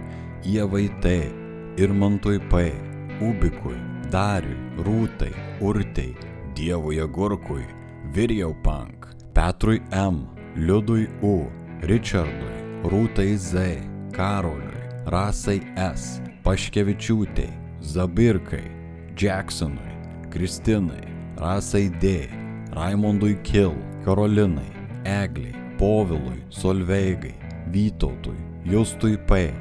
[0.45, 1.31] Ievai T,
[1.77, 2.73] Irmantui P,
[3.20, 3.78] Ubikui,
[4.11, 6.15] Dariui, Rūtai, Urtei,
[6.55, 7.66] Dievui Agurkui,
[8.12, 11.51] Virjau Punk, Petrui M, Liudui U,
[11.82, 12.55] Richardui,
[12.85, 13.82] Rūtai Z,
[14.12, 17.51] Karoliui, Rasai S, Paškevičiūtei,
[17.82, 18.70] Zabirkai,
[19.16, 19.98] Jacksonui,
[20.31, 21.02] Kristinai,
[21.36, 22.28] Rasai D,
[22.70, 23.74] Raimondui Kill,
[24.05, 24.70] Karolinai,
[25.05, 27.35] Egliai, Povilui, Solveigai,
[27.70, 29.52] Vytautui, Justui P,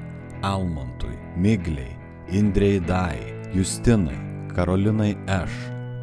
[0.43, 1.97] Almantui, Migliai,
[2.29, 3.17] Indrei Dai,
[3.53, 4.19] Justinai,
[4.53, 5.51] Karolinai Š,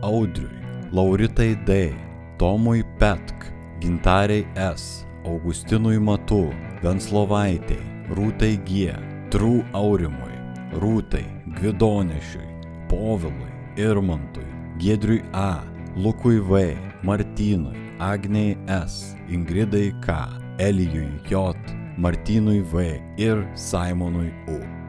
[0.02, 0.59] Audriui,
[0.92, 1.94] Lauritai D,
[2.36, 3.46] Tomui Petk,
[3.80, 6.50] Gintariai S, Augustinui Matu,
[6.82, 7.78] Venslovaitei,
[8.10, 8.90] Rūtai G,
[9.30, 10.34] Trų Aurimui,
[10.82, 11.22] Rūtai,
[11.60, 12.48] Gvidonešiui,
[12.90, 14.48] Povilui, Irmantui,
[14.82, 15.62] Giedriui A,
[15.94, 16.74] Lukui V,
[17.06, 20.26] Martynui, Agniai S, Ingridai K,
[20.58, 21.54] Elijui J,
[21.96, 22.98] Martynui V.
[23.16, 24.79] ir Simonui U.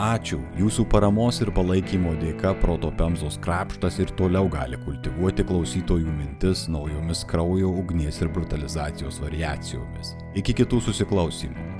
[0.00, 7.20] Ačiū, jūsų paramos ir palaikymo dėka Protopemzos krapštas ir toliau gali kultivuoti klausytojų mintis naujomis
[7.28, 10.14] kraujo, ugnies ir brutalizacijos variacijomis.
[10.40, 11.79] Iki kitų susiklausimų.